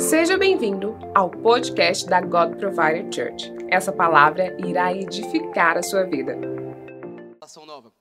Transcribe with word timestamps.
Seja 0.00 0.38
bem-vindo 0.38 0.96
ao 1.12 1.28
podcast 1.28 2.06
da 2.06 2.20
God 2.20 2.56
Provider 2.56 3.12
Church. 3.12 3.52
Essa 3.68 3.92
palavra 3.92 4.56
irá 4.64 4.94
edificar 4.94 5.76
a 5.76 5.82
sua 5.82 6.04
vida. 6.04 6.36
Nova. 7.66 7.92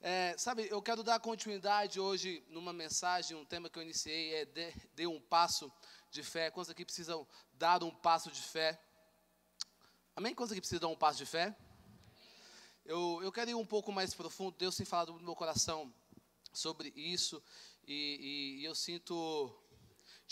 É, 0.00 0.34
sabe, 0.38 0.66
eu 0.70 0.80
quero 0.80 1.02
dar 1.02 1.20
continuidade 1.20 2.00
hoje 2.00 2.42
numa 2.48 2.72
mensagem, 2.72 3.36
um 3.36 3.44
tema 3.44 3.68
que 3.68 3.78
eu 3.78 3.82
iniciei 3.82 4.34
é 4.34 4.46
dê 4.94 5.06
um 5.06 5.20
passo 5.20 5.70
de 6.10 6.22
fé. 6.22 6.50
Quantos 6.50 6.70
aqui 6.70 6.86
precisam 6.86 7.26
dar 7.52 7.82
um 7.82 7.90
passo 7.90 8.30
de 8.30 8.40
fé? 8.40 8.80
Amém? 10.16 10.34
Quantos 10.34 10.52
aqui 10.52 10.60
precisam 10.60 10.80
dar 10.80 10.88
um 10.88 10.96
passo 10.96 11.18
de 11.18 11.26
fé? 11.26 11.54
Eu, 12.84 13.20
eu 13.22 13.30
quero 13.30 13.50
ir 13.50 13.54
um 13.54 13.66
pouco 13.66 13.92
mais 13.92 14.14
profundo. 14.14 14.56
Deus 14.58 14.74
tem 14.74 14.86
falado 14.86 15.12
no 15.12 15.22
meu 15.22 15.36
coração 15.36 15.92
sobre 16.50 16.92
isso 16.96 17.42
e, 17.86 18.56
e, 18.58 18.62
e 18.62 18.64
eu 18.64 18.74
sinto 18.74 19.54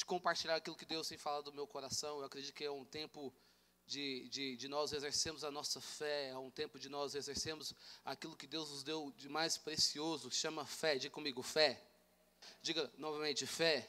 de 0.00 0.04
compartilhar 0.06 0.56
aquilo 0.56 0.74
que 0.74 0.86
Deus 0.86 1.08
tem 1.08 1.18
falado 1.18 1.44
do 1.44 1.52
meu 1.52 1.66
coração. 1.66 2.20
Eu 2.20 2.24
acredito 2.24 2.54
que 2.54 2.64
é 2.64 2.70
um 2.70 2.86
tempo 2.86 3.30
de, 3.86 4.26
de, 4.30 4.56
de 4.56 4.66
nós 4.66 4.94
exercermos 4.94 5.44
a 5.44 5.50
nossa 5.50 5.78
fé, 5.78 6.30
é 6.30 6.38
um 6.38 6.50
tempo 6.50 6.78
de 6.78 6.88
nós 6.88 7.14
exercermos 7.14 7.74
aquilo 8.02 8.34
que 8.34 8.46
Deus 8.46 8.70
nos 8.70 8.82
deu 8.82 9.12
de 9.14 9.28
mais 9.28 9.58
precioso, 9.58 10.30
chama 10.30 10.64
fé. 10.64 10.96
Diga 10.96 11.12
comigo, 11.12 11.42
fé. 11.42 11.82
Diga 12.62 12.90
novamente, 12.96 13.46
fé. 13.46 13.86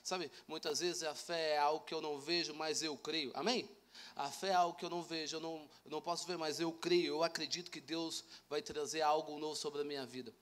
Sabe, 0.00 0.30
muitas 0.46 0.78
vezes 0.78 1.02
a 1.02 1.14
fé 1.14 1.54
é 1.54 1.58
algo 1.58 1.84
que 1.84 1.92
eu 1.92 2.00
não 2.00 2.20
vejo, 2.20 2.54
mas 2.54 2.80
eu 2.80 2.96
creio. 2.96 3.32
Amém? 3.34 3.68
A 4.14 4.30
fé 4.30 4.50
é 4.50 4.54
algo 4.54 4.78
que 4.78 4.84
eu 4.84 4.90
não 4.90 5.02
vejo, 5.02 5.38
eu 5.38 5.40
não, 5.40 5.68
eu 5.84 5.90
não 5.90 6.00
posso 6.00 6.24
ver, 6.24 6.38
mas 6.38 6.60
eu 6.60 6.72
creio, 6.72 7.14
eu 7.14 7.24
acredito 7.24 7.68
que 7.68 7.80
Deus 7.80 8.22
vai 8.48 8.62
trazer 8.62 9.00
algo 9.00 9.36
novo 9.40 9.56
sobre 9.56 9.80
a 9.80 9.84
minha 9.84 10.06
vida. 10.06 10.32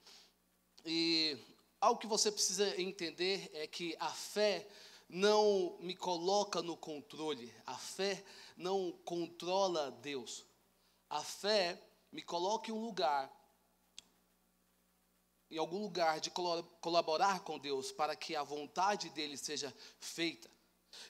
E 0.85 1.39
algo 1.81 2.01
que 2.01 2.07
você 2.07 2.31
precisa 2.31 2.81
entender 2.81 3.51
é 3.55 3.67
que 3.67 3.97
a 3.99 4.11
fé 4.11 4.67
não 5.09 5.77
me 5.81 5.95
coloca 5.95 6.63
no 6.63 6.77
controle, 6.77 7.55
a 7.67 7.77
fé 7.77 8.25
não 8.57 8.93
controla 9.05 9.91
Deus. 9.91 10.45
A 11.09 11.23
fé 11.23 11.81
me 12.11 12.23
coloca 12.23 12.71
em 12.71 12.75
um 12.75 12.81
lugar, 12.85 13.31
em 15.51 15.59
algum 15.59 15.83
lugar 15.83 16.21
de 16.21 16.31
colaborar 16.81 17.41
com 17.41 17.59
Deus 17.59 17.93
para 17.93 18.17
que 18.17 18.35
a 18.35 18.43
vontade 18.43 19.11
dele 19.11 19.37
seja 19.37 19.73
feita. 19.99 20.54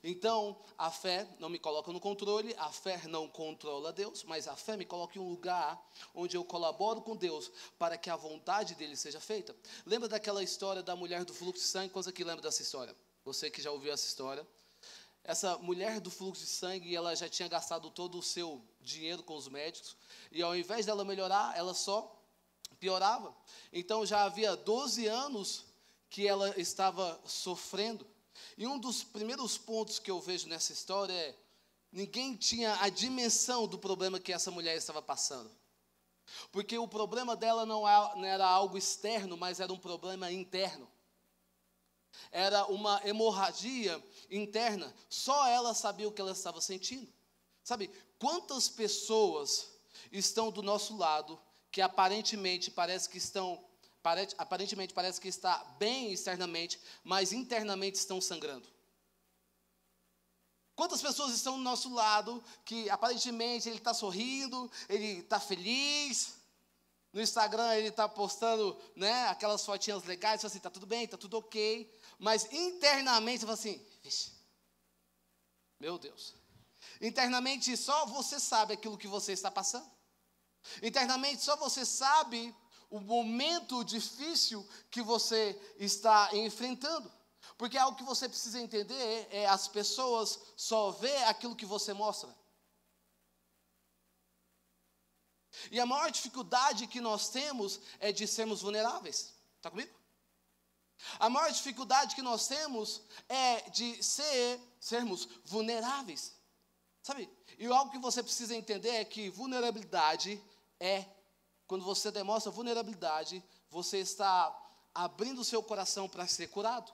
Então, 0.02 0.60
a 0.76 0.90
fé 0.90 1.26
não 1.38 1.48
me 1.48 1.58
coloca 1.58 1.92
no 1.92 2.00
controle, 2.00 2.54
a 2.58 2.70
fé 2.70 3.00
não 3.06 3.28
controla 3.28 3.92
Deus, 3.92 4.24
mas 4.24 4.46
a 4.48 4.56
fé 4.56 4.76
me 4.76 4.84
coloca 4.84 5.18
em 5.18 5.22
um 5.22 5.28
lugar 5.28 5.80
onde 6.14 6.36
eu 6.36 6.44
colaboro 6.44 7.00
com 7.00 7.16
Deus 7.16 7.50
para 7.78 7.96
que 7.96 8.10
a 8.10 8.16
vontade 8.16 8.74
dele 8.74 8.96
seja 8.96 9.20
feita. 9.20 9.54
Lembra 9.86 10.08
daquela 10.08 10.42
história 10.42 10.82
da 10.82 10.94
mulher 10.94 11.24
do 11.24 11.32
fluxo 11.32 11.62
de 11.62 11.68
sangue? 11.68 11.90
Quantos 11.90 12.08
aqui 12.08 12.24
lembra 12.24 12.42
dessa 12.42 12.62
história? 12.62 12.94
Você 13.24 13.50
que 13.50 13.62
já 13.62 13.70
ouviu 13.70 13.92
essa 13.92 14.06
história. 14.06 14.46
Essa 15.22 15.56
mulher 15.56 16.00
do 16.00 16.10
fluxo 16.10 16.44
de 16.44 16.50
sangue, 16.50 16.94
ela 16.94 17.14
já 17.14 17.28
tinha 17.28 17.48
gastado 17.48 17.90
todo 17.90 18.18
o 18.18 18.22
seu 18.22 18.62
dinheiro 18.82 19.22
com 19.22 19.34
os 19.34 19.48
médicos, 19.48 19.96
e 20.30 20.42
ao 20.42 20.54
invés 20.54 20.84
dela 20.84 21.02
melhorar, 21.02 21.56
ela 21.56 21.72
só 21.72 22.14
piorava. 22.78 23.34
Então 23.72 24.04
já 24.04 24.24
havia 24.24 24.54
12 24.54 25.06
anos 25.06 25.64
que 26.10 26.26
ela 26.28 26.60
estava 26.60 27.18
sofrendo. 27.24 28.06
E 28.56 28.66
um 28.66 28.78
dos 28.78 29.02
primeiros 29.02 29.56
pontos 29.58 29.98
que 29.98 30.10
eu 30.10 30.20
vejo 30.20 30.48
nessa 30.48 30.72
história 30.72 31.12
é: 31.12 31.34
ninguém 31.90 32.36
tinha 32.36 32.74
a 32.80 32.88
dimensão 32.88 33.66
do 33.66 33.78
problema 33.78 34.20
que 34.20 34.32
essa 34.32 34.50
mulher 34.50 34.76
estava 34.76 35.02
passando. 35.02 35.50
Porque 36.50 36.76
o 36.78 36.88
problema 36.88 37.36
dela 37.36 37.66
não 37.66 37.86
era 37.86 38.46
algo 38.46 38.78
externo, 38.78 39.36
mas 39.36 39.60
era 39.60 39.72
um 39.72 39.78
problema 39.78 40.32
interno. 40.32 40.88
Era 42.30 42.66
uma 42.66 43.00
hemorragia 43.04 44.02
interna. 44.30 44.94
Só 45.08 45.46
ela 45.46 45.74
sabia 45.74 46.08
o 46.08 46.12
que 46.12 46.20
ela 46.20 46.32
estava 46.32 46.60
sentindo. 46.60 47.12
Sabe, 47.62 47.90
quantas 48.18 48.68
pessoas 48.68 49.68
estão 50.12 50.50
do 50.50 50.62
nosso 50.62 50.96
lado 50.96 51.40
que 51.70 51.80
aparentemente 51.80 52.70
parece 52.70 53.08
que 53.08 53.18
estão 53.18 53.62
aparentemente 54.38 54.92
parece 54.92 55.20
que 55.20 55.28
está 55.28 55.58
bem 55.78 56.12
externamente, 56.12 56.78
mas 57.02 57.32
internamente 57.32 57.98
estão 57.98 58.20
sangrando. 58.20 58.68
Quantas 60.76 61.00
pessoas 61.00 61.32
estão 61.32 61.56
do 61.56 61.62
nosso 61.62 61.92
lado 61.94 62.42
que 62.64 62.90
aparentemente 62.90 63.68
ele 63.68 63.78
está 63.78 63.94
sorrindo, 63.94 64.70
ele 64.88 65.20
está 65.20 65.38
feliz, 65.38 66.34
no 67.12 67.22
Instagram 67.22 67.74
ele 67.76 67.88
está 67.88 68.08
postando 68.08 68.76
né, 68.96 69.28
aquelas 69.28 69.64
fotinhas 69.64 70.02
legais, 70.02 70.44
assim, 70.44 70.58
está 70.58 70.68
tudo 70.68 70.86
bem, 70.86 71.04
está 71.04 71.16
tudo 71.16 71.38
ok, 71.38 71.88
mas 72.18 72.52
internamente 72.52 73.40
você 73.40 73.46
fala 73.46 73.54
assim, 73.54 73.86
Vixe, 74.02 74.32
meu 75.78 75.96
Deus. 75.96 76.34
Internamente 77.00 77.76
só 77.76 78.06
você 78.06 78.40
sabe 78.40 78.74
aquilo 78.74 78.98
que 78.98 79.08
você 79.08 79.32
está 79.32 79.50
passando. 79.50 79.88
Internamente 80.82 81.42
só 81.42 81.56
você 81.56 81.84
sabe 81.84 82.54
o 82.94 83.00
momento 83.00 83.82
difícil 83.82 84.64
que 84.88 85.02
você 85.02 85.60
está 85.80 86.30
enfrentando. 86.32 87.12
Porque 87.58 87.76
algo 87.76 87.98
que 87.98 88.04
você 88.04 88.28
precisa 88.28 88.60
entender 88.60 89.26
é 89.32 89.46
as 89.46 89.66
pessoas 89.66 90.38
só 90.56 90.92
vê 90.92 91.16
aquilo 91.24 91.56
que 91.56 91.66
você 91.66 91.92
mostra. 91.92 92.32
E 95.72 95.80
a 95.80 95.86
maior 95.86 96.08
dificuldade 96.12 96.86
que 96.86 97.00
nós 97.00 97.30
temos 97.30 97.80
é 97.98 98.12
de 98.12 98.28
sermos 98.28 98.62
vulneráveis. 98.62 99.34
Está 99.56 99.72
comigo? 99.72 99.92
A 101.18 101.28
maior 101.28 101.50
dificuldade 101.50 102.14
que 102.14 102.22
nós 102.22 102.46
temos 102.46 103.02
é 103.28 103.70
de 103.70 104.00
ser, 104.04 104.60
sermos 104.78 105.28
vulneráveis. 105.44 106.32
Sabe? 107.02 107.28
E 107.58 107.66
algo 107.66 107.90
que 107.90 107.98
você 107.98 108.22
precisa 108.22 108.54
entender 108.54 108.90
é 108.90 109.04
que 109.04 109.30
vulnerabilidade 109.30 110.40
é 110.78 111.04
quando 111.66 111.84
você 111.84 112.10
demonstra 112.10 112.52
vulnerabilidade, 112.52 113.42
você 113.70 113.98
está 113.98 114.54
abrindo 114.94 115.40
o 115.40 115.44
seu 115.44 115.62
coração 115.62 116.08
para 116.08 116.26
ser 116.26 116.48
curado. 116.48 116.92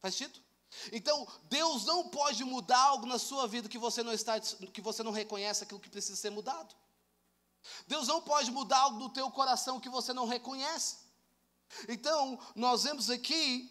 Faz 0.00 0.14
sentido? 0.14 0.40
Então, 0.90 1.26
Deus 1.44 1.84
não 1.84 2.08
pode 2.08 2.44
mudar 2.44 2.80
algo 2.80 3.06
na 3.06 3.18
sua 3.18 3.46
vida 3.46 3.68
que 3.68 3.78
você 3.78 4.02
não 4.02 4.12
está 4.12 4.40
que 4.40 4.80
você 4.80 5.02
não 5.02 5.12
reconhece 5.12 5.64
aquilo 5.64 5.80
que 5.80 5.90
precisa 5.90 6.16
ser 6.16 6.30
mudado. 6.30 6.74
Deus 7.86 8.08
não 8.08 8.20
pode 8.20 8.50
mudar 8.50 8.78
algo 8.78 8.98
no 8.98 9.10
teu 9.10 9.30
coração 9.30 9.80
que 9.80 9.88
você 9.88 10.12
não 10.12 10.26
reconhece. 10.26 10.96
Então, 11.88 12.38
nós 12.54 12.82
vemos 12.82 13.08
aqui 13.08 13.70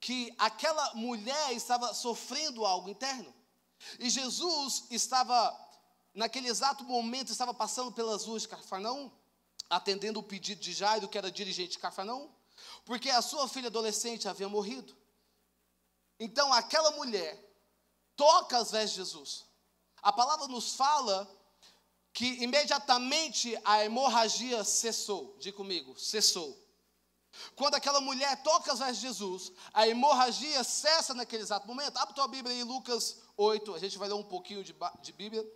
que 0.00 0.32
aquela 0.38 0.94
mulher 0.94 1.52
estava 1.52 1.92
sofrendo 1.92 2.64
algo 2.64 2.88
interno. 2.88 3.34
E 3.98 4.08
Jesus 4.08 4.84
estava 4.90 5.50
naquele 6.18 6.48
exato 6.48 6.82
momento, 6.82 7.30
estava 7.30 7.54
passando 7.54 7.92
pelas 7.92 8.24
ruas 8.24 8.42
de 8.42 8.48
Cafarnaum, 8.48 9.08
atendendo 9.70 10.18
o 10.18 10.22
pedido 10.22 10.60
de 10.60 10.72
Jairo, 10.72 11.08
que 11.08 11.16
era 11.16 11.30
dirigente 11.30 11.72
de 11.72 11.78
Cafarnaum, 11.78 12.28
porque 12.84 13.08
a 13.08 13.22
sua 13.22 13.48
filha 13.48 13.68
adolescente 13.68 14.28
havia 14.28 14.48
morrido. 14.48 14.96
Então, 16.18 16.52
aquela 16.52 16.90
mulher 16.90 17.38
toca 18.16 18.58
as 18.58 18.72
vestes 18.72 18.90
de 18.90 18.96
Jesus. 18.96 19.46
A 20.02 20.12
palavra 20.12 20.48
nos 20.48 20.74
fala 20.74 21.30
que 22.12 22.42
imediatamente 22.42 23.56
a 23.64 23.84
hemorragia 23.84 24.64
cessou. 24.64 25.36
Diga 25.38 25.56
comigo, 25.56 25.96
cessou. 25.96 26.58
Quando 27.54 27.76
aquela 27.76 28.00
mulher 28.00 28.42
toca 28.42 28.72
as 28.72 28.80
vestes 28.80 28.98
de 28.98 29.06
Jesus, 29.06 29.52
a 29.72 29.86
hemorragia 29.86 30.64
cessa 30.64 31.14
naquele 31.14 31.44
exato 31.44 31.68
momento. 31.68 31.96
Abre 31.96 32.14
tua 32.14 32.26
Bíblia 32.26 32.56
em 32.56 32.64
Lucas 32.64 33.18
8, 33.36 33.72
a 33.72 33.78
gente 33.78 33.96
vai 33.96 34.08
ler 34.08 34.14
um 34.14 34.24
pouquinho 34.24 34.64
de, 34.64 34.74
de 35.00 35.12
Bíblia. 35.12 35.46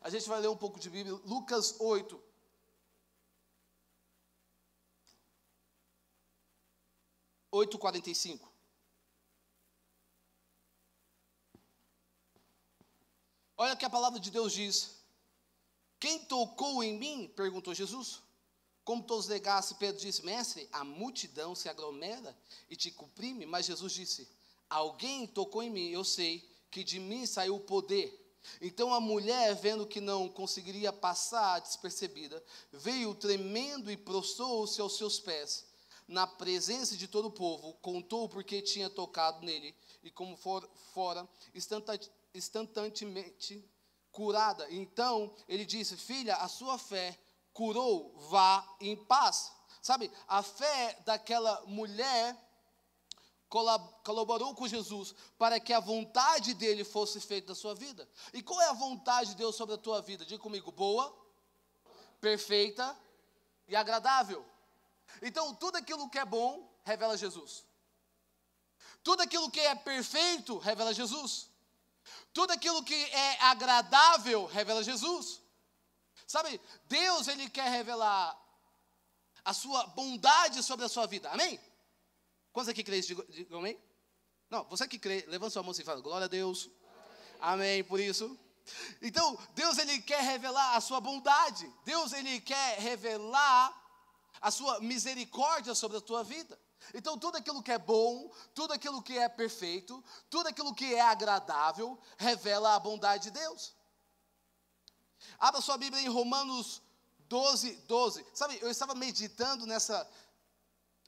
A 0.00 0.10
gente 0.10 0.28
vai 0.28 0.40
ler 0.40 0.48
um 0.48 0.56
pouco 0.56 0.78
de 0.78 0.88
Bíblia, 0.88 1.14
Lucas 1.24 1.76
8. 1.80 2.28
Oito 7.50 7.78
quarenta 7.78 8.10
e 8.10 8.14
cinco. 8.14 8.52
Olha 13.56 13.72
o 13.72 13.76
que 13.76 13.84
a 13.84 13.90
palavra 13.90 14.20
de 14.20 14.30
Deus 14.30 14.52
diz. 14.52 14.98
Quem 15.98 16.24
tocou 16.26 16.84
em 16.84 16.96
mim? 16.96 17.32
perguntou 17.34 17.74
Jesus. 17.74 18.22
Como 18.84 19.02
todos 19.02 19.26
negassem, 19.26 19.76
Pedro 19.78 20.00
disse: 20.00 20.24
Mestre, 20.24 20.68
a 20.70 20.84
multidão 20.84 21.54
se 21.54 21.68
aglomera 21.68 22.36
e 22.70 22.76
te 22.76 22.90
comprime. 22.90 23.46
Mas 23.46 23.66
Jesus 23.66 23.92
disse: 23.92 24.28
Alguém 24.68 25.26
tocou 25.26 25.62
em 25.62 25.70
mim, 25.70 25.88
eu 25.88 26.04
sei 26.04 26.48
que 26.70 26.84
de 26.84 27.00
mim 27.00 27.26
saiu 27.26 27.56
o 27.56 27.60
poder. 27.60 28.27
Então 28.60 28.92
a 28.92 29.00
mulher, 29.00 29.54
vendo 29.54 29.86
que 29.86 30.00
não 30.00 30.28
conseguiria 30.28 30.92
passar 30.92 31.60
despercebida, 31.60 32.42
veio 32.72 33.14
tremendo 33.14 33.90
e 33.90 33.96
prostrou-se 33.96 34.80
aos 34.80 34.96
seus 34.96 35.20
pés. 35.20 35.66
Na 36.06 36.26
presença 36.26 36.96
de 36.96 37.06
todo 37.06 37.28
o 37.28 37.30
povo, 37.30 37.74
contou 37.82 38.28
porque 38.28 38.62
tinha 38.62 38.88
tocado 38.88 39.44
nele 39.44 39.74
e 40.02 40.10
como 40.10 40.36
for, 40.36 40.68
fora 40.94 41.28
instantaneamente 42.34 43.62
curada. 44.10 44.66
Então 44.70 45.34
ele 45.46 45.66
disse: 45.66 45.96
Filha, 45.96 46.36
a 46.36 46.48
sua 46.48 46.78
fé 46.78 47.18
curou, 47.52 48.14
vá 48.30 48.66
em 48.80 48.96
paz. 48.96 49.52
Sabe, 49.82 50.10
a 50.26 50.42
fé 50.42 50.98
daquela 51.04 51.62
mulher 51.66 52.36
colaborou 53.48 54.54
com 54.54 54.68
Jesus 54.68 55.14
para 55.38 55.58
que 55.58 55.72
a 55.72 55.80
vontade 55.80 56.54
dele 56.54 56.84
fosse 56.84 57.20
feita 57.20 57.48
na 57.48 57.54
sua 57.54 57.74
vida. 57.74 58.08
E 58.32 58.42
qual 58.42 58.60
é 58.60 58.68
a 58.68 58.74
vontade 58.74 59.30
de 59.30 59.36
Deus 59.36 59.56
sobre 59.56 59.74
a 59.74 59.78
tua 59.78 60.02
vida? 60.02 60.24
Diga 60.24 60.42
comigo: 60.42 60.70
boa, 60.70 61.14
perfeita 62.20 62.96
e 63.66 63.74
agradável. 63.74 64.44
Então, 65.22 65.54
tudo 65.54 65.76
aquilo 65.76 66.08
que 66.10 66.18
é 66.18 66.24
bom 66.24 66.70
revela 66.84 67.16
Jesus. 67.16 67.64
Tudo 69.02 69.22
aquilo 69.22 69.50
que 69.50 69.60
é 69.60 69.74
perfeito 69.74 70.58
revela 70.58 70.92
Jesus. 70.92 71.48
Tudo 72.32 72.52
aquilo 72.52 72.82
que 72.82 72.94
é 72.94 73.42
agradável 73.42 74.46
revela 74.46 74.82
Jesus. 74.82 75.40
Sabe, 76.26 76.60
Deus 76.84 77.26
ele 77.28 77.48
quer 77.48 77.70
revelar 77.70 78.38
a 79.44 79.54
sua 79.54 79.86
bondade 79.88 80.62
sobre 80.62 80.84
a 80.84 80.88
sua 80.88 81.06
vida. 81.06 81.30
Amém? 81.30 81.58
Quantos 82.58 82.70
aqui 82.70 82.82
creem? 82.82 83.00
Digam 83.02 83.60
amém? 83.60 83.80
Não, 84.50 84.64
você 84.64 84.88
que 84.88 84.98
crê, 84.98 85.24
levanta 85.28 85.50
sua 85.50 85.62
mão 85.62 85.72
e 85.72 85.84
fala, 85.84 86.00
glória 86.00 86.24
a 86.24 86.28
Deus. 86.28 86.68
Amém, 87.40 87.84
por 87.84 88.00
isso. 88.00 88.36
Então, 89.00 89.38
Deus 89.54 89.78
ele 89.78 90.00
quer 90.00 90.20
revelar 90.24 90.74
a 90.74 90.80
sua 90.80 91.00
bondade. 91.00 91.72
Deus 91.84 92.12
ele 92.12 92.40
quer 92.40 92.80
revelar 92.80 93.72
a 94.40 94.50
sua 94.50 94.80
misericórdia 94.80 95.72
sobre 95.72 95.98
a 95.98 96.00
tua 96.00 96.24
vida. 96.24 96.58
Então, 96.92 97.16
tudo 97.16 97.36
aquilo 97.36 97.62
que 97.62 97.70
é 97.70 97.78
bom, 97.78 98.28
tudo 98.56 98.72
aquilo 98.72 99.00
que 99.02 99.16
é 99.16 99.28
perfeito, 99.28 100.04
tudo 100.28 100.48
aquilo 100.48 100.74
que 100.74 100.92
é 100.96 101.00
agradável, 101.00 101.96
revela 102.16 102.74
a 102.74 102.80
bondade 102.80 103.22
de 103.22 103.30
Deus. 103.30 103.72
Abra 105.38 105.60
sua 105.60 105.78
Bíblia 105.78 106.02
em 106.02 106.08
Romanos 106.08 106.82
12, 107.28 107.72
12. 107.86 108.26
Sabe, 108.34 108.58
eu 108.60 108.68
estava 108.68 108.96
meditando 108.96 109.64
nessa, 109.64 110.10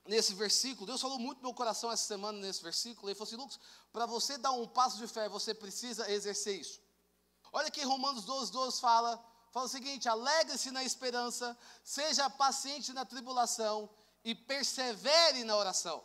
nesse 0.06 0.34
versículo. 0.34 0.86
Deus 0.86 1.00
falou 1.00 1.18
muito 1.18 1.38
no 1.38 1.44
meu 1.48 1.54
coração 1.54 1.90
essa 1.90 2.06
semana 2.06 2.38
nesse 2.38 2.62
versículo. 2.62 3.08
Ele 3.08 3.14
falou 3.14 3.28
assim: 3.28 3.36
Lucas, 3.36 3.60
para 3.92 4.06
você 4.06 4.38
dar 4.38 4.52
um 4.52 4.66
passo 4.66 4.98
de 4.98 5.06
fé, 5.06 5.28
você 5.28 5.54
precisa 5.54 6.10
exercer 6.10 6.60
isso. 6.60 6.80
Olha 7.52 7.70
que 7.70 7.82
Romanos 7.82 8.24
12, 8.24 8.52
12 8.52 8.80
fala: 8.80 9.22
fala 9.50 9.66
o 9.66 9.68
seguinte: 9.68 10.08
alegre-se 10.08 10.70
na 10.70 10.84
esperança, 10.84 11.56
seja 11.84 12.30
paciente 12.30 12.92
na 12.92 13.04
tribulação 13.04 13.88
e 14.24 14.34
persevere 14.34 15.44
na 15.44 15.56
oração. 15.56 16.04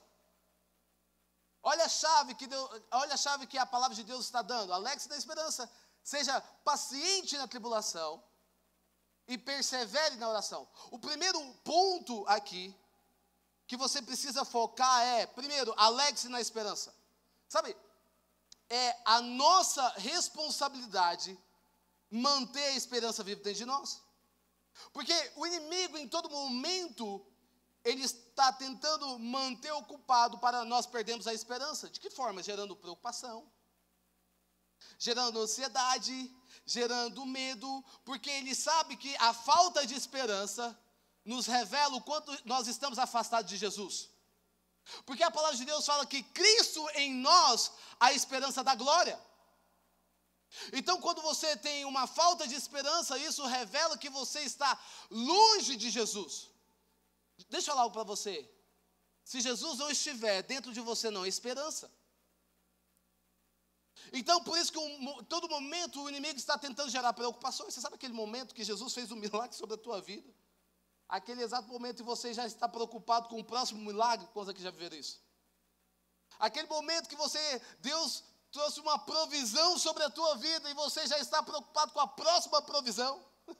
Olha 1.62 1.86
a 1.86 1.90
chave 1.90 2.36
que 2.36 2.46
Deus, 2.46 2.70
olha 2.92 3.16
a 3.16 3.18
chave 3.18 3.48
que 3.48 3.58
a 3.58 3.66
palavra 3.66 3.96
de 3.96 4.04
Deus 4.04 4.26
está 4.26 4.42
dando. 4.42 4.72
Alegre-se 4.72 5.10
na 5.10 5.18
esperança, 5.18 5.70
seja 6.04 6.40
paciente 6.64 7.36
na 7.38 7.48
tribulação 7.48 8.24
e 9.28 9.36
persevere 9.36 10.16
na 10.18 10.30
oração. 10.30 10.68
O 10.92 11.00
primeiro 11.00 11.40
ponto 11.64 12.24
aqui 12.28 12.76
que 13.68 13.78
você 13.78 14.02
precisa 14.02 14.46
focar 14.46 15.02
é, 15.02 15.26
primeiro, 15.26 15.74
alegre-se 15.78 16.30
na 16.30 16.40
esperança. 16.40 16.94
Sabe, 17.48 17.76
é 18.70 18.96
a 19.06 19.22
nossa 19.22 19.88
responsabilidade 19.98 21.38
manter 22.10 22.64
a 22.64 22.76
esperança 22.76 23.24
viva 23.24 23.42
dentro 23.42 23.60
de 23.60 23.66
nós. 23.66 24.02
Porque 24.92 25.14
o 25.36 25.46
inimigo, 25.46 25.98
em 25.98 26.08
todo 26.08 26.30
momento, 26.30 27.26
ele 27.84 28.04
está 28.04 28.52
tentando 28.52 29.18
manter 29.20 29.72
ocupado 29.72 30.38
para 30.40 30.66
nós 30.66 30.86
perdermos 30.86 31.28
a 31.28 31.34
esperança. 31.34 31.90
De 31.90 32.00
que 32.00 32.10
forma? 32.10 32.44
Gerando 32.44 32.76
preocupação, 32.76 33.50
gerando 34.98 35.40
ansiedade, 35.40 36.36
gerando 36.66 37.26
medo, 37.26 37.84
porque 38.04 38.30
ele 38.30 38.56
sabe 38.56 38.98
que 38.98 39.16
a 39.18 39.34
falta 39.34 39.86
de 39.86 39.94
esperança 39.94 40.78
nos 41.26 41.48
revela 41.48 41.96
o 41.96 42.02
quanto 42.02 42.32
nós 42.46 42.68
estamos 42.68 43.00
afastados 43.00 43.50
de 43.50 43.58
Jesus. 43.58 44.10
Porque 45.06 45.24
a 45.24 45.32
palavra 45.32 45.58
de 45.58 45.66
Deus 45.66 45.86
fala 45.86 46.06
que 46.06 46.22
Cristo 46.22 46.88
em 46.92 47.14
nós 47.16 47.72
a 48.00 48.14
esperança 48.14 48.64
da 48.64 48.76
glória. 48.76 49.20
Então, 50.72 51.02
quando 51.02 51.22
você 51.22 51.58
tem 51.58 51.84
uma 51.86 52.06
falta 52.06 52.48
de 52.48 52.54
esperança, 52.54 53.18
isso 53.18 53.44
revela 53.46 53.98
que 53.98 54.10
você 54.10 54.42
está 54.42 54.80
longe 55.10 55.76
de 55.76 55.90
Jesus. 55.90 56.50
Deixa 57.50 57.72
eu 57.72 57.74
falar 57.74 57.82
algo 57.82 57.94
para 57.94 58.04
você. 58.04 58.50
Se 59.24 59.42
Jesus 59.42 59.80
não 59.80 59.90
estiver 59.90 60.44
dentro 60.44 60.72
de 60.72 60.80
você, 60.80 61.10
não 61.10 61.24
há 61.24 61.28
esperança. 61.28 61.92
Então, 64.14 64.44
por 64.44 64.58
isso 64.58 64.72
que 64.72 64.78
um, 64.78 65.24
todo 65.24 65.50
momento 65.50 66.02
o 66.02 66.10
inimigo 66.10 66.38
está 66.38 66.58
tentando 66.58 66.92
gerar 66.92 67.12
preocupações. 67.14 67.74
Você 67.74 67.82
sabe 67.82 67.96
aquele 67.96 68.14
momento 68.14 68.54
que 68.54 68.64
Jesus 68.64 68.94
fez 68.94 69.12
um 69.12 69.16
milagre 69.16 69.56
sobre 69.56 69.76
a 69.76 69.80
tua 69.80 70.00
vida? 70.00 70.32
Aquele 71.08 71.44
exato 71.44 71.68
momento 71.68 71.98
que 71.98 72.04
você 72.04 72.34
já 72.34 72.46
está 72.46 72.68
preocupado 72.68 73.30
com 73.30 73.40
o 73.40 73.44
próximo 73.44 73.80
milagre, 73.82 74.28
quantos 74.34 74.50
aqui 74.50 74.62
já 74.62 74.72
viveram 74.72 74.98
isso? 74.98 75.22
Aquele 76.40 76.68
momento 76.68 77.08
que 77.08 77.16
você, 77.16 77.62
Deus 77.80 78.24
trouxe 78.52 78.80
uma 78.80 78.98
provisão 78.98 79.78
sobre 79.78 80.04
a 80.04 80.10
tua 80.10 80.36
vida 80.38 80.70
e 80.70 80.74
você 80.74 81.06
já 81.08 81.20
está 81.20 81.44
preocupado 81.44 81.92
com 81.92 82.00
a 82.00 82.08
próxima 82.08 82.62
provisão. 82.62 83.24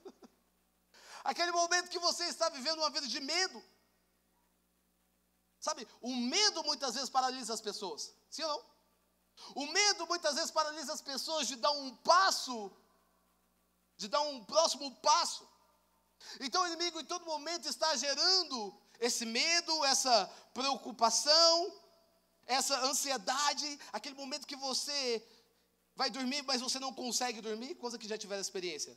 Aquele 1.24 1.52
momento 1.52 1.90
que 1.90 1.98
você 1.98 2.24
está 2.24 2.48
vivendo 2.48 2.78
uma 2.78 2.90
vida 2.90 3.06
de 3.06 3.20
medo. 3.20 3.62
Sabe, 5.60 5.86
o 6.00 6.14
medo 6.14 6.62
muitas 6.64 6.94
vezes 6.94 7.10
paralisa 7.10 7.54
as 7.54 7.60
pessoas. 7.60 8.14
Sim 8.30 8.42
ou 8.44 8.50
não? 8.50 8.76
O 9.54 9.66
medo 9.66 10.06
muitas 10.06 10.34
vezes 10.34 10.50
paralisa 10.50 10.92
as 10.92 11.02
pessoas 11.02 11.46
de 11.46 11.56
dar 11.56 11.70
um 11.72 11.94
passo, 11.96 12.72
de 13.96 14.08
dar 14.08 14.20
um 14.22 14.44
próximo 14.44 14.94
passo. 14.96 15.46
Então 16.40 16.62
o 16.62 16.66
inimigo 16.66 17.00
em 17.00 17.04
todo 17.04 17.24
momento 17.24 17.68
está 17.68 17.94
gerando 17.96 18.74
esse 19.00 19.24
medo, 19.24 19.84
essa 19.84 20.26
preocupação, 20.54 21.72
essa 22.46 22.78
ansiedade, 22.86 23.78
aquele 23.92 24.14
momento 24.14 24.46
que 24.46 24.56
você 24.56 25.26
vai 25.94 26.10
dormir, 26.10 26.42
mas 26.42 26.60
você 26.60 26.78
não 26.78 26.92
consegue 26.92 27.40
dormir. 27.40 27.74
Coisa 27.74 27.98
que 27.98 28.08
já 28.08 28.16
tiveram 28.16 28.40
experiência. 28.40 28.96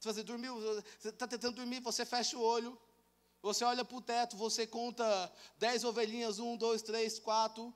Você 0.00 0.22
dormiu, 0.22 0.60
você 0.98 1.08
está 1.08 1.26
tentando 1.26 1.56
dormir, 1.56 1.80
você 1.80 2.04
fecha 2.04 2.36
o 2.36 2.42
olho, 2.42 2.78
você 3.40 3.64
olha 3.64 3.84
para 3.84 3.96
o 3.96 4.02
teto, 4.02 4.36
você 4.36 4.66
conta 4.66 5.32
dez 5.56 5.84
ovelhinhas, 5.84 6.38
um, 6.38 6.56
dois, 6.56 6.82
três, 6.82 7.18
quatro, 7.18 7.74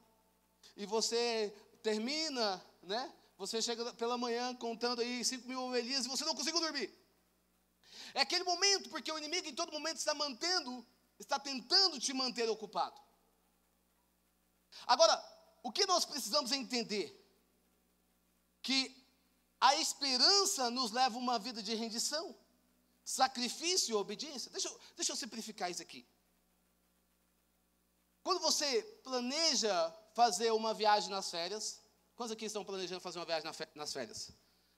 e 0.77 0.85
você 0.85 1.55
termina, 1.83 2.63
né? 2.83 3.13
Você 3.39 3.63
chega 3.63 3.95
pela 3.95 4.19
manhã 4.19 4.55
contando 4.57 5.01
aí 5.01 5.25
cinco 5.25 5.49
mil 5.49 5.63
ovelhinhas 5.63 6.05
e 6.05 6.09
você 6.09 6.25
não 6.25 6.35
conseguiu 6.35 6.61
dormir. 6.61 6.93
É 8.15 8.21
aquele 8.21 8.45
momento, 8.45 8.89
porque 8.91 9.11
o 9.11 9.19
inimigo 9.19 9.49
em 9.49 9.55
todo 9.55 9.73
momento 9.73 9.99
está 9.99 10.15
mantendo, 10.15 10.87
está 11.19 11.39
tentando 11.39 11.99
te 11.99 12.13
manter 12.13 12.49
ocupado. 12.49 13.01
Agora, 14.87 15.15
o 15.63 15.73
que 15.73 15.87
nós 15.87 16.05
precisamos 16.05 16.53
entender? 16.53 17.15
Que 18.63 18.95
a 19.61 19.75
esperança 19.77 20.71
nos 20.71 20.93
leva 20.93 21.17
a 21.17 21.19
uma 21.19 21.39
vida 21.39 21.63
de 21.63 21.75
rendição, 21.75 22.37
sacrifício 23.05 23.93
e 23.93 23.95
obediência. 23.95 24.51
Deixa 24.51 24.69
eu, 24.69 24.81
deixa 24.97 25.13
eu 25.13 25.17
simplificar 25.17 25.71
isso 25.71 25.83
aqui. 25.83 26.07
Quando 28.23 28.41
você 28.41 28.83
planeja 29.03 29.95
fazer 30.15 30.51
uma 30.53 30.75
viagem 30.75 31.11
nas 31.11 31.31
férias, 31.31 31.81
quantos 32.15 32.33
aqui 32.33 32.45
estão 32.45 32.65
planejando 32.65 33.01
fazer 33.01 33.19
uma 33.19 33.25
viagem 33.25 33.51
nas 33.75 33.93
férias? 33.93 34.31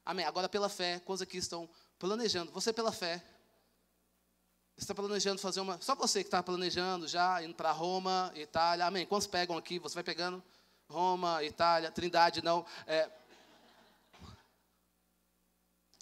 Amém. 0.04 0.24
Agora 0.24 0.48
pela 0.48 0.68
fé, 0.68 1.00
quantos 1.00 1.22
aqui 1.22 1.38
estão 1.38 1.68
planejando? 2.00 2.50
Você 2.52 2.72
pela 2.72 2.90
fé 2.90 3.22
está 4.76 4.94
planejando 4.94 5.38
fazer 5.38 5.60
uma. 5.60 5.80
Só 5.80 5.94
você 5.94 6.20
que 6.22 6.28
está 6.28 6.42
planejando 6.42 7.06
já, 7.06 7.42
indo 7.42 7.54
para 7.54 7.70
Roma, 7.70 8.32
Itália. 8.34 8.86
Amém. 8.86 9.06
Quantos 9.06 9.28
pegam 9.28 9.56
aqui? 9.56 9.78
Você 9.78 9.94
vai 9.94 10.02
pegando? 10.02 10.42
Roma, 10.88 11.44
Itália, 11.44 11.92
Trindade, 11.92 12.42
não. 12.42 12.66
É... 12.86 13.08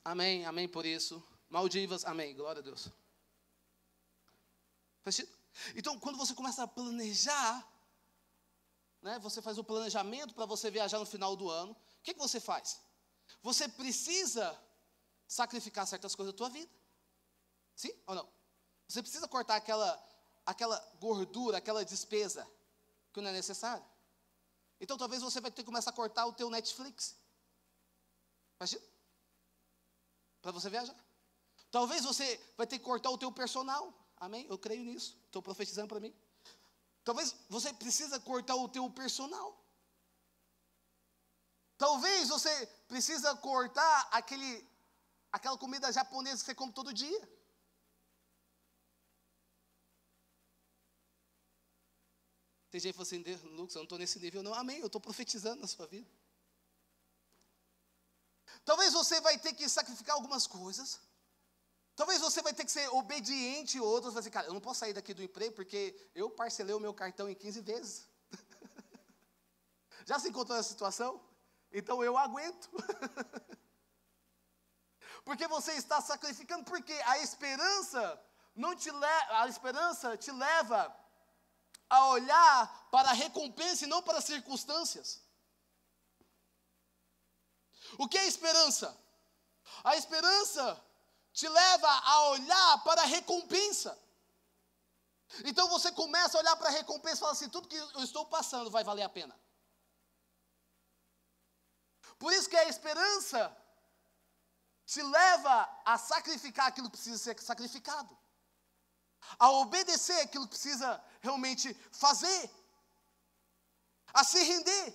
Amém, 0.05 0.47
amém 0.47 0.69
por 0.69 0.87
isso. 0.87 1.23
Maldivas, 1.51 2.05
amém. 2.05 2.35
Glória 2.35 2.61
a 2.61 2.63
Deus. 2.63 2.89
Então, 5.75 5.99
quando 5.99 6.17
você 6.17 6.35
começa 6.35 6.63
a 6.63 6.69
planejar, 6.69 7.67
né, 9.03 9.19
você 9.19 9.43
faz 9.43 9.59
o 9.59 9.65
planejamento 9.65 10.35
para 10.35 10.47
você 10.47 10.71
viajar 10.71 10.99
no 10.99 11.07
final 11.07 11.35
do 11.35 11.51
ano, 11.51 11.73
o 11.73 12.03
que, 12.03 12.15
que 12.15 12.21
você 12.21 12.39
faz? 12.39 12.81
Você 13.43 13.69
precisa 13.69 14.59
sacrificar 15.29 15.87
certas 15.87 16.15
coisas 16.15 16.33
da 16.33 16.39
tua 16.39 16.49
vida. 16.49 16.71
Sim 17.77 17.93
ou 18.07 18.15
não? 18.15 18.29
Você 18.89 19.03
precisa 19.03 19.29
cortar 19.29 19.57
aquela, 19.57 19.91
aquela 20.47 20.79
gordura, 20.99 21.59
aquela 21.59 21.85
despesa 21.85 22.49
que 23.13 23.21
não 23.21 23.29
é 23.29 23.33
necessária. 23.33 23.85
Então 24.81 24.97
talvez 24.97 25.23
você 25.23 25.41
vai 25.41 25.51
ter 25.51 25.63
que 25.63 25.67
começar 25.67 25.91
a 25.91 25.93
cortar 25.93 26.27
o 26.27 26.33
teu 26.33 26.49
Netflix. 26.49 27.17
Imagina? 28.59 28.83
Para 30.41 30.53
você 30.53 30.71
viajar. 30.71 30.97
Talvez 31.71 32.05
você 32.05 32.41
vai 32.57 32.67
ter 32.67 32.79
que 32.79 32.85
cortar 32.85 33.11
o 33.11 33.19
teu 33.19 33.31
personal. 33.31 33.93
Amém? 34.17 34.47
Eu 34.49 34.59
creio 34.59 34.85
nisso. 34.85 35.21
Estou 35.27 35.43
profetizando 35.43 35.89
para 35.89 36.01
mim. 36.01 36.15
Talvez 37.05 37.35
você 37.49 37.73
precisa 37.73 38.19
cortar 38.21 38.57
o 38.57 38.69
teu 38.69 38.89
personal. 38.91 39.57
Talvez 41.77 42.29
você 42.29 42.67
precisa 42.89 43.37
cortar 43.37 44.09
aquele, 44.11 44.69
aquela 45.33 45.59
comida 45.59 45.93
japonesa 45.93 46.41
que 46.41 46.47
você 46.47 46.55
come 46.55 46.73
todo 46.73 46.93
dia. 46.93 47.21
Tem 52.71 52.81
gente 52.81 52.93
que 52.93 52.97
fala 52.97 53.07
assim, 53.07 53.23
Lucas, 53.57 53.75
eu 53.75 53.81
não 53.81 53.85
estou 53.85 53.99
nesse 53.99 54.19
nível, 54.19 54.43
não. 54.43 54.53
Amém, 54.53 54.81
eu 54.81 54.87
estou 54.87 55.01
profetizando 55.01 55.63
na 55.63 55.67
sua 55.67 55.87
vida. 55.87 56.09
Talvez 58.65 58.93
você 58.93 59.21
vai 59.21 59.39
ter 59.39 59.55
que 59.55 59.69
sacrificar 59.69 60.17
algumas 60.17 60.47
coisas. 60.47 61.01
Talvez 61.97 62.21
você 62.21 62.43
vai 62.43 62.53
ter 62.53 62.65
que 62.65 62.71
ser 62.71 62.87
obediente 62.91 63.81
outros. 63.81 64.13
Vai 64.13 64.21
dizer, 64.21 64.31
cara, 64.31 64.47
eu 64.47 64.55
não 64.55 64.61
posso 64.61 64.81
sair 64.81 64.93
daqui 64.93 65.15
do 65.15 65.23
emprego 65.23 65.55
porque 65.55 66.11
eu 66.15 66.31
parcelei 66.31 66.75
o 66.75 66.81
meu 66.81 66.93
cartão 66.93 67.29
em 67.29 67.35
15 67.35 67.61
vezes. 67.63 68.09
Já 70.07 70.19
se 70.19 70.29
encontrou 70.29 70.57
nessa 70.57 70.69
situação? 70.69 71.21
Então 71.73 72.05
eu 72.05 72.17
aguento. 72.17 72.71
porque 75.29 75.47
você 75.47 75.73
está 75.73 76.01
sacrificando, 76.01 76.65
porque 76.65 76.95
a 77.05 77.19
esperança 77.19 78.19
não 78.57 78.75
te 78.75 78.91
leva, 78.91 79.43
a 79.43 79.47
esperança 79.47 80.17
te 80.17 80.33
leva 80.33 80.97
a 81.87 82.07
olhar 82.07 82.89
para 82.91 83.11
a 83.11 83.13
recompensa 83.13 83.85
e 83.85 83.89
não 83.89 84.03
para 84.03 84.17
as 84.17 84.25
circunstâncias. 84.25 85.23
O 87.99 88.09
que 88.09 88.17
é 88.17 88.27
esperança? 88.27 88.97
A 89.85 89.97
esperança 89.97 90.83
te 91.35 91.47
leva 91.47 91.91
a 91.91 92.29
olhar 92.31 92.83
para 92.85 93.03
a 93.03 93.05
recompensa. 93.05 93.99
Então 95.45 95.69
você 95.69 95.93
começa 95.93 96.39
a 96.39 96.41
olhar 96.41 96.57
para 96.57 96.71
a 96.71 96.73
recompensa 96.81 97.17
e 97.17 97.21
fala 97.21 97.33
assim: 97.33 97.51
tudo 97.51 97.69
que 97.69 97.77
eu 97.77 98.03
estou 98.03 98.25
passando 98.25 98.71
vai 98.71 98.83
valer 98.83 99.03
a 99.03 99.11
pena. 99.11 99.39
Por 102.19 102.33
isso 102.33 102.49
que 102.49 102.57
a 102.57 102.71
esperança 102.71 103.55
te 104.93 105.03
leva 105.03 105.57
a 105.85 105.99
sacrificar 105.99 106.67
aquilo 106.69 106.89
que 106.89 106.97
precisa 106.97 107.19
ser 107.19 107.39
sacrificado, 107.41 108.17
a 109.39 109.51
obedecer 109.51 110.19
aquilo 110.23 110.47
que 110.47 110.57
precisa 110.57 110.89
realmente 111.21 111.75
fazer, 112.05 112.51
a 114.15 114.25
se 114.25 114.43
render. 114.43 114.87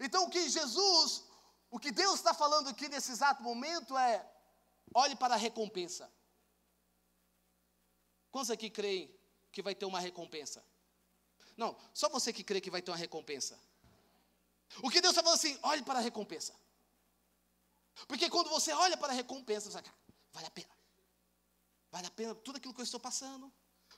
Então 0.00 0.24
o 0.24 0.30
que 0.30 0.48
Jesus 0.48 1.24
o 1.70 1.78
que 1.78 1.92
Deus 1.92 2.16
está 2.16 2.34
falando 2.34 2.68
aqui 2.68 2.88
nesse 2.88 3.12
exato 3.12 3.42
momento 3.42 3.96
é: 3.96 4.28
olhe 4.92 5.14
para 5.14 5.34
a 5.34 5.36
recompensa. 5.36 6.10
Quantos 8.30 8.50
aqui 8.50 8.68
creem 8.68 9.14
que 9.52 9.62
vai 9.62 9.74
ter 9.74 9.86
uma 9.86 10.00
recompensa? 10.00 10.64
Não, 11.56 11.76
só 11.94 12.08
você 12.08 12.32
que 12.32 12.42
crê 12.42 12.60
que 12.60 12.70
vai 12.70 12.82
ter 12.82 12.90
uma 12.90 12.96
recompensa. 12.96 13.58
O 14.82 14.90
que 14.90 15.00
Deus 15.00 15.12
está 15.12 15.22
falando 15.22 15.38
assim, 15.38 15.58
olhe 15.62 15.82
para 15.82 15.98
a 15.98 16.02
recompensa. 16.02 16.54
Porque 18.06 18.30
quando 18.30 18.48
você 18.48 18.72
olha 18.72 18.96
para 18.96 19.12
a 19.12 19.16
recompensa, 19.16 19.70
você 19.70 19.82
fala, 19.82 19.94
vale 20.32 20.46
a 20.46 20.50
pena. 20.50 20.74
Vale 21.90 22.06
a 22.06 22.10
pena 22.10 22.34
tudo 22.34 22.56
aquilo 22.56 22.74
que 22.74 22.80
eu 22.80 22.84
estou 22.84 23.00
passando, 23.00 23.52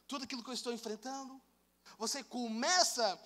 tudo 0.06 0.24
aquilo 0.24 0.42
que 0.42 0.50
eu 0.50 0.54
estou 0.54 0.72
enfrentando. 0.72 1.40
Você 1.98 2.24
começa 2.24 3.20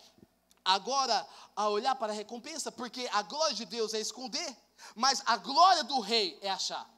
agora 0.64 1.26
a 1.54 1.68
olhar 1.68 1.94
para 1.94 2.12
a 2.12 2.16
recompensa, 2.16 2.72
porque 2.72 3.08
a 3.12 3.22
glória 3.22 3.54
de 3.54 3.64
Deus 3.64 3.94
é 3.94 4.00
esconder, 4.00 4.56
mas 4.94 5.22
a 5.26 5.36
glória 5.36 5.84
do 5.84 6.00
rei 6.00 6.38
é 6.42 6.50
achar. 6.50 6.88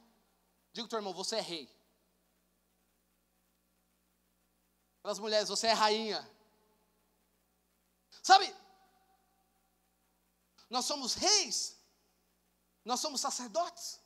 Diga 0.73 0.87
teu 0.87 0.97
irmão, 0.97 1.13
você 1.13 1.37
é 1.37 1.41
rei. 1.41 1.69
Para 5.01 5.11
as 5.11 5.19
mulheres, 5.19 5.49
você 5.49 5.67
é 5.67 5.73
rainha. 5.73 6.29
Sabe? 8.21 8.53
Nós 10.69 10.85
somos 10.85 11.13
reis. 11.13 11.78
Nós 12.83 12.99
somos 12.99 13.21
sacerdotes. 13.21 13.99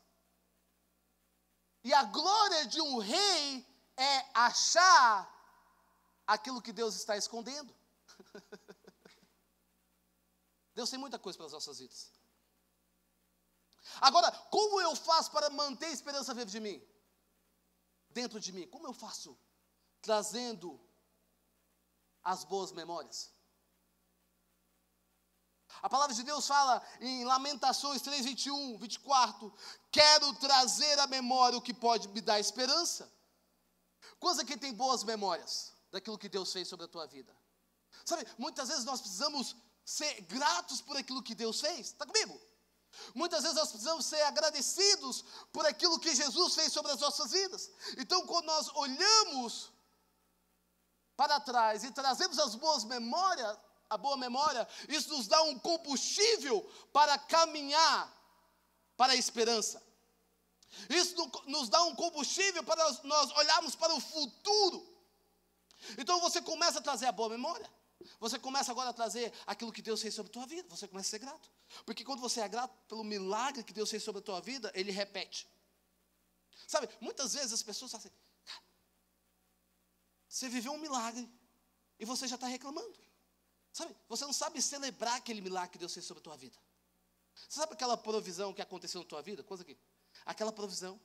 E 1.84 1.94
a 1.94 2.04
glória 2.04 2.66
de 2.68 2.80
um 2.82 2.98
rei 3.00 3.66
é 3.98 4.26
achar 4.34 5.30
aquilo 6.26 6.62
que 6.62 6.72
Deus 6.72 6.96
está 6.96 7.18
escondendo. 7.18 7.76
Deus 10.74 10.90
tem 10.90 10.98
muita 10.98 11.20
coisa 11.20 11.38
para 11.38 11.48
as 11.48 11.54
nossas 11.54 11.80
vidas. 11.80 12.12
Agora, 14.00 14.32
como 14.50 14.80
eu 14.82 14.96
faço 14.96 15.30
para 15.32 15.50
manter 15.50 15.88
a 15.88 15.92
esperança 15.92 16.34
viva 16.34 16.50
de 16.50 16.60
mim? 16.60 16.82
Dentro 18.10 18.40
de 18.40 18.52
mim. 18.52 18.68
Como 18.68 18.88
eu 18.88 18.94
faço? 18.94 19.38
Trazendo 20.02 20.80
as 22.24 22.44
boas 22.44 22.72
memórias. 22.72 23.33
A 25.82 25.90
palavra 25.90 26.16
de 26.16 26.24
Deus 26.24 26.48
fala 26.48 26.82
em 27.02 27.26
Lamentações 27.26 28.02
3, 28.02 28.26
21, 28.26 28.78
24: 28.78 29.54
Quero 29.92 30.34
trazer 30.36 31.00
à 31.00 31.08
memória 31.08 31.58
o 31.58 31.62
que 31.62 31.74
pode 31.74 32.08
me 32.10 32.22
dar 32.22 32.40
esperança. 32.40 33.12
Quantos 34.20 34.40
aqui 34.40 34.58
tem 34.58 34.74
boas 34.74 35.04
memórias 35.04 35.74
daquilo 35.92 36.18
que 36.18 36.30
Deus 36.30 36.52
fez 36.52 36.68
sobre 36.68 36.86
a 36.86 36.88
tua 36.88 37.06
vida? 37.08 37.36
Sabe, 38.06 38.26
muitas 38.38 38.70
vezes 38.70 38.86
nós 38.86 39.02
precisamos 39.02 39.56
ser 39.86 40.22
gratos 40.22 40.82
por 40.82 40.96
aquilo 40.98 41.22
que 41.22 41.36
Deus 41.36 41.60
fez. 41.60 41.88
Está 41.88 42.06
comigo? 42.06 42.40
Muitas 43.14 43.42
vezes 43.42 43.58
nós 43.58 43.70
precisamos 43.70 44.06
ser 44.06 44.22
agradecidos 44.24 45.26
por 45.52 45.66
aquilo 45.66 46.00
que 46.00 46.16
Jesus 46.16 46.56
fez 46.56 46.72
sobre 46.72 46.92
as 46.92 47.00
nossas 47.00 47.32
vidas. 47.32 47.70
Então, 47.98 48.26
quando 48.26 48.46
nós 48.46 48.70
olhamos 48.76 49.72
para 51.16 51.40
trás 51.40 51.84
e 51.84 51.92
trazemos 51.92 52.40
as 52.40 52.56
boas 52.56 52.84
memórias, 52.84 53.58
a 53.94 53.98
boa 53.98 54.18
memória, 54.18 54.68
isso 54.90 55.10
nos 55.10 55.28
dá 55.28 55.42
um 55.44 55.58
combustível 55.60 56.62
para 56.92 57.18
caminhar 57.18 58.12
para 58.96 59.14
a 59.14 59.16
esperança. 59.16 59.82
Isso 60.90 61.16
nos 61.48 61.70
dá 61.70 61.84
um 61.84 61.96
combustível 61.96 62.64
para 62.64 62.92
nós 63.04 63.32
olharmos 63.32 63.76
para 63.76 63.94
o 63.94 64.00
futuro. 64.00 64.88
Então 65.98 66.20
você 66.20 66.42
começa 66.42 66.80
a 66.80 66.82
trazer 66.82 67.06
a 67.06 67.12
boa 67.12 67.30
memória. 67.30 67.70
Você 68.20 68.38
começa 68.40 68.72
agora 68.72 68.90
a 68.90 68.94
trazer 68.94 69.32
aquilo 69.46 69.72
que 69.72 69.82
Deus 69.82 70.02
fez 70.02 70.14
sobre 70.14 70.30
a 70.30 70.34
tua 70.34 70.46
vida. 70.46 70.68
Você 70.70 70.88
começa 70.88 71.08
a 71.08 71.12
ser 71.12 71.20
grato. 71.20 71.50
Porque 71.86 72.04
quando 72.04 72.20
você 72.20 72.42
é 72.42 72.48
grato 72.48 72.76
pelo 72.88 73.04
milagre 73.04 73.64
que 73.64 73.74
Deus 73.74 73.90
fez 73.90 74.04
sobre 74.04 74.20
a 74.20 74.24
tua 74.24 74.42
vida, 74.42 74.72
Ele 74.74 74.92
repete. 74.92 75.48
Sabe, 76.68 76.90
muitas 77.00 77.34
vezes 77.34 77.54
as 77.54 77.64
pessoas 77.64 77.92
falam 77.92 78.06
assim, 78.06 78.16
cara, 78.46 78.62
você 80.28 80.50
viveu 80.50 80.72
um 80.74 80.78
milagre 80.78 81.30
e 82.00 82.06
você 82.06 82.28
já 82.28 82.36
está 82.36 82.48
reclamando. 82.48 82.98
Sabe, 83.74 83.96
você 84.08 84.24
não 84.24 84.32
sabe 84.32 84.62
celebrar 84.62 85.16
aquele 85.16 85.42
milagre 85.42 85.72
que 85.72 85.80
Deus 85.80 85.92
fez 85.92 86.06
sobre 86.06 86.22
a 86.22 86.24
tua 86.24 86.38
vida. 86.38 86.56
Você 87.34 87.60
sabe 87.60 87.74
aquela 87.74 87.98
provisão 87.98 88.54
que 88.54 88.62
aconteceu 88.62 89.02
na 89.02 89.08
tua 89.08 89.22
vida? 89.24 89.44
Coisa 89.44 89.64
aqui. 89.64 89.76
Aquela 90.24 90.52
provisão. 90.52 91.02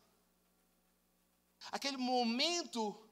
Aquele 1.72 1.96
momento 1.96 3.02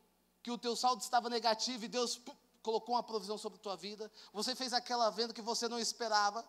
que 0.43 0.51
o 0.51 0.59
teu 0.59 0.77
saldo 0.77 1.03
estava 1.03 1.31
negativo 1.31 1.87
e 1.87 1.89
Deus 1.89 2.21
colocou 2.63 2.95
uma 2.95 3.03
provisão 3.03 3.39
sobre 3.39 3.59
a 3.59 3.63
tua 3.63 3.77
vida, 3.77 4.13
você 4.31 4.55
fez 4.55 4.75
aquela 4.75 5.09
venda 5.09 5.33
que 5.33 5.41
você 5.41 5.69
não 5.69 5.79
esperava, 5.79 6.47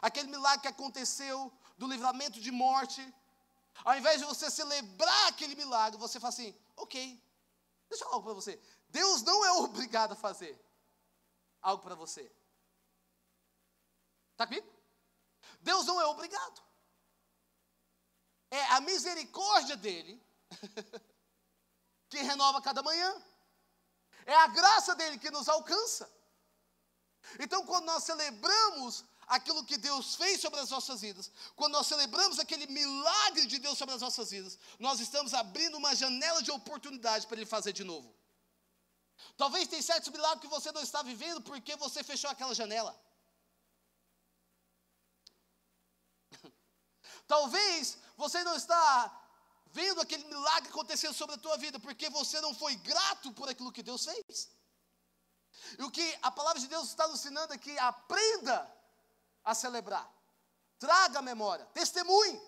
aquele 0.00 0.28
milagre 0.28 0.62
que 0.62 0.68
aconteceu 0.68 1.52
do 1.76 1.88
livramento 1.88 2.40
de 2.40 2.50
morte, 2.50 3.02
ao 3.84 3.96
invés 3.98 4.20
de 4.20 4.24
você 4.24 4.50
celebrar 4.50 5.28
aquele 5.28 5.56
milagre, 5.56 5.98
você 5.98 6.20
fala 6.20 6.32
assim: 6.32 6.54
ok, 6.76 7.20
deixa 7.88 8.04
eu 8.04 8.08
falar 8.08 8.16
algo 8.16 8.26
para 8.26 8.34
você. 8.34 8.60
Deus 8.88 9.22
não 9.22 9.44
é 9.44 9.52
obrigado 9.66 10.12
a 10.12 10.16
fazer 10.16 10.58
algo 11.62 11.82
para 11.82 11.94
você. 11.94 12.30
Está 14.32 14.46
comigo? 14.46 14.70
Deus 15.60 15.86
não 15.86 16.00
é 16.00 16.06
obrigado. 16.06 16.62
É 18.50 18.64
a 18.72 18.80
misericórdia 18.80 19.76
dele 19.76 20.20
que 22.10 22.18
renova 22.18 22.60
cada 22.60 22.82
manhã. 22.82 23.10
É 24.26 24.34
a 24.34 24.48
graça 24.48 24.94
dele 24.94 25.18
que 25.18 25.30
nos 25.30 25.48
alcança. 25.48 26.10
Então, 27.38 27.64
quando 27.64 27.86
nós 27.86 28.04
celebramos 28.04 29.04
aquilo 29.26 29.64
que 29.64 29.78
Deus 29.78 30.16
fez 30.16 30.40
sobre 30.40 30.60
as 30.60 30.70
nossas 30.70 31.00
vidas, 31.00 31.30
quando 31.56 31.72
nós 31.72 31.86
celebramos 31.86 32.38
aquele 32.38 32.66
milagre 32.66 33.46
de 33.46 33.58
Deus 33.58 33.78
sobre 33.78 33.94
as 33.94 34.02
nossas 34.02 34.30
vidas, 34.30 34.58
nós 34.78 35.00
estamos 35.00 35.32
abrindo 35.32 35.76
uma 35.76 35.94
janela 35.94 36.42
de 36.42 36.50
oportunidade 36.50 37.26
para 37.26 37.36
Ele 37.36 37.46
fazer 37.46 37.72
de 37.72 37.84
novo. 37.84 38.14
Talvez 39.36 39.68
tenha 39.68 39.82
certos 39.82 40.10
milagres 40.10 40.40
que 40.40 40.48
você 40.48 40.70
não 40.72 40.82
está 40.82 41.02
vivendo 41.02 41.40
porque 41.42 41.76
você 41.76 42.02
fechou 42.02 42.30
aquela 42.30 42.54
janela. 42.54 42.98
Talvez 47.26 47.98
você 48.16 48.42
não 48.44 48.56
está 48.56 49.20
vendo 49.66 50.00
aquele 50.00 50.24
milagre 50.24 50.68
acontecer 50.68 51.12
sobre 51.12 51.34
a 51.36 51.38
tua 51.38 51.56
vida, 51.56 51.80
porque 51.80 52.10
você 52.10 52.40
não 52.40 52.54
foi 52.54 52.76
grato 52.76 53.32
por 53.32 53.48
aquilo 53.48 53.72
que 53.72 53.82
Deus 53.82 54.04
fez. 54.04 54.50
E 55.78 55.82
o 55.82 55.90
que 55.90 56.18
a 56.22 56.30
palavra 56.30 56.60
de 56.60 56.68
Deus 56.68 56.88
está 56.88 57.08
nos 57.08 57.20
ensinando 57.20 57.52
aqui, 57.52 57.76
aprenda 57.78 58.70
a 59.44 59.54
celebrar. 59.54 60.10
Traga 60.78 61.20
a 61.20 61.22
memória, 61.22 61.64
testemunhe. 61.66 62.40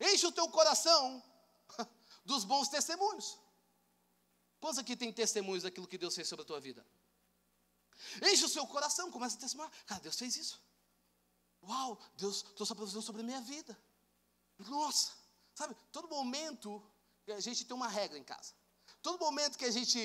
Enche 0.00 0.26
o 0.26 0.32
teu 0.32 0.48
coração 0.48 1.22
dos 2.24 2.44
bons 2.44 2.68
testemunhos. 2.68 3.38
Quantos 4.64 4.78
aqui 4.78 4.96
tem 4.96 5.12
testemunhos 5.12 5.62
daquilo 5.62 5.86
que 5.86 5.98
Deus 5.98 6.14
fez 6.14 6.26
sobre 6.26 6.42
a 6.42 6.46
tua 6.46 6.58
vida? 6.58 6.82
Enche 8.22 8.46
o 8.46 8.48
seu 8.48 8.66
coração, 8.66 9.10
começa 9.10 9.36
a 9.36 9.38
testemunhar. 9.38 9.70
Cara, 9.84 10.00
Deus 10.00 10.18
fez 10.18 10.38
isso. 10.38 10.58
Uau, 11.62 12.00
Deus 12.16 12.40
trouxe 12.40 12.72
a 12.72 12.74
provisão 12.74 13.02
sobre 13.02 13.20
a 13.20 13.24
minha 13.26 13.42
vida. 13.42 13.78
Nossa, 14.60 15.12
Sabe, 15.54 15.76
todo 15.92 16.08
momento, 16.08 16.82
a 17.28 17.40
gente 17.40 17.66
tem 17.66 17.76
uma 17.76 17.88
regra 17.88 18.16
em 18.16 18.24
casa. 18.24 18.54
Todo 19.02 19.18
momento 19.18 19.58
que 19.58 19.66
a 19.66 19.70
gente 19.70 20.00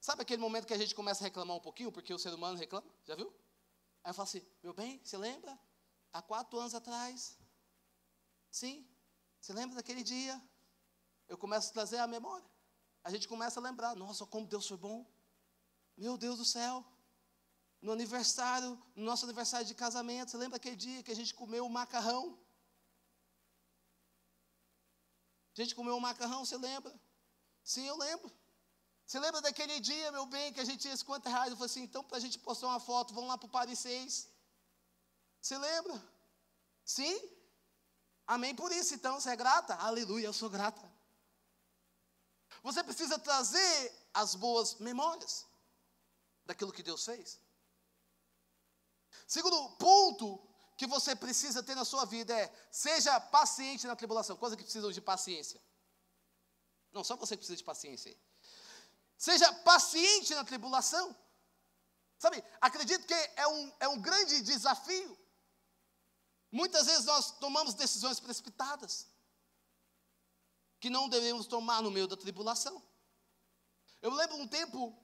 Sabe 0.00 0.22
aquele 0.22 0.40
momento 0.40 0.66
que 0.66 0.72
a 0.72 0.78
gente 0.78 0.94
começa 0.94 1.22
a 1.22 1.26
reclamar 1.26 1.54
um 1.54 1.60
pouquinho, 1.60 1.92
porque 1.92 2.14
o 2.14 2.18
ser 2.18 2.32
humano 2.32 2.56
reclama? 2.56 2.90
Já 3.04 3.14
viu? 3.14 3.28
Aí 4.02 4.10
eu 4.10 4.14
falo 4.14 4.26
assim, 4.26 4.42
meu 4.62 4.72
bem, 4.72 5.02
você 5.04 5.18
lembra? 5.18 5.58
Há 6.14 6.22
quatro 6.22 6.58
anos 6.58 6.74
atrás. 6.74 7.38
Sim, 8.50 8.88
você 9.38 9.52
lembra 9.52 9.76
daquele 9.76 10.02
dia? 10.02 10.40
Eu 11.28 11.36
começo 11.36 11.68
a 11.68 11.72
trazer 11.74 11.98
a 11.98 12.06
memória. 12.06 12.55
A 13.06 13.10
gente 13.14 13.28
começa 13.32 13.60
a 13.60 13.62
lembrar, 13.62 13.94
nossa, 13.94 14.26
como 14.26 14.48
Deus 14.52 14.66
foi 14.66 14.76
bom. 14.76 14.98
Meu 15.96 16.14
Deus 16.18 16.38
do 16.38 16.44
céu. 16.44 16.84
No 17.80 17.92
aniversário, 17.92 18.70
no 18.96 19.04
nosso 19.04 19.24
aniversário 19.26 19.64
de 19.64 19.76
casamento, 19.76 20.32
você 20.32 20.36
lembra 20.36 20.56
aquele 20.56 20.74
dia 20.74 21.04
que 21.04 21.12
a 21.12 21.14
gente 21.14 21.32
comeu 21.32 21.64
o 21.64 21.70
macarrão? 21.70 22.36
A 25.52 25.60
gente 25.60 25.72
comeu 25.76 25.94
um 25.94 26.00
macarrão, 26.00 26.44
você 26.44 26.56
lembra? 26.56 26.92
Sim, 27.62 27.86
eu 27.86 27.96
lembro. 27.96 28.28
Você 29.06 29.20
lembra 29.20 29.40
daquele 29.40 29.78
dia, 29.78 30.10
meu 30.10 30.26
bem, 30.26 30.52
que 30.52 30.58
a 30.58 30.64
gente 30.64 30.80
tinha 30.80 30.96
50 30.96 31.30
reais? 31.30 31.50
Eu 31.50 31.56
falei 31.56 31.70
assim, 31.70 31.84
então 31.84 32.02
para 32.02 32.16
a 32.16 32.20
gente 32.20 32.40
postar 32.40 32.66
uma 32.66 32.80
foto, 32.80 33.14
vamos 33.14 33.30
lá 33.30 33.38
para 33.38 33.46
o 33.46 33.56
Paris 33.58 33.78
6. 33.78 34.28
Você 35.40 35.56
lembra? 35.56 35.96
Sim? 36.84 37.16
Amém 38.26 38.52
por 38.52 38.72
isso, 38.72 38.94
então, 38.96 39.20
você 39.20 39.30
é 39.30 39.36
grata? 39.36 39.76
Aleluia, 39.76 40.26
eu 40.26 40.32
sou 40.32 40.50
grata. 40.50 40.95
Você 42.66 42.82
precisa 42.82 43.16
trazer 43.16 43.92
as 44.12 44.34
boas 44.34 44.74
memórias 44.80 45.46
daquilo 46.44 46.72
que 46.72 46.82
Deus 46.82 47.04
fez. 47.04 47.38
Segundo 49.24 49.76
ponto 49.76 50.44
que 50.76 50.84
você 50.84 51.14
precisa 51.14 51.62
ter 51.62 51.76
na 51.76 51.84
sua 51.84 52.04
vida 52.04 52.36
é: 52.36 52.52
seja 52.72 53.20
paciente 53.20 53.86
na 53.86 53.94
tribulação. 53.94 54.36
Coisa 54.36 54.56
que 54.56 54.64
precisam 54.64 54.90
de 54.90 55.00
paciência. 55.00 55.62
Não, 56.90 57.04
só 57.04 57.14
você 57.14 57.36
precisa 57.36 57.56
de 57.56 57.62
paciência. 57.62 58.18
Seja 59.16 59.52
paciente 59.72 60.34
na 60.34 60.42
tribulação. 60.42 61.16
Sabe, 62.18 62.42
acredito 62.60 63.06
que 63.06 63.14
é 63.14 63.46
um, 63.46 63.72
é 63.78 63.86
um 63.86 64.00
grande 64.00 64.40
desafio. 64.40 65.16
Muitas 66.50 66.86
vezes 66.86 67.04
nós 67.04 67.30
tomamos 67.38 67.74
decisões 67.74 68.18
precipitadas 68.18 69.06
que 70.86 70.90
não 70.90 71.08
devemos 71.08 71.46
tomar 71.48 71.82
no 71.82 71.90
meio 71.90 72.06
da 72.06 72.16
tribulação. 72.16 72.80
Eu 74.00 74.14
lembro 74.14 74.36
um 74.36 74.46
tempo 74.46 74.96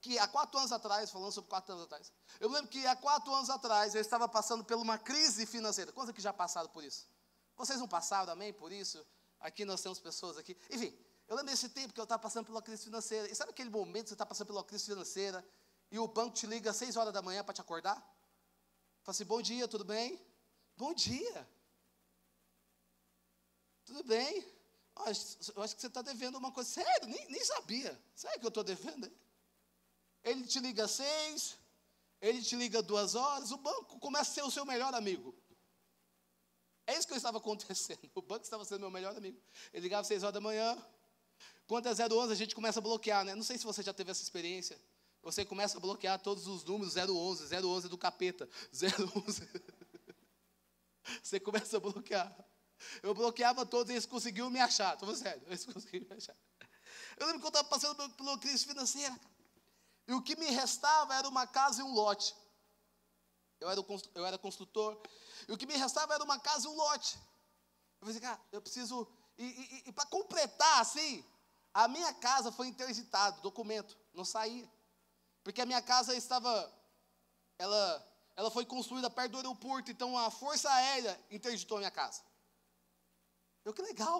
que 0.00 0.18
há 0.18 0.26
quatro 0.26 0.58
anos 0.58 0.72
atrás, 0.72 1.10
falando 1.10 1.30
sobre 1.30 1.50
quatro 1.50 1.74
anos 1.74 1.84
atrás, 1.84 2.10
eu 2.40 2.48
lembro 2.48 2.70
que 2.70 2.86
há 2.86 2.96
quatro 2.96 3.30
anos 3.34 3.50
atrás 3.50 3.94
eu 3.94 4.00
estava 4.00 4.26
passando 4.26 4.64
por 4.64 4.78
uma 4.78 4.96
crise 4.96 5.44
financeira. 5.44 5.92
Quantos 5.92 6.14
que 6.14 6.22
já 6.22 6.32
passaram 6.32 6.70
por 6.70 6.82
isso? 6.82 7.06
Vocês 7.54 7.78
não 7.78 7.86
passaram, 7.86 8.32
amém, 8.32 8.50
por 8.50 8.72
isso? 8.72 9.06
Aqui 9.40 9.62
nós 9.66 9.82
temos 9.82 10.00
pessoas 10.00 10.38
aqui. 10.38 10.56
Enfim, 10.70 10.98
eu 11.28 11.36
lembro 11.36 11.50
desse 11.50 11.68
tempo 11.68 11.92
que 11.92 12.00
eu 12.00 12.04
estava 12.04 12.22
passando 12.22 12.46
pela 12.46 12.62
crise 12.62 12.84
financeira. 12.84 13.30
E 13.30 13.34
sabe 13.34 13.50
aquele 13.50 13.68
momento 13.68 14.04
que 14.04 14.08
você 14.08 14.14
está 14.14 14.24
passando 14.24 14.46
pela 14.46 14.64
crise 14.64 14.86
financeira 14.86 15.46
e 15.90 15.98
o 15.98 16.08
banco 16.08 16.34
te 16.34 16.46
liga 16.46 16.70
às 16.70 16.76
seis 16.76 16.96
horas 16.96 17.12
da 17.12 17.20
manhã 17.20 17.44
para 17.44 17.52
te 17.52 17.60
acordar? 17.60 17.96
Fala 19.02 19.14
assim, 19.14 19.26
bom 19.26 19.42
dia, 19.42 19.68
tudo 19.68 19.84
bem? 19.84 20.18
Bom 20.78 20.94
dia. 20.94 21.46
Tudo 23.84 24.02
bem? 24.04 24.59
Eu 24.96 25.62
acho 25.62 25.74
que 25.74 25.80
você 25.80 25.86
está 25.86 26.02
devendo 26.02 26.36
uma 26.36 26.52
coisa. 26.52 26.68
Sério, 26.68 27.08
nem, 27.08 27.28
nem 27.28 27.44
sabia. 27.44 27.98
Sério 28.14 28.38
que 28.38 28.46
eu 28.46 28.48
estou 28.48 28.64
devendo? 28.64 29.10
Ele 30.22 30.46
te 30.46 30.60
liga 30.60 30.84
às 30.84 30.90
seis, 30.90 31.56
ele 32.20 32.42
te 32.42 32.54
liga 32.56 32.82
duas 32.82 33.14
horas, 33.14 33.50
o 33.50 33.56
banco 33.56 33.98
começa 33.98 34.30
a 34.30 34.34
ser 34.34 34.42
o 34.42 34.50
seu 34.50 34.64
melhor 34.66 34.94
amigo. 34.94 35.34
É 36.86 36.96
isso 36.96 37.06
que 37.06 37.14
estava 37.14 37.38
acontecendo. 37.38 38.10
O 38.14 38.22
banco 38.22 38.44
estava 38.44 38.64
sendo 38.64 38.80
meu 38.80 38.90
melhor 38.90 39.16
amigo. 39.16 39.40
Ele 39.72 39.82
ligava 39.82 40.02
às 40.02 40.06
seis 40.06 40.22
horas 40.22 40.34
da 40.34 40.40
manhã, 40.40 40.76
quando 41.66 41.86
é 41.86 41.92
011, 41.92 42.32
a 42.32 42.36
gente 42.36 42.54
começa 42.54 42.80
a 42.80 42.82
bloquear, 42.82 43.24
né? 43.24 43.34
Não 43.34 43.44
sei 43.44 43.56
se 43.56 43.64
você 43.64 43.82
já 43.82 43.94
teve 43.94 44.10
essa 44.10 44.22
experiência. 44.22 44.76
Você 45.22 45.44
começa 45.44 45.78
a 45.78 45.80
bloquear 45.80 46.18
todos 46.18 46.46
os 46.46 46.64
números 46.64 46.96
011, 46.96 47.54
011 47.54 47.88
do 47.88 47.96
capeta, 47.96 48.48
011. 48.72 49.48
você 51.22 51.38
começa 51.38 51.76
a 51.76 51.80
bloquear. 51.80 52.44
Eu 53.02 53.14
bloqueava 53.14 53.64
todos 53.66 53.90
e 53.90 53.94
eles 53.94 54.06
conseguiam 54.06 54.50
me 54.50 54.60
achar. 54.60 54.94
Estou 54.94 55.14
sério, 55.14 55.42
eles 55.46 55.64
conseguiram 55.64 56.06
me 56.08 56.16
achar. 56.16 56.36
Eu 57.16 57.26
lembro 57.26 57.40
que 57.40 57.46
eu 57.46 57.48
estava 57.48 57.68
passando 57.68 58.14
uma 58.20 58.38
crise 58.38 58.64
financeira. 58.64 59.18
E 60.08 60.12
o 60.12 60.22
que 60.22 60.36
me 60.36 60.46
restava 60.46 61.14
era 61.14 61.28
uma 61.28 61.46
casa 61.46 61.80
e 61.80 61.84
um 61.84 61.92
lote. 61.92 62.34
Eu 63.60 63.68
era, 63.70 63.80
eu 64.14 64.26
era 64.26 64.38
construtor. 64.38 65.00
E 65.46 65.52
o 65.52 65.56
que 65.56 65.66
me 65.66 65.76
restava 65.76 66.14
era 66.14 66.24
uma 66.24 66.38
casa 66.38 66.66
e 66.66 66.70
um 66.70 66.74
lote. 66.74 67.16
Eu 68.00 68.06
falei, 68.06 68.16
assim, 68.16 68.20
cara, 68.20 68.40
eu 68.50 68.62
preciso. 68.62 69.06
E, 69.36 69.44
e, 69.44 69.88
e 69.88 69.92
para 69.92 70.06
completar 70.06 70.80
assim, 70.80 71.24
a 71.72 71.86
minha 71.86 72.12
casa 72.14 72.50
foi 72.50 72.66
interditado, 72.68 73.40
documento, 73.42 73.96
não 74.12 74.24
saía. 74.24 74.68
Porque 75.44 75.60
a 75.60 75.66
minha 75.66 75.80
casa 75.80 76.14
estava, 76.14 76.72
ela, 77.58 78.14
ela 78.36 78.50
foi 78.50 78.64
construída 78.66 79.08
perto 79.08 79.32
do 79.32 79.38
aeroporto, 79.38 79.90
então 79.90 80.18
a 80.18 80.30
Força 80.30 80.70
Aérea 80.70 81.18
interditou 81.30 81.76
a 81.76 81.80
minha 81.80 81.90
casa. 81.90 82.22
Eu, 83.64 83.72
que 83.74 83.82
legal. 83.82 84.18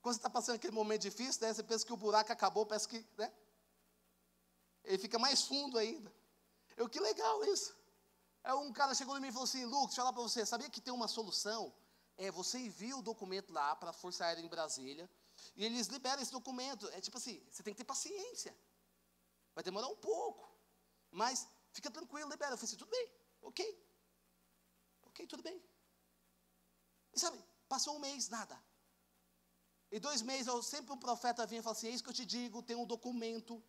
Quando 0.00 0.14
você 0.14 0.18
está 0.18 0.30
passando 0.30 0.56
aquele 0.56 0.72
momento 0.72 1.02
difícil, 1.02 1.40
né, 1.42 1.52
você 1.52 1.62
pensa 1.62 1.84
que 1.84 1.92
o 1.92 1.96
buraco 1.96 2.32
acabou, 2.32 2.64
parece 2.64 2.88
que, 2.88 3.04
né? 3.16 3.32
Ele 4.84 4.98
fica 4.98 5.18
mais 5.18 5.42
fundo 5.42 5.78
ainda. 5.78 6.12
Eu, 6.76 6.88
que 6.88 7.00
legal 7.00 7.44
isso. 7.44 7.74
Aí 8.44 8.52
um 8.54 8.72
cara 8.72 8.94
chegou 8.94 9.16
em 9.16 9.20
mim 9.20 9.28
e 9.28 9.32
falou 9.32 9.44
assim, 9.44 9.64
Lucas, 9.64 9.86
deixa 9.86 10.00
eu 10.00 10.04
falar 10.04 10.12
para 10.12 10.22
você, 10.22 10.46
sabia 10.46 10.70
que 10.70 10.80
tem 10.80 10.94
uma 10.94 11.08
solução? 11.08 11.74
É, 12.16 12.30
você 12.30 12.58
envia 12.58 12.96
o 12.96 13.02
documento 13.02 13.52
lá 13.52 13.74
para 13.74 13.90
a 13.90 13.92
Força 13.92 14.24
Aérea 14.24 14.40
em 14.40 14.48
Brasília, 14.48 15.10
e 15.54 15.64
eles 15.64 15.86
liberam 15.88 16.22
esse 16.22 16.32
documento. 16.32 16.88
É 16.90 17.00
tipo 17.00 17.18
assim, 17.18 17.42
você 17.50 17.62
tem 17.62 17.74
que 17.74 17.78
ter 17.78 17.84
paciência. 17.84 18.56
Vai 19.54 19.64
demorar 19.64 19.88
um 19.88 19.96
pouco. 19.96 20.48
Mas 21.10 21.48
fica 21.72 21.90
tranquilo, 21.90 22.30
libera. 22.30 22.52
Eu 22.52 22.58
falei 22.58 22.68
assim, 22.68 22.76
tudo 22.76 22.90
bem, 22.90 23.10
ok. 23.42 23.86
Ok, 25.04 25.26
tudo 25.26 25.42
bem. 25.42 25.62
E 27.12 27.18
sabe, 27.18 27.42
passou 27.68 27.96
um 27.96 27.98
mês, 27.98 28.28
nada. 28.28 28.60
E 29.90 30.00
dois 30.00 30.22
meses, 30.22 30.46
eu, 30.46 30.62
sempre 30.62 30.92
um 30.92 30.98
profeta 30.98 31.46
vinha 31.46 31.60
e 31.60 31.62
falava 31.62 31.78
assim, 31.78 31.88
é 31.88 31.90
isso 31.90 32.02
que 32.02 32.10
eu 32.10 32.14
te 32.14 32.24
digo, 32.24 32.62
tem 32.62 32.76
um 32.76 32.86
documento. 32.86 33.62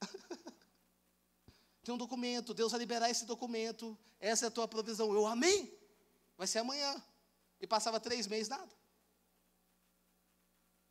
tem 1.82 1.94
um 1.94 1.98
documento, 1.98 2.54
Deus 2.54 2.72
vai 2.72 2.80
liberar 2.80 3.10
esse 3.10 3.24
documento. 3.24 3.98
Essa 4.20 4.46
é 4.46 4.48
a 4.48 4.50
tua 4.50 4.68
provisão. 4.68 5.12
Eu, 5.12 5.26
amém. 5.26 5.72
Vai 6.36 6.46
ser 6.46 6.58
amanhã. 6.58 7.02
E 7.60 7.66
passava 7.66 7.98
três 7.98 8.26
meses, 8.26 8.48
nada. 8.48 8.78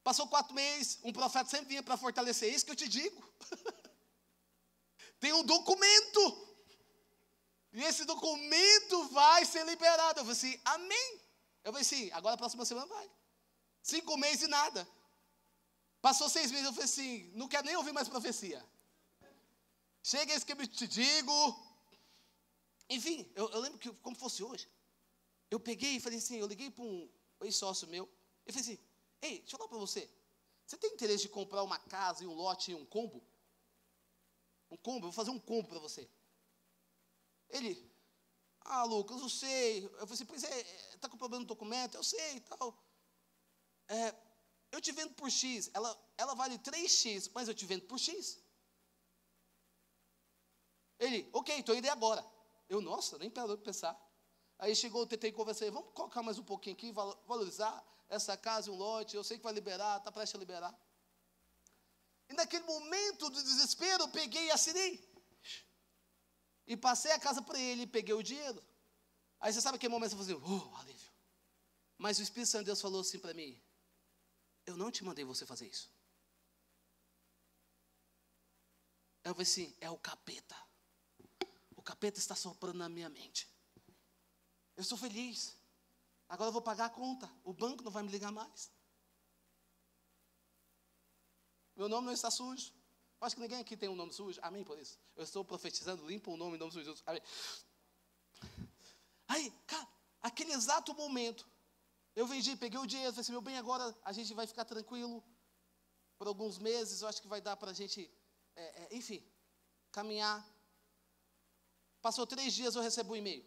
Passou 0.03 0.27
quatro 0.27 0.53
meses, 0.53 0.99
um 1.03 1.11
profeta 1.11 1.49
sempre 1.49 1.67
vinha 1.67 1.83
para 1.83 1.97
fortalecer. 1.97 2.49
É 2.49 2.55
isso 2.55 2.65
que 2.65 2.71
eu 2.71 2.75
te 2.75 2.87
digo. 2.87 3.21
Tem 5.19 5.33
um 5.33 5.43
documento. 5.43 6.47
E 7.73 7.83
esse 7.83 8.05
documento 8.05 9.09
vai 9.09 9.45
ser 9.45 9.65
liberado. 9.65 10.19
Eu 10.19 10.25
falei 10.25 10.31
assim, 10.31 10.61
amém. 10.63 11.26
Eu 11.67 11.73
falei 11.73 11.81
assim, 11.81 12.09
agora 12.11 12.35
a 12.35 12.37
próxima 12.37 12.63
semana 12.65 12.87
vai. 12.87 13.11
Cinco 13.83 14.15
meses 14.17 14.43
e 14.43 14.47
nada. 14.47 14.87
Passou 16.01 16.29
seis 16.29 16.49
meses, 16.49 16.65
eu 16.65 16.71
falei 16.71 16.85
assim, 16.85 17.31
não 17.35 17.47
quero 17.47 17.65
nem 17.65 17.75
ouvir 17.75 17.91
mais 17.91 18.07
profecia. 18.07 18.65
Chega 20.01 20.33
esse 20.33 20.45
que 20.45 20.53
eu 20.53 20.67
te 20.67 20.87
digo. 20.87 21.33
Enfim, 22.89 23.29
eu, 23.35 23.49
eu 23.49 23.59
lembro 23.59 23.79
que 23.79 23.91
como 24.05 24.15
fosse 24.15 24.41
hoje. 24.41 24.65
Eu 25.51 25.59
peguei 25.59 25.97
e 25.97 25.99
falei 25.99 26.19
assim, 26.19 26.37
eu 26.37 26.47
liguei 26.47 26.71
para 26.71 26.85
um 26.85 27.09
ex-sócio 27.41 27.87
meu. 27.89 28.05
Eu 28.45 28.53
falei 28.53 28.61
assim, 28.61 28.79
Ei, 29.21 29.39
deixa 29.39 29.55
eu 29.55 29.57
falar 29.57 29.69
para 29.69 29.77
você. 29.77 30.09
Você 30.65 30.77
tem 30.77 30.93
interesse 30.93 31.23
de 31.23 31.29
comprar 31.29 31.63
uma 31.63 31.79
casa 31.79 32.23
e 32.23 32.27
um 32.27 32.33
lote 32.33 32.71
e 32.71 32.75
um 32.75 32.85
combo? 32.85 33.21
Um 34.69 34.77
combo, 34.77 35.07
eu 35.07 35.11
vou 35.11 35.11
fazer 35.11 35.31
um 35.31 35.39
combo 35.39 35.67
para 35.67 35.79
você. 35.79 36.09
Ele, 37.49 37.86
ah, 38.67 38.83
Lucas, 38.83 39.21
eu 39.21 39.29
sei. 39.29 39.85
Eu 39.85 39.89
falei 39.91 40.13
assim, 40.13 40.25
pois 40.25 40.43
é, 40.43 40.61
está 40.93 41.07
com 41.07 41.17
problema 41.17 41.41
no 41.41 41.47
documento, 41.47 41.95
eu 41.95 42.03
sei 42.03 42.35
e 42.35 42.39
tal. 42.41 42.77
É, 43.87 44.13
eu 44.71 44.81
te 44.81 44.91
vendo 44.91 45.13
por 45.13 45.31
X, 45.31 45.71
ela, 45.73 45.97
ela 46.17 46.33
vale 46.35 46.59
3X, 46.59 47.31
mas 47.33 47.47
eu 47.47 47.55
te 47.55 47.65
vendo 47.65 47.83
por 47.83 47.97
X. 47.97 48.37
Ele, 50.99 51.29
ok, 51.31 51.59
estou 51.59 51.75
indo 51.75 51.89
agora. 51.89 52.25
Eu, 52.67 52.81
nossa, 52.81 53.17
nem 53.17 53.29
parou 53.29 53.55
de 53.55 53.63
pensar. 53.63 53.95
Aí 54.59 54.75
chegou, 54.75 55.01
eu 55.01 55.07
tentei 55.07 55.31
conversar, 55.31 55.71
vamos 55.71 55.93
colocar 55.93 56.21
mais 56.21 56.37
um 56.37 56.43
pouquinho 56.43 56.75
aqui, 56.75 56.91
valorizar 56.91 57.83
essa 58.09 58.35
casa 58.35 58.71
um 58.71 58.75
lote, 58.75 59.15
eu 59.15 59.23
sei 59.23 59.37
que 59.37 59.43
vai 59.43 59.53
liberar, 59.53 59.97
está 59.97 60.11
prestes 60.11 60.35
a 60.35 60.39
liberar. 60.39 60.77
E 62.29 62.33
naquele 62.33 62.65
momento 62.65 63.29
de 63.29 63.41
desespero, 63.43 64.03
eu 64.03 64.09
peguei 64.09 64.47
e 64.47 64.51
assinei. 64.51 65.06
E 66.67 66.75
passei 66.75 67.11
a 67.13 67.19
casa 67.19 67.41
para 67.41 67.59
ele, 67.59 67.87
peguei 67.87 68.13
o 68.13 68.21
dinheiro. 68.21 68.61
Aí 69.39 69.53
você 69.53 69.61
sabe 69.61 69.77
aquele 69.77 69.91
momento 69.91 70.11
você 70.11 70.17
fazia, 70.17 70.37
oh, 70.37 70.75
alívio. 70.75 71.11
Mas 71.97 72.19
o 72.19 72.21
Espírito 72.21 72.49
Santo 72.49 72.63
de 72.63 72.67
Deus 72.67 72.81
falou 72.81 73.01
assim 73.01 73.19
para 73.19 73.33
mim: 73.33 73.59
Eu 74.65 74.77
não 74.77 74.91
te 74.91 75.03
mandei 75.03 75.25
você 75.25 75.45
fazer 75.45 75.67
isso. 75.67 75.89
Eu 79.23 79.33
falei 79.33 79.43
assim: 79.43 79.75
É 79.81 79.89
o 79.89 79.97
capeta. 79.97 80.55
O 81.75 81.81
capeta 81.81 82.19
está 82.19 82.35
soprando 82.35 82.77
na 82.77 82.89
minha 82.89 83.09
mente. 83.09 83.49
Eu 84.75 84.81
estou 84.81 84.97
feliz. 84.97 85.57
Agora 86.29 86.49
eu 86.49 86.53
vou 86.53 86.61
pagar 86.61 86.85
a 86.85 86.89
conta. 86.89 87.31
O 87.43 87.53
banco 87.53 87.83
não 87.83 87.91
vai 87.91 88.03
me 88.03 88.11
ligar 88.11 88.31
mais. 88.31 88.69
Meu 91.75 91.87
nome 91.87 92.07
não 92.07 92.13
está 92.13 92.29
sujo. 92.29 92.76
Acho 93.19 93.35
que 93.35 93.41
ninguém 93.41 93.59
aqui 93.59 93.75
tem 93.75 93.89
um 93.89 93.95
nome 93.95 94.13
sujo. 94.13 94.39
Amém 94.43 94.63
por 94.63 94.77
isso. 94.77 94.99
Eu 95.15 95.23
estou 95.23 95.43
profetizando, 95.43 96.05
limpa 96.05 96.29
o 96.29 96.37
nome 96.37 96.55
e 96.55 96.59
nome 96.59 96.71
sujo. 96.71 96.95
Amém. 97.05 97.21
Aí, 99.27 99.51
cara, 99.65 99.87
aquele 100.21 100.53
exato 100.53 100.93
momento, 100.93 101.47
eu 102.15 102.27
vendi, 102.27 102.55
peguei 102.55 102.79
o 102.79 102.85
dinheiro, 102.85 103.11
falei 103.11 103.21
assim, 103.21 103.31
meu 103.31 103.41
bem, 103.41 103.57
agora 103.57 103.95
a 104.03 104.11
gente 104.11 104.33
vai 104.33 104.47
ficar 104.47 104.65
tranquilo 104.65 105.23
por 106.17 106.27
alguns 106.27 106.57
meses, 106.57 107.01
eu 107.01 107.07
acho 107.07 107.21
que 107.21 107.27
vai 107.27 107.41
dar 107.41 107.55
para 107.57 107.71
a 107.71 107.73
gente, 107.73 108.09
é, 108.55 108.83
é, 108.83 108.95
enfim, 108.95 109.23
caminhar. 109.91 110.45
Passou 112.01 112.25
três 112.25 112.53
dias, 112.53 112.75
eu 112.75 112.81
recebo 112.81 113.13
um 113.13 113.15
e-mail. 113.15 113.45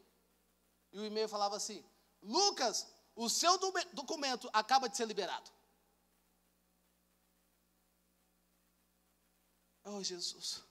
E 0.92 0.98
o 0.98 1.04
e-mail 1.04 1.28
falava 1.28 1.56
assim, 1.56 1.84
Lucas, 2.22 2.86
o 3.14 3.28
seu 3.28 3.58
documento 3.92 4.50
acaba 4.52 4.88
de 4.88 4.96
ser 4.96 5.06
liberado. 5.06 5.50
Oh, 9.92 10.02
Jesus. 10.02 10.62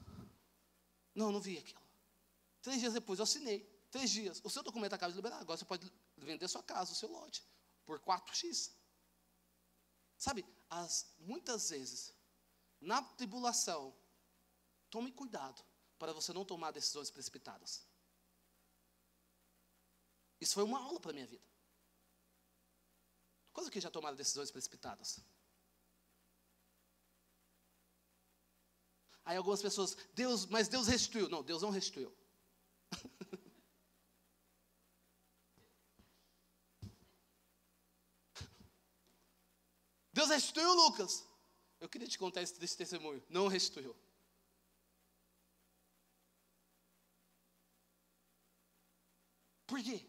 Não, 1.14 1.32
não 1.32 1.42
vi 1.42 1.58
aquilo. 1.58 1.82
Três 2.62 2.80
dias 2.80 2.94
depois 2.94 3.20
eu 3.20 3.24
assinei. 3.24 3.60
Três 3.92 4.10
dias. 4.10 4.42
O 4.44 4.50
seu 4.50 4.64
documento 4.64 4.94
acaba 4.94 5.12
de 5.12 5.18
liberar. 5.18 5.40
Agora 5.40 5.58
você 5.58 5.66
pode 5.66 5.92
vender 6.18 6.48
sua 6.48 6.64
casa, 6.64 6.94
o 6.94 6.96
seu 6.96 7.10
lote, 7.10 7.44
por 7.86 8.00
4x. 8.00 8.72
Sabe, 10.18 10.46
as, 10.70 11.14
muitas 11.20 11.70
vezes, 11.70 12.14
na 12.80 13.02
tribulação, 13.02 13.94
tome 14.90 15.12
cuidado 15.12 15.62
para 15.98 16.14
você 16.14 16.32
não 16.32 16.46
tomar 16.46 16.72
decisões 16.72 17.12
precipitadas. 17.12 17.84
Isso 20.40 20.54
foi 20.54 20.64
uma 20.64 20.80
aula 20.80 21.00
para 21.00 21.12
a 21.12 21.14
minha 21.14 21.28
vida. 21.28 21.44
Quantos 23.52 23.70
que 23.70 23.82
já 23.82 23.92
tomaram 23.92 24.16
decisões 24.16 24.52
precipitadas? 24.52 25.20
Aí 29.26 29.38
algumas 29.38 29.62
pessoas, 29.62 29.96
Deus, 30.14 30.46
mas 30.46 30.68
Deus 30.68 30.88
restituiu. 30.88 31.30
Não, 31.30 31.44
Deus 31.44 31.62
não 31.62 31.70
restituiu. 31.70 32.12
Deus 40.12 40.30
restituiu, 40.30 40.74
Lucas. 40.74 41.26
Eu 41.80 41.88
queria 41.88 42.08
te 42.08 42.18
contar 42.18 42.42
esse, 42.42 42.62
esse 42.64 42.76
testemunho. 42.76 43.24
Não 43.30 43.48
restituiu. 43.48 43.96
Por 49.66 49.82
quê? 49.84 50.04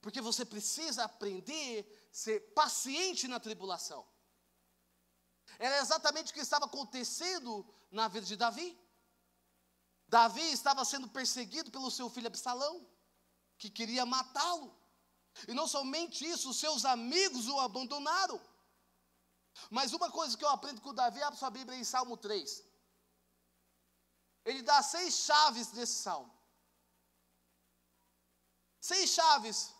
Porque 0.00 0.20
você 0.20 0.44
precisa 0.44 1.04
aprender 1.04 1.86
a 2.10 2.14
ser 2.14 2.40
paciente 2.52 3.28
na 3.28 3.38
tribulação. 3.38 4.04
Era 5.66 5.78
exatamente 5.78 6.30
o 6.30 6.34
que 6.34 6.40
estava 6.40 6.64
acontecendo 6.64 7.50
na 7.88 8.08
vida 8.08 8.26
de 8.26 8.36
Davi. 8.44 8.68
Davi 10.08 10.46
estava 10.52 10.84
sendo 10.84 11.08
perseguido 11.08 11.70
pelo 11.70 11.88
seu 11.88 12.10
filho 12.10 12.26
Absalão, 12.26 12.74
que 13.56 13.70
queria 13.70 14.04
matá-lo. 14.04 14.68
E 15.46 15.54
não 15.54 15.68
somente 15.68 16.28
isso, 16.28 16.52
seus 16.52 16.84
amigos 16.84 17.46
o 17.46 17.60
abandonaram. 17.60 18.40
Mas 19.70 19.92
uma 19.92 20.10
coisa 20.10 20.36
que 20.36 20.44
eu 20.44 20.48
aprendo 20.48 20.80
com 20.80 20.92
Davi, 20.92 21.22
abre 21.22 21.38
sua 21.38 21.50
Bíblia 21.50 21.78
em 21.78 21.84
Salmo 21.84 22.16
3. 22.16 22.64
Ele 24.44 24.62
dá 24.62 24.82
seis 24.82 25.14
chaves 25.14 25.68
desse 25.68 25.94
salmo. 26.02 26.36
Seis 28.80 29.10
chaves 29.10 29.72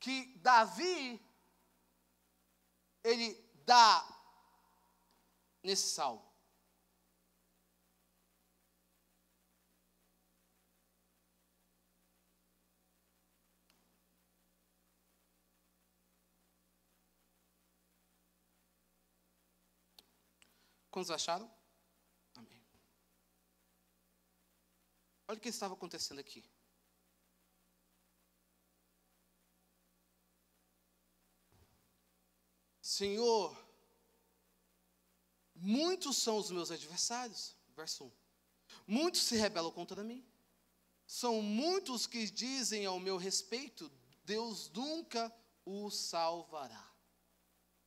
que 0.00 0.16
Davi 0.38 1.20
ele 3.04 3.28
dá 3.66 4.15
nesse 5.66 5.88
salmo. 5.90 6.24
Quantos 20.90 21.10
acharam? 21.10 21.50
Amém. 22.36 22.64
Olha 25.28 25.36
o 25.36 25.40
que 25.40 25.48
estava 25.48 25.74
acontecendo 25.74 26.20
aqui. 26.20 26.42
Senhor, 32.80 33.65
muitos 35.56 36.16
são 36.18 36.36
os 36.36 36.50
meus 36.50 36.70
adversários. 36.70 37.56
Verso 37.74 38.04
1. 38.04 38.12
Muitos 38.86 39.22
se 39.22 39.36
rebelam 39.36 39.70
contra 39.72 40.02
mim. 40.02 40.24
São 41.06 41.42
muitos 41.42 42.06
que 42.06 42.30
dizem 42.30 42.86
ao 42.86 42.98
meu 42.98 43.16
respeito: 43.16 43.90
Deus 44.24 44.68
nunca 44.70 45.34
o 45.64 45.90
salvará. 45.90 46.92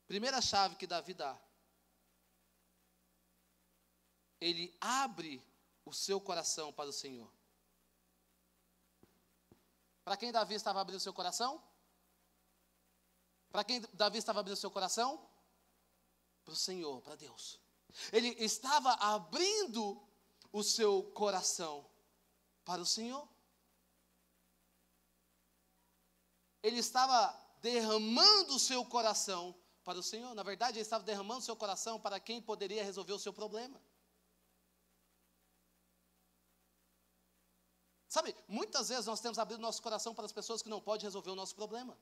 Primeira 0.08 0.42
chave 0.42 0.76
que 0.76 0.88
Davi 0.88 1.14
dá 1.14 1.40
ele 4.40 4.76
abre 4.80 5.44
o 5.86 5.94
seu 5.94 6.20
coração 6.22 6.72
para 6.72 6.90
o 6.90 6.94
Senhor. 6.94 7.32
Para 10.04 10.16
quem 10.18 10.32
Davi 10.32 10.56
estava 10.56 10.80
abrindo 10.80 10.98
o 10.98 11.02
seu 11.02 11.14
coração? 11.14 11.62
Para 13.52 13.64
quem 13.64 13.82
Davi 13.94 14.18
estava 14.18 14.40
abrindo 14.40 14.56
o 14.56 14.60
seu 14.60 14.72
coração? 14.72 15.29
Para 16.50 16.56
o 16.56 16.58
Senhor, 16.58 17.00
para 17.04 17.16
Deus. 17.16 17.60
Ele 18.12 18.30
estava 18.44 18.94
abrindo 18.94 20.02
o 20.52 20.64
seu 20.64 21.04
coração 21.12 21.88
para 22.66 22.82
o 22.82 22.86
Senhor. 22.88 23.28
Ele 26.64 26.80
estava 26.80 27.40
derramando 27.62 28.56
o 28.56 28.60
seu 28.60 28.84
coração 28.84 29.56
para 29.84 30.00
o 30.00 30.02
Senhor. 30.02 30.34
Na 30.34 30.42
verdade, 30.42 30.80
ele 30.80 30.82
estava 30.82 31.04
derramando 31.04 31.42
o 31.42 31.46
seu 31.46 31.56
coração 31.56 32.00
para 32.00 32.20
quem 32.20 32.42
poderia 32.42 32.84
resolver 32.84 33.14
o 33.14 33.20
seu 33.20 33.32
problema. 33.32 33.80
Sabe, 38.08 38.36
muitas 38.48 38.90
vezes 38.90 39.06
nós 39.06 39.22
temos 39.22 39.38
abrido 39.38 39.62
nosso 39.62 39.84
coração 39.84 40.16
para 40.16 40.26
as 40.26 40.32
pessoas 40.32 40.64
que 40.64 40.70
não 40.70 40.82
podem 40.82 41.06
resolver 41.06 41.30
o 41.30 41.36
nosso 41.36 41.54
problema. 41.54 41.96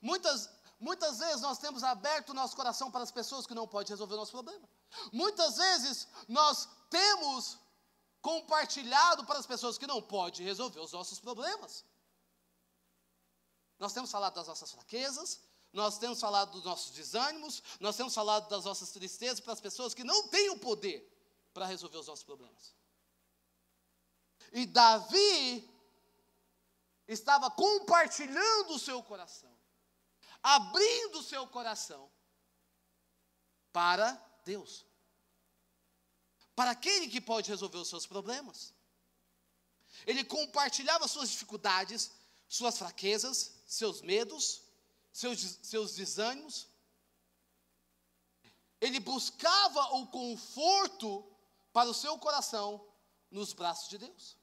Muitas, 0.00 0.50
muitas 0.78 1.18
vezes 1.18 1.40
nós 1.40 1.58
temos 1.58 1.82
aberto 1.82 2.30
o 2.30 2.34
nosso 2.34 2.56
coração 2.56 2.90
para 2.90 3.02
as 3.02 3.10
pessoas 3.10 3.46
que 3.46 3.54
não 3.54 3.66
podem 3.66 3.90
resolver 3.90 4.14
o 4.14 4.18
nosso 4.18 4.32
problema. 4.32 4.68
Muitas 5.12 5.56
vezes 5.56 6.08
nós 6.28 6.68
temos 6.90 7.58
compartilhado 8.20 9.24
para 9.24 9.38
as 9.38 9.46
pessoas 9.46 9.78
que 9.78 9.86
não 9.86 10.02
podem 10.02 10.44
resolver 10.44 10.80
os 10.80 10.92
nossos 10.92 11.20
problemas. 11.20 11.84
Nós 13.78 13.92
temos 13.92 14.10
falado 14.10 14.34
das 14.34 14.48
nossas 14.48 14.72
fraquezas, 14.72 15.40
nós 15.72 15.98
temos 15.98 16.18
falado 16.18 16.52
dos 16.52 16.64
nossos 16.64 16.90
desânimos, 16.92 17.62
nós 17.78 17.96
temos 17.96 18.14
falado 18.14 18.48
das 18.48 18.64
nossas 18.64 18.90
tristezas 18.90 19.40
para 19.40 19.52
as 19.52 19.60
pessoas 19.60 19.92
que 19.92 20.02
não 20.02 20.28
têm 20.28 20.50
o 20.50 20.58
poder 20.58 21.06
para 21.52 21.66
resolver 21.66 21.98
os 21.98 22.06
nossos 22.06 22.24
problemas. 22.24 22.74
E 24.52 24.64
Davi 24.64 25.70
estava 27.06 27.50
compartilhando 27.50 28.74
o 28.74 28.78
seu 28.78 29.02
coração, 29.02 29.54
abrindo 30.42 31.18
o 31.18 31.22
seu 31.22 31.46
coração 31.46 32.10
para 33.72 34.12
Deus, 34.44 34.86
para 36.54 36.70
aquele 36.70 37.08
que 37.08 37.20
pode 37.20 37.50
resolver 37.50 37.78
os 37.78 37.88
seus 37.88 38.06
problemas. 38.06 38.74
Ele 40.06 40.24
compartilhava 40.24 41.08
suas 41.08 41.30
dificuldades, 41.30 42.10
suas 42.48 42.78
fraquezas, 42.78 43.52
seus 43.66 44.00
medos, 44.02 44.62
seus, 45.12 45.40
seus 45.62 45.94
desânimos. 45.94 46.68
Ele 48.80 49.00
buscava 49.00 49.94
o 49.96 50.06
conforto 50.08 51.24
para 51.72 51.88
o 51.88 51.94
seu 51.94 52.18
coração 52.18 52.86
nos 53.30 53.52
braços 53.52 53.88
de 53.88 53.98
Deus. 53.98 54.36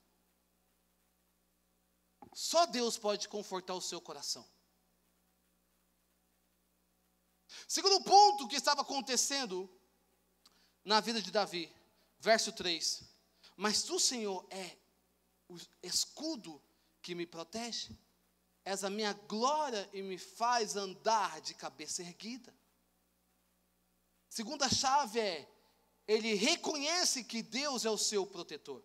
Só 2.34 2.66
Deus 2.66 2.98
pode 2.98 3.28
confortar 3.28 3.76
o 3.76 3.82
seu 3.82 4.02
coração. 4.02 4.48
Segundo 7.74 8.04
ponto 8.04 8.48
que 8.48 8.56
estava 8.56 8.84
acontecendo 8.84 9.68
na 10.86 11.00
vida 11.00 11.20
de 11.20 11.32
Davi, 11.32 11.76
verso 12.20 12.52
3: 12.52 13.04
Mas 13.58 13.82
tu, 13.82 14.00
Senhor, 14.00 14.46
é 14.52 14.78
o 15.50 15.58
escudo 15.82 16.62
que 17.02 17.16
me 17.16 17.26
protege, 17.26 17.98
és 18.64 18.84
a 18.84 18.92
minha 18.92 19.14
glória 19.14 19.90
e 19.92 20.04
me 20.04 20.20
faz 20.20 20.76
andar 20.76 21.42
de 21.42 21.56
cabeça 21.56 22.04
erguida. 22.04 22.54
Segunda 24.30 24.70
chave 24.70 25.20
é: 25.20 25.52
ele 26.08 26.36
reconhece 26.36 27.24
que 27.24 27.42
Deus 27.42 27.86
é 27.86 27.90
o 27.90 27.98
seu 27.98 28.24
protetor. 28.24 28.84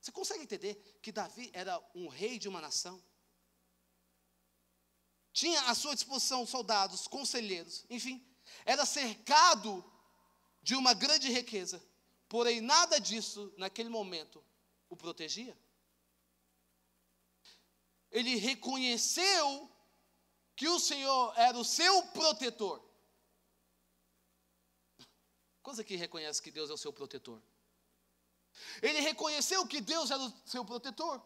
Você 0.00 0.10
consegue 0.10 0.42
entender 0.42 0.74
que 1.00 1.12
Davi 1.12 1.52
era 1.52 1.80
um 1.94 2.08
rei 2.08 2.36
de 2.36 2.48
uma 2.48 2.60
nação? 2.60 3.00
Tinha 5.34 5.60
à 5.62 5.74
sua 5.74 5.96
disposição 5.96 6.46
soldados, 6.46 7.08
conselheiros, 7.08 7.84
enfim, 7.90 8.24
era 8.64 8.86
cercado 8.86 9.84
de 10.62 10.76
uma 10.76 10.94
grande 10.94 11.28
riqueza, 11.28 11.84
porém 12.28 12.60
nada 12.60 13.00
disso, 13.00 13.52
naquele 13.58 13.88
momento, 13.88 14.42
o 14.88 14.96
protegia. 14.96 15.58
Ele 18.12 18.36
reconheceu 18.36 19.68
que 20.54 20.68
o 20.68 20.78
Senhor 20.78 21.34
era 21.36 21.58
o 21.58 21.64
seu 21.64 22.04
protetor. 22.08 22.80
Quantos 25.64 25.80
aqui 25.80 25.96
reconhece 25.96 26.40
que 26.40 26.52
Deus 26.52 26.70
é 26.70 26.74
o 26.74 26.78
seu 26.78 26.92
protetor? 26.92 27.42
Ele 28.80 29.00
reconheceu 29.00 29.66
que 29.66 29.80
Deus 29.80 30.12
era 30.12 30.22
o 30.22 30.32
seu 30.46 30.64
protetor. 30.64 31.20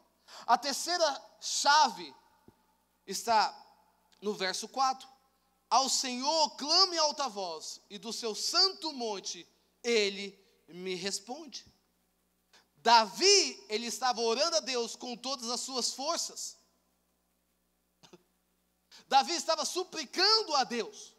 A 0.46 0.56
terceira 0.56 1.38
chave 1.42 2.14
está 3.06 3.67
no 4.20 4.34
verso 4.34 4.68
4. 4.68 5.08
Ao 5.70 5.88
Senhor 5.88 6.56
clame 6.56 6.96
em 6.96 6.98
alta 6.98 7.28
voz, 7.28 7.80
e 7.90 7.98
do 7.98 8.12
seu 8.12 8.34
santo 8.34 8.92
monte 8.92 9.46
ele 9.82 10.38
me 10.66 10.94
responde. 10.94 11.66
Davi, 12.76 13.66
ele 13.68 13.86
estava 13.86 14.20
orando 14.20 14.56
a 14.56 14.60
Deus 14.60 14.96
com 14.96 15.16
todas 15.16 15.50
as 15.50 15.60
suas 15.60 15.92
forças. 15.92 16.56
Davi 19.06 19.32
estava 19.32 19.64
suplicando 19.64 20.54
a 20.54 20.64
Deus. 20.64 21.14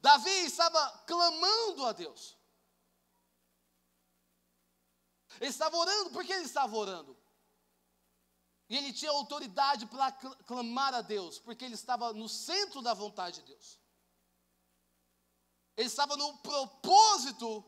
Davi 0.00 0.30
estava 0.44 1.04
clamando 1.06 1.86
a 1.86 1.92
Deus. 1.92 2.36
Ele 5.40 5.50
estava 5.50 5.76
orando, 5.76 6.10
por 6.10 6.24
que 6.24 6.32
ele 6.32 6.44
estava 6.44 6.76
orando? 6.76 7.17
E 8.68 8.76
ele 8.76 8.92
tinha 8.92 9.10
autoridade 9.10 9.86
para 9.86 10.12
clamar 10.12 10.92
a 10.92 11.00
Deus, 11.00 11.38
porque 11.38 11.64
ele 11.64 11.74
estava 11.74 12.12
no 12.12 12.28
centro 12.28 12.82
da 12.82 12.92
vontade 12.92 13.40
de 13.40 13.46
Deus. 13.46 13.78
Ele 15.74 15.86
estava 15.86 16.16
no 16.16 16.36
propósito 16.38 17.64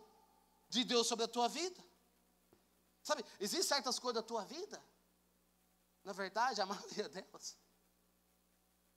de 0.68 0.84
Deus 0.84 1.06
sobre 1.06 1.24
a 1.24 1.28
tua 1.28 1.48
vida. 1.48 1.82
Sabe, 3.02 3.24
existem 3.38 3.62
certas 3.62 3.98
coisas 3.98 4.22
da 4.22 4.26
tua 4.26 4.44
vida, 4.44 4.82
na 6.04 6.12
verdade, 6.12 6.60
a 6.60 6.66
maioria 6.66 7.08
delas, 7.08 7.56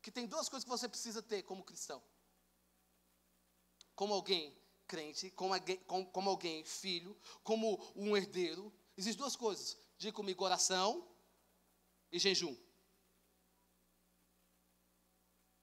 que 0.02 0.12
tem 0.12 0.28
duas 0.28 0.50
coisas 0.50 0.66
que 0.66 0.70
você 0.70 0.90
precisa 0.90 1.22
ter 1.22 1.44
como 1.44 1.64
cristão. 1.64 2.04
Como 3.96 4.14
alguém 4.14 4.62
crente, 4.88 5.32
como 5.32 5.54
alguém, 5.54 5.78
como, 5.86 6.12
como 6.12 6.30
alguém 6.30 6.66
filho, 6.66 7.18
como 7.44 7.82
um 7.96 8.18
herdeiro. 8.18 8.74
Existem 8.98 9.20
duas 9.20 9.38
coisas. 9.38 9.78
Diga 9.98 10.12
comigo 10.12 10.44
oração 10.44 11.13
e 12.14 12.20
jejum. 12.20 12.56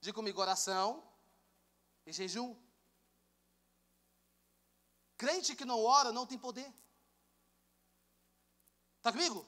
Diga 0.01 0.13
comigo 0.13 0.41
oração 0.41 1.01
e 2.05 2.11
jejum. 2.11 2.49
Crente 5.17 5.55
que 5.55 5.63
não 5.63 5.81
ora 5.81 6.11
não 6.11 6.27
tem 6.27 6.37
poder. 6.37 6.69
Está 8.97 9.13
comigo? 9.13 9.47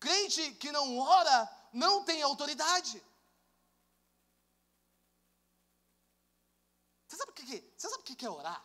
Crente 0.00 0.54
que 0.56 0.72
não 0.72 0.98
ora 0.98 1.38
não 1.72 2.04
tem 2.04 2.20
autoridade. 2.22 3.00
Você 7.06 7.16
sabe 7.16 7.30
o 7.30 7.34
que, 7.34 7.44
você 7.76 7.88
sabe 7.88 8.02
o 8.02 8.16
que 8.16 8.26
é 8.26 8.30
orar? 8.30 8.64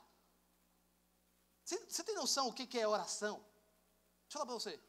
Você, 1.63 1.77
você 1.85 2.03
tem 2.03 2.15
noção 2.15 2.47
o 2.47 2.53
que 2.53 2.79
é 2.79 2.87
oração? 2.87 3.37
Deixa 3.37 3.49
eu 4.29 4.31
falar 4.31 4.45
para 4.45 4.55
você. 4.55 4.81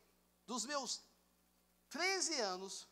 Dos 0.47 0.65
meus 0.65 1.03
13 1.91 2.41
anos 2.41 2.87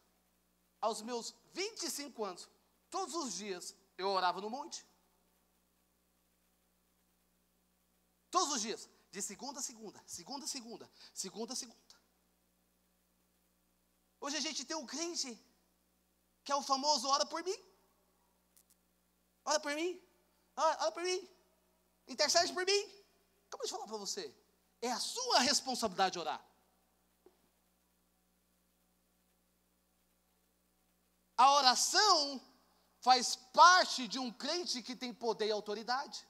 aos 0.80 1.02
meus 1.02 1.34
25 1.52 2.24
anos, 2.24 2.48
todos 2.90 3.14
os 3.14 3.34
dias 3.34 3.74
eu 3.96 4.08
orava 4.08 4.40
no 4.40 4.50
monte. 4.50 4.84
Todos 8.30 8.54
os 8.54 8.60
dias, 8.60 8.88
de 9.10 9.22
segunda 9.22 9.60
a 9.60 9.62
segunda, 9.62 10.02
segunda 10.06 10.44
a 10.44 10.48
segunda, 10.48 10.90
segunda 11.12 11.52
a 11.52 11.56
segunda. 11.56 11.94
Hoje 14.20 14.36
a 14.36 14.40
gente 14.40 14.64
tem 14.64 14.76
um 14.76 14.86
crente 14.86 15.38
que 16.42 16.50
é 16.50 16.56
o 16.56 16.62
famoso 16.62 17.08
ora 17.08 17.24
por 17.24 17.42
mim. 17.44 17.56
Ora 19.44 19.60
por 19.60 19.74
mim. 19.74 20.00
Ora, 20.56 20.82
ora 20.82 20.92
por 20.92 21.02
mim. 21.02 21.28
Intercede 22.08 22.52
por 22.52 22.64
mim. 22.66 22.82
Acabei 23.46 23.66
de 23.66 23.70
falar 23.70 23.86
para 23.86 23.96
você. 23.96 24.34
É 24.80 24.90
a 24.90 24.98
sua 24.98 25.40
responsabilidade 25.40 26.18
orar. 26.18 26.44
A 31.36 31.52
oração 31.54 32.40
faz 33.00 33.36
parte 33.52 34.06
de 34.08 34.18
um 34.18 34.32
crente 34.32 34.82
que 34.82 34.96
tem 34.96 35.12
poder 35.12 35.48
e 35.48 35.52
autoridade. 35.52 36.26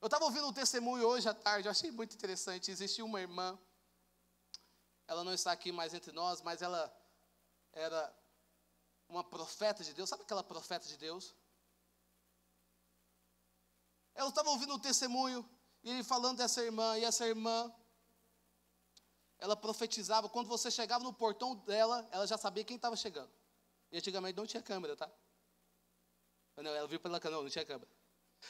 Eu 0.00 0.06
estava 0.06 0.24
ouvindo 0.24 0.46
um 0.46 0.52
testemunho 0.52 1.06
hoje 1.06 1.28
à 1.28 1.34
tarde, 1.34 1.66
eu 1.66 1.72
achei 1.72 1.90
muito 1.90 2.14
interessante. 2.14 2.70
Existia 2.70 3.04
uma 3.04 3.20
irmã, 3.20 3.58
ela 5.08 5.24
não 5.24 5.32
está 5.32 5.50
aqui 5.50 5.72
mais 5.72 5.92
entre 5.94 6.12
nós, 6.12 6.40
mas 6.42 6.62
ela 6.62 6.94
era 7.72 8.14
uma 9.08 9.24
profeta 9.24 9.82
de 9.82 9.92
Deus. 9.92 10.08
Sabe 10.08 10.22
aquela 10.22 10.44
profeta 10.44 10.86
de 10.86 10.96
Deus? 10.96 11.34
Eu 14.14 14.28
estava 14.28 14.48
ouvindo 14.50 14.74
um 14.74 14.78
testemunho, 14.78 15.48
e 15.82 15.90
ele 15.90 16.04
falando 16.04 16.38
dessa 16.38 16.62
irmã, 16.62 16.96
e 16.98 17.04
essa 17.04 17.26
irmã 17.26 17.74
ela 19.46 19.56
profetizava, 19.56 20.28
quando 20.28 20.48
você 20.48 20.70
chegava 20.70 21.04
no 21.04 21.12
portão 21.12 21.54
dela, 21.54 22.06
ela 22.10 22.26
já 22.26 22.36
sabia 22.36 22.64
quem 22.64 22.74
estava 22.74 22.96
chegando. 22.96 23.30
E 23.92 23.98
antigamente 23.98 24.36
não 24.36 24.44
tinha 24.44 24.60
câmera, 24.60 24.96
tá? 24.96 25.08
Não, 26.56 26.74
ela 26.74 26.88
viu 26.88 26.98
pela 26.98 27.20
câmera, 27.20 27.42
não, 27.42 27.48
tinha 27.48 27.64
câmera. 27.64 27.88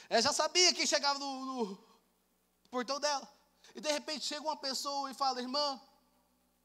Ela 0.09 0.21
já 0.21 0.33
sabia 0.33 0.73
quem 0.73 0.87
chegava 0.87 1.19
no, 1.19 1.45
no 1.45 1.77
portão 2.71 2.99
dela. 2.99 3.31
E 3.75 3.79
de 3.79 3.91
repente 3.91 4.25
chega 4.25 4.41
uma 4.41 4.57
pessoa 4.57 5.11
e 5.11 5.13
fala: 5.13 5.39
Irmã, 5.39 5.79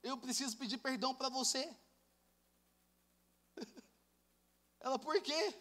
eu 0.03 0.17
preciso 0.17 0.57
pedir 0.57 0.79
perdão 0.79 1.15
para 1.15 1.29
você. 1.29 1.63
Ela, 4.81 4.99
por 4.99 5.21
quê? 5.21 5.55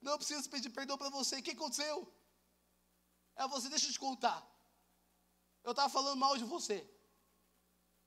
Não, 0.00 0.18
preciso 0.18 0.50
pedir 0.50 0.70
perdão 0.70 0.98
para 0.98 1.10
você. 1.10 1.36
O 1.36 1.42
que 1.42 1.52
aconteceu? 1.52 2.12
Ela, 3.36 3.48
você, 3.48 3.68
deixa 3.68 3.86
eu 3.86 3.92
te 3.92 4.00
contar. 4.00 4.44
Eu 5.62 5.70
estava 5.70 5.88
falando 5.88 6.16
mal 6.16 6.36
de 6.36 6.44
você. 6.44 6.93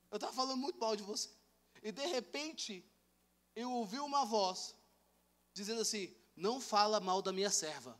Eu 0.10 0.18
estava 0.18 0.34
falando 0.34 0.58
muito 0.58 0.80
mal 0.80 0.96
de 0.96 1.04
você. 1.04 1.30
E 1.84 1.92
de 1.92 2.06
repente, 2.06 2.86
eu 3.56 3.72
ouvi 3.72 4.00
uma 4.00 4.26
voz 4.26 4.76
dizendo 5.54 5.82
assim: 5.82 6.16
Não 6.36 6.62
fala 6.62 7.00
mal 7.00 7.22
da 7.22 7.34
minha 7.34 7.50
serva. 7.50 8.00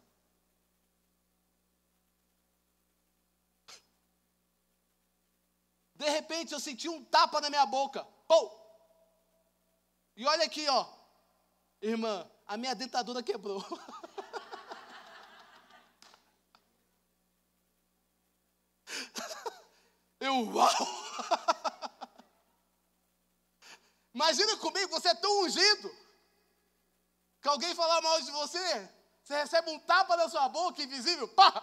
De 5.96 6.10
repente 6.10 6.54
eu 6.54 6.60
senti 6.60 6.88
um 6.88 7.04
tapa 7.04 7.42
na 7.42 7.50
minha 7.50 7.66
boca. 7.66 8.04
Pô! 8.28 8.56
E 10.16 10.24
olha 10.26 10.46
aqui, 10.46 10.68
ó. 10.68 10.88
Irmã, 11.82 12.30
a 12.46 12.56
minha 12.56 12.76
dentadura 12.76 13.24
quebrou. 13.24 13.64
eu, 20.20 20.54
uau! 20.54 20.72
Imagina 24.18 24.58
comigo, 24.58 24.90
você 24.90 25.10
é 25.10 25.14
tão 25.14 25.44
ungido, 25.44 25.96
que 27.40 27.48
alguém 27.48 27.76
falar 27.76 28.02
mal 28.02 28.20
de 28.20 28.32
você, 28.32 28.90
você 29.24 29.36
recebe 29.36 29.70
um 29.70 29.80
tapa 29.82 30.18
na 30.18 30.28
sua 30.28 30.50
boca, 30.50 30.82
invisível, 30.82 31.28
pá! 31.28 31.54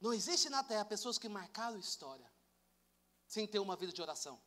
Não 0.00 0.14
existe 0.14 0.48
na 0.48 0.62
terra 0.62 0.84
pessoas 0.84 1.18
que 1.18 1.28
marcaram 1.28 1.76
história 1.76 2.32
sem 3.26 3.48
ter 3.48 3.58
uma 3.58 3.74
vida 3.74 3.92
de 3.92 4.00
oração. 4.00 4.40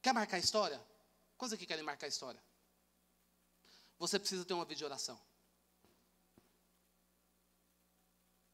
Quer 0.00 0.14
marcar 0.14 0.38
história? 0.38 0.82
Quantos 1.36 1.52
aqui 1.52 1.66
querem 1.66 1.84
marcar 1.84 2.06
história? 2.06 2.42
Você 3.98 4.18
precisa 4.18 4.46
ter 4.46 4.54
uma 4.54 4.64
vida 4.64 4.78
de 4.78 4.84
oração. 4.86 5.33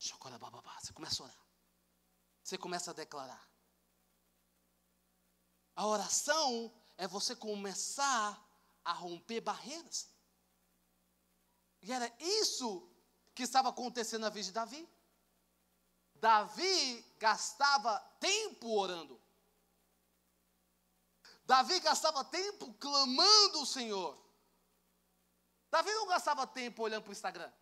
Você 0.00 0.92
começa 0.94 1.22
a 1.22 1.26
orar. 1.26 1.38
Você 2.42 2.56
começa 2.56 2.90
a 2.90 2.94
declarar. 2.94 3.50
A 5.76 5.86
oração 5.86 6.72
é 6.96 7.06
você 7.06 7.36
começar 7.36 8.42
a 8.82 8.92
romper 8.92 9.42
barreiras. 9.42 10.08
E 11.82 11.92
era 11.92 12.10
isso 12.18 12.90
que 13.34 13.42
estava 13.42 13.68
acontecendo 13.68 14.22
na 14.22 14.30
vida 14.30 14.46
de 14.46 14.52
Davi. 14.52 14.88
Davi 16.14 17.02
gastava 17.18 17.98
tempo 18.18 18.68
orando. 18.78 19.20
Davi 21.44 21.78
gastava 21.80 22.24
tempo 22.24 22.72
clamando 22.74 23.62
o 23.62 23.66
Senhor. 23.66 24.18
Davi 25.70 25.90
não 25.92 26.06
gastava 26.06 26.46
tempo 26.46 26.82
olhando 26.82 27.02
para 27.02 27.10
o 27.10 27.12
Instagram. 27.12 27.52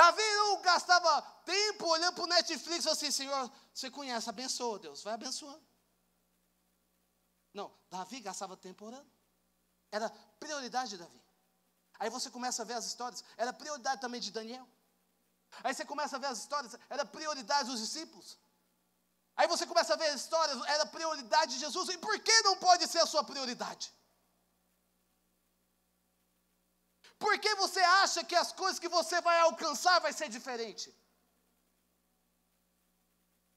Davi 0.00 0.22
não 0.36 0.62
gastava 0.62 1.20
tempo 1.44 1.86
olhando 1.86 2.14
para 2.14 2.24
o 2.24 2.26
Netflix 2.26 2.86
assim, 2.86 3.10
Senhor, 3.10 3.52
você 3.74 3.90
conhece, 3.90 4.30
abençoa, 4.30 4.78
Deus, 4.78 5.02
vai 5.02 5.12
abençoando. 5.12 5.62
Não, 7.52 7.70
Davi 7.90 8.20
gastava 8.20 8.56
tempo 8.56 8.86
orando. 8.86 9.10
Era 9.92 10.08
prioridade 10.38 10.90
de 10.90 10.96
Davi. 10.96 11.22
Aí 11.98 12.08
você 12.08 12.30
começa 12.30 12.62
a 12.62 12.64
ver 12.64 12.76
as 12.80 12.86
histórias, 12.86 13.22
era 13.36 13.52
prioridade 13.52 14.00
também 14.00 14.22
de 14.22 14.30
Daniel. 14.30 14.66
Aí 15.62 15.74
você 15.74 15.84
começa 15.84 16.16
a 16.16 16.18
ver 16.18 16.28
as 16.28 16.38
histórias, 16.38 16.74
era 16.88 17.04
prioridade 17.04 17.68
dos 17.68 17.80
discípulos. 17.80 18.38
Aí 19.36 19.46
você 19.48 19.66
começa 19.66 19.92
a 19.92 19.96
ver 19.98 20.08
as 20.08 20.22
histórias, 20.22 20.58
era 20.66 20.86
prioridade 20.86 21.52
de 21.54 21.58
Jesus. 21.58 21.90
E 21.90 21.98
por 21.98 22.18
que 22.20 22.40
não 22.40 22.56
pode 22.56 22.86
ser 22.88 23.00
a 23.00 23.06
sua 23.06 23.22
prioridade? 23.22 23.92
Por 27.20 27.38
que 27.38 27.54
você 27.54 27.80
acha 28.02 28.24
que 28.24 28.34
as 28.34 28.50
coisas 28.50 28.78
que 28.82 28.88
você 28.88 29.20
vai 29.20 29.38
alcançar 29.40 30.00
vai 30.00 30.12
ser 30.12 30.28
diferente? 30.36 30.86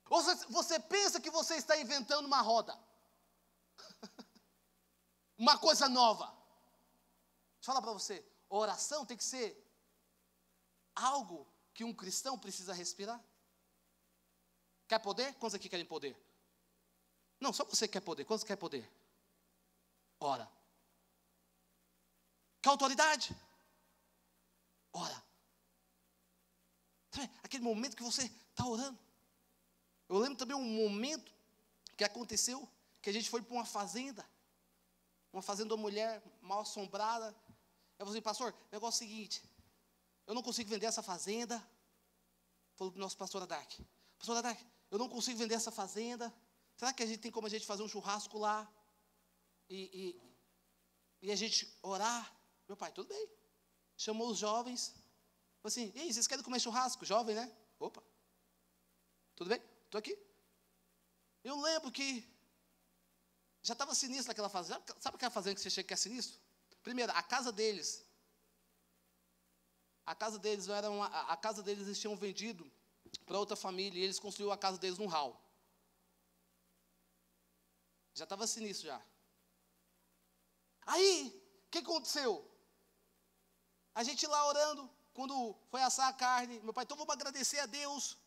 Ou 0.09 0.21
você 0.49 0.77
pensa 0.95 1.21
que 1.21 1.29
você 1.29 1.55
está 1.55 1.77
inventando 1.77 2.25
uma 2.25 2.41
roda? 2.41 2.77
uma 5.37 5.57
coisa 5.57 5.87
nova. 5.87 6.25
Deixa 6.25 7.71
eu 7.71 7.73
falar 7.73 7.81
para 7.81 7.93
você, 7.93 8.17
oração 8.49 9.05
tem 9.05 9.15
que 9.15 9.23
ser 9.23 9.47
algo 10.93 11.47
que 11.73 11.85
um 11.85 11.93
cristão 11.93 12.37
precisa 12.37 12.73
respirar. 12.73 13.23
Quer 14.89 14.99
poder? 14.99 15.33
Quantos 15.35 15.55
aqui 15.55 15.69
querem 15.69 15.85
poder? 15.85 16.13
Não, 17.39 17.53
só 17.53 17.63
você 17.63 17.87
quer 17.87 18.01
poder. 18.01 18.25
Quantos 18.25 18.43
quer 18.43 18.57
poder? 18.57 18.85
Ora. 20.19 20.51
Quer 22.61 22.69
autoridade? 22.69 23.33
Ora. 24.93 25.23
Aquele 27.43 27.63
momento 27.63 27.97
que 27.97 28.03
você 28.03 28.23
está 28.23 28.65
orando. 28.65 28.97
Eu 30.07 30.17
lembro 30.17 30.37
também 30.37 30.55
um 30.55 30.63
momento 30.63 31.33
que 31.97 32.03
aconteceu, 32.03 32.67
que 33.01 33.09
a 33.09 33.13
gente 33.13 33.29
foi 33.29 33.41
para 33.41 33.53
uma 33.53 33.65
fazenda. 33.65 34.25
Uma 35.31 35.41
fazenda 35.41 35.73
uma 35.73 35.81
mulher 35.81 36.21
mal 36.41 36.61
assombrada. 36.61 37.35
Eu 37.97 38.05
falei 38.05 38.13
assim, 38.13 38.21
pastor, 38.21 38.55
negócio 38.71 39.03
é 39.03 39.05
o 39.05 39.09
seguinte, 39.09 39.43
eu 40.27 40.33
não 40.33 40.43
consigo 40.43 40.69
vender 40.69 40.85
essa 40.85 41.01
fazenda. 41.01 41.61
Falou 42.75 42.91
para 42.91 42.99
o 42.99 43.01
nosso 43.01 43.17
pastor 43.17 43.41
Adark. 43.43 43.79
Pastor 44.17 44.37
Adark, 44.37 44.63
eu 44.89 44.97
não 44.97 45.09
consigo 45.09 45.37
vender 45.37 45.55
essa 45.55 45.71
fazenda. 45.71 46.33
Será 46.75 46.93
que 46.93 47.03
a 47.03 47.05
gente 47.05 47.19
tem 47.19 47.31
como 47.31 47.47
a 47.47 47.49
gente 47.49 47.65
fazer 47.65 47.83
um 47.83 47.87
churrasco 47.87 48.37
lá? 48.37 48.71
E, 49.69 50.17
e, 51.21 51.27
e 51.27 51.31
a 51.31 51.35
gente 51.35 51.71
orar? 51.81 52.31
Meu 52.67 52.77
pai, 52.77 52.91
tudo 52.91 53.07
bem. 53.07 53.29
Chamou 54.03 54.29
os 54.31 54.37
jovens. 54.37 54.81
Falou 55.61 55.71
assim, 55.73 55.91
e 55.95 55.99
aí, 56.01 56.13
vocês 56.13 56.27
querem 56.27 56.43
comer 56.43 56.59
churrasco? 56.59 57.05
Jovem, 57.05 57.35
né? 57.35 57.45
Opa. 57.79 58.03
Tudo 59.33 59.49
bem? 59.49 59.61
Estou 59.85 59.97
aqui. 59.97 60.17
Eu 61.41 61.55
lembro 61.61 61.89
que 61.89 62.09
já 63.61 63.71
estava 63.71 63.95
sinistro 63.95 64.31
aquela 64.31 64.49
fazenda. 64.49 64.83
Sabe 64.99 65.15
aquela 65.15 65.31
fazenda 65.31 65.55
que 65.55 65.61
você 65.61 65.69
chega 65.69 65.87
que 65.87 65.93
é 65.93 65.97
sinistro? 65.97 66.37
Primeiro, 66.81 67.13
a 67.13 67.23
casa 67.23 67.49
deles. 67.49 68.05
A 70.05 70.13
casa 70.13 70.37
deles 70.37 70.67
era 70.67 70.89
uma, 70.91 71.07
a 71.07 71.37
casa 71.37 71.63
deles 71.63 71.87
eles 71.87 71.99
tinham 71.99 72.17
vendido 72.17 72.69
para 73.25 73.39
outra 73.39 73.55
família 73.55 73.97
e 73.97 74.03
eles 74.03 74.19
construíram 74.19 74.51
a 74.51 74.57
casa 74.57 74.77
deles 74.77 74.97
num 74.97 75.07
hall. 75.07 75.41
Já 78.13 78.25
estava 78.25 78.45
sinistro 78.47 78.87
já. 78.87 79.01
Aí, 80.85 81.41
o 81.67 81.69
que 81.69 81.77
aconteceu? 81.77 82.52
A 83.95 84.03
gente 84.03 84.25
lá 84.25 84.47
orando, 84.47 84.89
quando 85.13 85.55
foi 85.69 85.81
assar 85.81 86.07
a 86.09 86.13
carne, 86.13 86.59
meu 86.61 86.73
pai, 86.73 86.83
então 86.83 86.97
vamos 86.97 87.13
agradecer 87.13 87.59
a 87.59 87.65
Deus. 87.65 88.17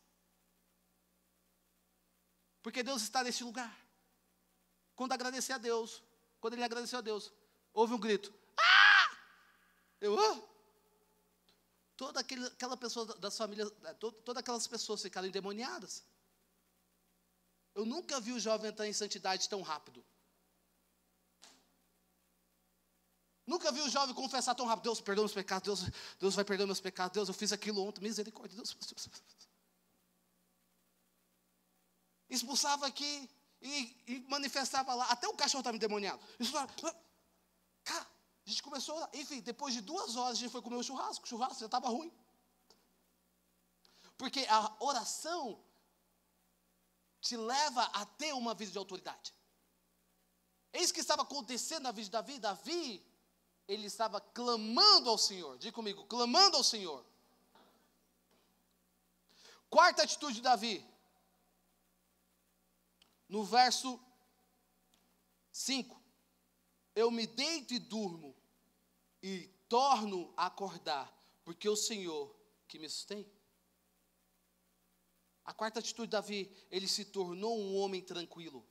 Porque 2.62 2.82
Deus 2.82 3.02
está 3.02 3.22
neste 3.22 3.42
lugar. 3.44 3.72
Quando 4.94 5.12
agradecer 5.12 5.52
a 5.52 5.58
Deus, 5.58 6.02
quando 6.40 6.54
ele 6.54 6.64
agradeceu 6.64 6.98
a 6.98 7.02
Deus, 7.02 7.32
houve 7.72 7.94
um 7.94 7.98
grito. 7.98 8.32
Ah! 8.56 9.16
Eu, 10.00 10.18
ah! 10.18 10.42
Toda 11.96 12.20
aquele, 12.20 12.46
aquela 12.46 12.76
pessoa 12.76 13.06
das 13.18 13.36
famílias, 13.36 13.70
é, 13.84 13.94
todas 13.94 14.36
aquelas 14.36 14.66
pessoas 14.66 15.02
ficaram 15.02 15.26
endemoniadas. 15.26 16.04
Eu 17.74 17.84
nunca 17.84 18.20
vi 18.20 18.32
o 18.32 18.40
jovem 18.40 18.70
entrar 18.70 18.86
em 18.86 18.92
santidade 18.92 19.48
tão 19.48 19.62
rápido. 19.62 20.04
Nunca 23.46 23.70
vi 23.70 23.80
o 23.80 23.88
jovem 23.88 24.14
confessar 24.14 24.54
tão 24.54 24.66
rápido. 24.66 24.84
Deus 24.84 25.00
perdoa 25.00 25.24
meus 25.24 25.32
pecados, 25.32 25.64
Deus, 25.64 25.92
Deus 26.18 26.34
vai 26.34 26.44
perdoar 26.44 26.66
meus 26.66 26.80
pecados, 26.80 27.14
Deus, 27.14 27.28
eu 27.28 27.34
fiz 27.34 27.52
aquilo 27.52 27.82
ontem, 27.82 28.02
misericórdia, 28.02 28.56
Deus. 28.56 28.76
Expulsava 32.28 32.86
aqui 32.86 33.30
e, 33.62 34.02
e 34.06 34.26
manifestava 34.28 34.94
lá. 34.94 35.06
Até 35.06 35.28
o 35.28 35.34
cachorro 35.34 35.60
estava 35.60 35.76
endemoniado. 35.76 36.20
Expulsava, 36.40 36.72
a 38.46 38.50
gente 38.50 38.62
começou, 38.62 39.08
enfim, 39.12 39.40
depois 39.40 39.74
de 39.74 39.80
duas 39.80 40.16
horas 40.16 40.38
a 40.38 40.40
gente 40.40 40.50
foi 40.50 40.62
comer 40.62 40.76
o 40.76 40.82
churrasco. 40.82 41.24
O 41.24 41.28
churrasco 41.28 41.58
já 41.58 41.66
estava 41.66 41.88
ruim. 41.88 42.12
Porque 44.16 44.46
a 44.48 44.76
oração 44.80 45.60
te 47.20 47.36
leva 47.36 47.82
a 47.92 48.06
ter 48.06 48.32
uma 48.34 48.54
vida 48.54 48.70
de 48.70 48.78
autoridade. 48.78 49.34
Eis 50.72 50.92
que 50.92 51.00
estava 51.00 51.22
acontecendo 51.22 51.82
na 51.84 51.90
vida 51.90 52.04
de 52.04 52.10
Davi. 52.10 52.38
Davi, 52.38 53.15
ele 53.66 53.86
estava 53.86 54.20
clamando 54.20 55.10
ao 55.10 55.18
Senhor. 55.18 55.58
Diga 55.58 55.74
comigo, 55.74 56.04
clamando 56.06 56.56
ao 56.56 56.64
Senhor. 56.64 57.04
Quarta 59.68 60.02
atitude 60.02 60.36
de 60.36 60.42
Davi. 60.42 60.84
No 63.28 63.42
verso 63.44 64.00
5 65.50 66.06
eu 66.96 67.10
me 67.10 67.26
deito 67.26 67.74
e 67.74 67.78
durmo 67.78 68.34
e 69.22 69.48
torno 69.68 70.32
a 70.34 70.46
acordar, 70.46 71.14
porque 71.44 71.68
o 71.68 71.76
Senhor 71.76 72.34
que 72.66 72.78
me 72.78 72.88
sustém. 72.88 73.30
A 75.44 75.52
quarta 75.52 75.78
atitude 75.78 76.08
de 76.08 76.12
Davi, 76.12 76.50
ele 76.70 76.88
se 76.88 77.04
tornou 77.04 77.60
um 77.60 77.76
homem 77.76 78.02
tranquilo. 78.02 78.66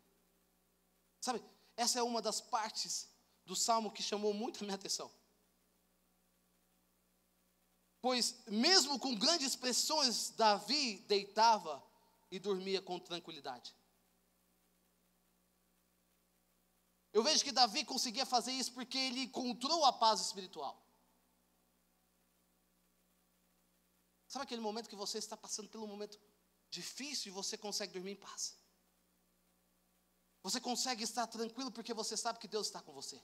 Sabe, 1.21 1.41
essa 1.77 1.99
é 1.99 2.03
uma 2.03 2.21
das 2.21 2.41
partes 2.41 3.07
do 3.45 3.55
salmo 3.55 3.91
que 3.91 4.03
chamou 4.03 4.33
muito 4.33 4.63
a 4.63 4.65
minha 4.65 4.75
atenção. 4.75 5.11
Pois, 8.01 8.35
mesmo 8.47 8.99
com 8.99 9.15
grandes 9.15 9.55
pressões, 9.55 10.29
Davi 10.31 10.99
deitava 11.07 11.83
e 12.29 12.39
dormia 12.39 12.81
com 12.81 12.99
tranquilidade. 12.99 13.75
Eu 17.11 17.23
vejo 17.23 17.43
que 17.43 17.51
Davi 17.51 17.85
conseguia 17.85 18.25
fazer 18.25 18.51
isso 18.51 18.73
porque 18.73 18.97
ele 18.97 19.21
encontrou 19.21 19.85
a 19.85 19.93
paz 19.93 20.19
espiritual. 20.19 20.85
Sabe 24.27 24.43
aquele 24.43 24.61
momento 24.61 24.89
que 24.89 24.97
você 24.97 25.17
está 25.17 25.37
passando 25.37 25.69
pelo 25.69 25.87
momento 25.87 26.19
difícil 26.69 27.31
e 27.31 27.33
você 27.33 27.57
consegue 27.57 27.93
dormir 27.93 28.11
em 28.11 28.15
paz? 28.17 28.57
Você 30.45 30.61
consegue 30.61 31.03
estar 31.03 31.25
tranquilo 31.25 31.71
porque 31.71 31.91
você 31.91 32.15
sabe 32.15 32.37
que 32.37 32.47
Deus 32.47 32.67
está 32.67 32.79
com 32.79 32.93
você. 32.93 33.19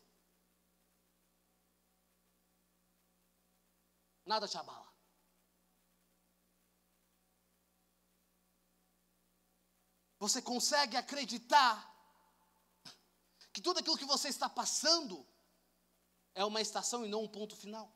Nada 4.25 4.47
te 4.47 4.57
abala. 4.57 4.91
Você 10.17 10.41
consegue 10.41 10.97
acreditar 10.97 11.75
que 13.53 13.61
tudo 13.61 13.79
aquilo 13.79 13.99
que 13.99 14.13
você 14.15 14.29
está 14.29 14.49
passando 14.49 15.23
é 16.33 16.43
uma 16.43 16.59
estação 16.59 17.05
e 17.05 17.09
não 17.09 17.25
um 17.25 17.31
ponto 17.37 17.55
final. 17.55 17.95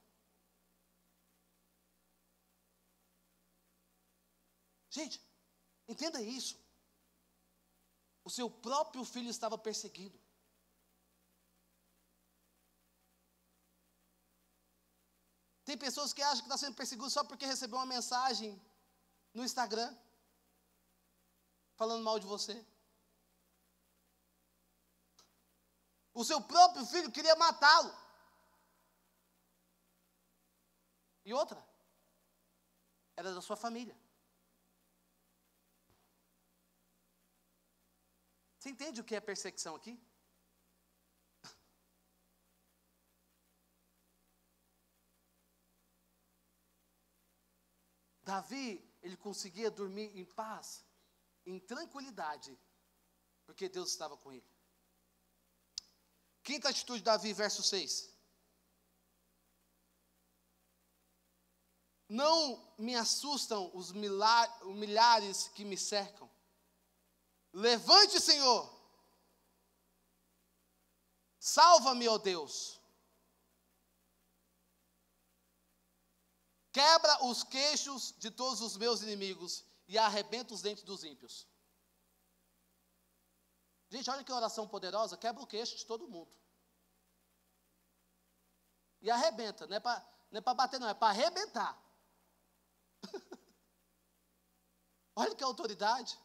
Gente, 4.92 5.20
entenda 5.88 6.22
isso. 6.22 6.64
O 8.26 8.30
seu 8.30 8.50
próprio 8.50 9.06
filho 9.06 9.30
estava 9.30 9.58
perseguido. 9.58 10.20
Tem 15.64 15.78
pessoas 15.78 16.12
que 16.12 16.24
acham 16.24 16.40
que 16.40 16.48
está 16.50 16.58
sendo 16.58 16.76
perseguido 16.76 17.10
só 17.10 17.24
porque 17.24 17.46
recebeu 17.46 17.78
uma 17.78 17.86
mensagem 17.86 18.60
no 19.34 19.44
Instagram 19.44 19.96
falando 21.76 22.04
mal 22.04 22.20
de 22.20 22.26
você. 22.26 22.66
O 26.14 26.24
seu 26.24 26.42
próprio 26.42 26.86
filho 26.86 27.12
queria 27.12 27.36
matá-lo. 27.36 27.94
E 31.26 31.34
outra, 31.34 31.64
era 33.16 33.34
da 33.34 33.42
sua 33.42 33.56
família. 33.56 33.96
Você 38.66 38.72
entende 38.72 39.00
o 39.00 39.04
que 39.04 39.14
é 39.14 39.20
perseguição 39.22 39.76
aqui? 39.76 39.96
Davi, 48.24 48.84
ele 49.04 49.16
conseguia 49.18 49.70
dormir 49.70 50.18
em 50.18 50.26
paz, 50.26 50.84
em 51.46 51.60
tranquilidade, 51.60 52.60
porque 53.46 53.70
Deus 53.70 53.92
estava 53.92 54.18
com 54.18 54.34
ele. 54.34 54.52
Quinta 56.42 56.70
atitude 56.70 57.02
de 57.02 57.06
Davi, 57.06 57.34
verso 57.34 57.62
6. 57.62 58.12
Não 62.10 62.74
me 62.80 62.96
assustam 62.96 63.70
os 63.76 63.92
milhares 63.92 65.50
que 65.50 65.64
me 65.64 65.78
cercam. 65.78 66.35
Levante, 67.56 68.20
Senhor. 68.20 68.70
Salva-me, 71.40 72.06
ó 72.10 72.18
Deus. 72.18 72.82
Quebra 76.74 77.24
os 77.24 77.46
queixos 77.46 78.14
de 78.18 78.30
todos 78.30 78.60
os 78.60 78.76
meus 78.76 79.02
inimigos 79.02 79.64
e 79.88 79.98
arrebenta 79.98 80.54
os 80.54 80.62
dentes 80.62 80.84
dos 80.84 81.06
ímpios. 81.06 81.48
Gente, 83.90 84.10
olha 84.10 84.26
que 84.26 84.34
oração 84.34 84.68
poderosa, 84.68 85.16
quebra 85.16 85.42
o 85.42 85.48
queixo 85.48 85.78
de 85.78 85.86
todo 85.86 86.10
mundo. 86.10 86.30
E 89.02 89.10
arrebenta, 89.10 89.66
não 89.66 89.78
é 89.78 89.80
para 89.80 90.06
é 90.30 90.42
bater, 90.42 90.78
não, 90.78 90.90
é 90.90 90.94
para 90.94 91.08
arrebentar. 91.08 91.82
olha 95.16 95.34
que 95.34 95.44
autoridade. 95.44 96.20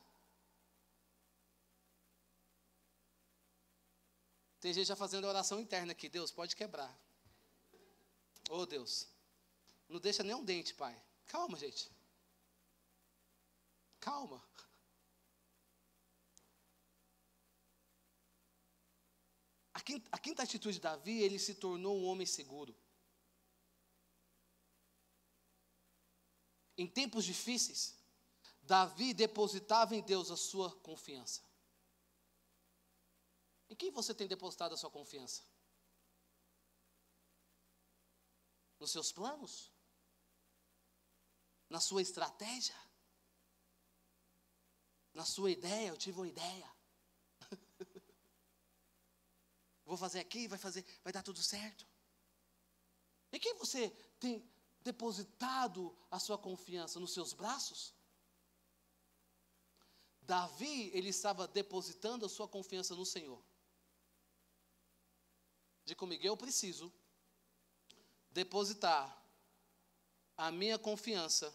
Tem 4.61 4.75
gente 4.75 4.87
já 4.87 4.97
fazendo 4.97 5.27
oração 5.27 5.59
interna 5.59 5.93
aqui. 5.93 6.09
Deus, 6.09 6.31
pode 6.31 6.55
quebrar. 6.55 6.95
Oh, 8.51 8.67
Deus. 8.67 9.09
Não 9.89 9.99
deixa 9.99 10.23
nem 10.23 10.35
um 10.35 10.45
dente, 10.45 10.75
pai. 10.75 11.01
Calma, 11.27 11.59
gente. 11.59 11.91
Calma. 13.99 14.43
A 19.73 19.81
quinta, 19.81 20.09
a 20.13 20.19
quinta 20.19 20.43
atitude 20.43 20.75
de 20.75 20.81
Davi, 20.81 21.23
ele 21.23 21.39
se 21.39 21.55
tornou 21.55 21.99
um 21.99 22.05
homem 22.05 22.27
seguro. 22.27 22.77
Em 26.77 26.87
tempos 26.87 27.25
difíceis, 27.25 27.95
Davi 28.63 29.15
depositava 29.15 29.97
em 29.97 30.03
Deus 30.03 30.31
a 30.31 30.37
sua 30.37 30.71
confiança. 30.77 31.50
Em 33.71 33.75
quem 33.75 33.91
você 33.91 34.13
tem 34.13 34.29
depositado 34.29 34.75
a 34.75 34.77
sua 34.77 34.91
confiança? 34.91 35.43
Nos 38.79 38.91
seus 38.91 39.11
planos? 39.11 39.73
na 41.71 41.79
sua 41.79 42.03
estratégia, 42.03 42.75
na 45.15 45.25
sua 45.25 45.53
ideia. 45.53 45.89
Eu 45.89 45.97
tive 45.97 46.19
uma 46.19 46.27
ideia. 46.27 46.71
Vou 49.87 49.97
fazer 49.97 50.19
aqui, 50.19 50.49
vai 50.49 50.59
fazer, 50.59 50.85
vai 51.05 51.13
dar 51.13 51.23
tudo 51.23 51.41
certo. 51.41 51.87
E 53.33 53.39
quem 53.39 53.55
você 53.55 53.89
tem 54.19 54.45
depositado 54.81 55.97
a 56.11 56.19
sua 56.19 56.37
confiança 56.37 56.99
nos 56.99 57.13
seus 57.13 57.33
braços? 57.33 57.95
Davi, 60.23 60.91
ele 60.93 61.09
estava 61.11 61.47
depositando 61.47 62.27
a 62.27 62.29
sua 62.29 62.49
confiança 62.49 62.97
no 62.97 63.07
Senhor. 63.07 63.41
De 65.91 65.97
comigo, 65.97 66.25
eu 66.25 66.37
preciso 66.37 66.93
depositar 68.31 69.21
a 70.37 70.49
minha 70.53 70.79
confiança 70.79 71.53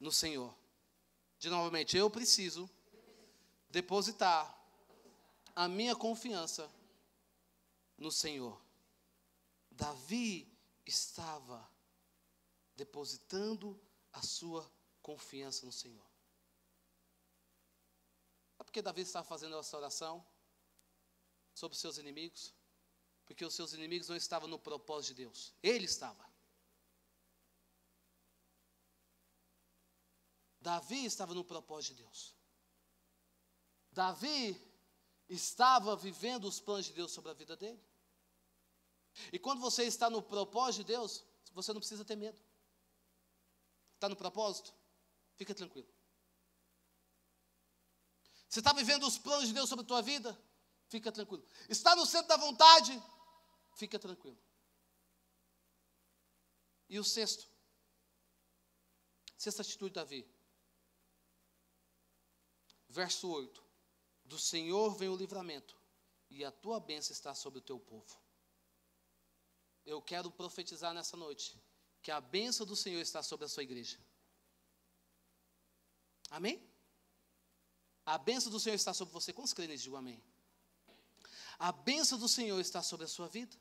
no 0.00 0.10
Senhor. 0.10 0.52
De 1.38 1.48
novamente, 1.48 1.96
eu 1.96 2.10
preciso 2.10 2.68
depositar 3.70 4.52
a 5.54 5.68
minha 5.68 5.94
confiança 5.94 6.68
no 7.96 8.10
Senhor. 8.10 8.60
Davi 9.70 10.52
estava 10.84 11.64
depositando 12.74 13.80
a 14.12 14.20
sua 14.20 14.68
confiança 15.00 15.64
no 15.64 15.70
Senhor. 15.70 16.04
Sabe 18.56 18.66
por 18.66 18.72
que 18.72 18.82
Davi 18.82 19.02
estava 19.02 19.24
fazendo 19.24 19.56
essa 19.56 19.76
oração 19.76 20.26
sobre 21.54 21.78
seus 21.78 21.98
inimigos? 21.98 22.52
Porque 23.26 23.44
os 23.44 23.54
seus 23.54 23.72
inimigos 23.72 24.08
não 24.08 24.16
estavam 24.16 24.48
no 24.48 24.58
propósito 24.58 25.14
de 25.14 25.24
Deus. 25.24 25.54
Ele 25.62 25.84
estava. 25.84 26.30
Davi 30.60 31.04
estava 31.04 31.34
no 31.34 31.44
propósito 31.44 31.96
de 31.96 32.02
Deus. 32.02 32.34
Davi 33.90 34.56
estava 35.28 35.96
vivendo 35.96 36.46
os 36.46 36.60
planos 36.60 36.86
de 36.86 36.92
Deus 36.92 37.10
sobre 37.10 37.30
a 37.30 37.34
vida 37.34 37.56
dele. 37.56 37.82
E 39.32 39.38
quando 39.38 39.60
você 39.60 39.84
está 39.84 40.08
no 40.08 40.22
propósito 40.22 40.84
de 40.84 40.92
Deus, 40.92 41.24
você 41.52 41.72
não 41.72 41.80
precisa 41.80 42.04
ter 42.04 42.16
medo. 42.16 42.40
Está 43.94 44.08
no 44.08 44.16
propósito? 44.16 44.72
Fica 45.36 45.54
tranquilo. 45.54 45.88
Você 48.48 48.60
está 48.60 48.72
vivendo 48.72 49.06
os 49.06 49.18
planos 49.18 49.48
de 49.48 49.54
Deus 49.54 49.68
sobre 49.68 49.84
a 49.84 49.88
tua 49.88 50.02
vida? 50.02 50.38
Fica 50.92 51.10
tranquilo. 51.10 51.42
Está 51.70 51.96
no 51.96 52.04
centro 52.04 52.28
da 52.28 52.36
vontade? 52.36 53.02
Fica 53.74 53.98
tranquilo. 53.98 54.38
E 56.86 56.98
o 56.98 57.04
sexto, 57.04 57.48
sexta 59.38 59.62
atitude 59.62 59.92
de 59.92 59.94
Davi. 59.94 60.30
Verso 62.90 63.26
8: 63.26 63.64
Do 64.22 64.38
Senhor 64.38 64.94
vem 64.94 65.08
o 65.08 65.16
livramento, 65.16 65.74
e 66.28 66.44
a 66.44 66.52
tua 66.52 66.78
bênção 66.78 67.14
está 67.14 67.34
sobre 67.34 67.60
o 67.60 67.62
teu 67.62 67.80
povo. 67.80 68.20
Eu 69.86 70.02
quero 70.02 70.30
profetizar 70.30 70.92
nessa 70.92 71.16
noite 71.16 71.58
que 72.02 72.10
a 72.10 72.20
bênção 72.20 72.66
do 72.66 72.76
Senhor 72.76 73.00
está 73.00 73.22
sobre 73.22 73.46
a 73.46 73.48
sua 73.48 73.62
igreja. 73.62 73.98
Amém? 76.28 76.62
A 78.04 78.18
bênção 78.18 78.52
do 78.52 78.60
Senhor 78.60 78.74
está 78.74 78.92
sobre 78.92 79.14
você. 79.14 79.32
Quantos 79.32 79.54
creem 79.54 79.74
Digo 79.74 79.96
amém. 79.96 80.22
A 81.58 81.72
bênção 81.72 82.18
do 82.18 82.28
Senhor 82.28 82.60
está 82.60 82.82
sobre 82.82 83.04
a 83.04 83.08
sua 83.08 83.28
vida. 83.28 83.56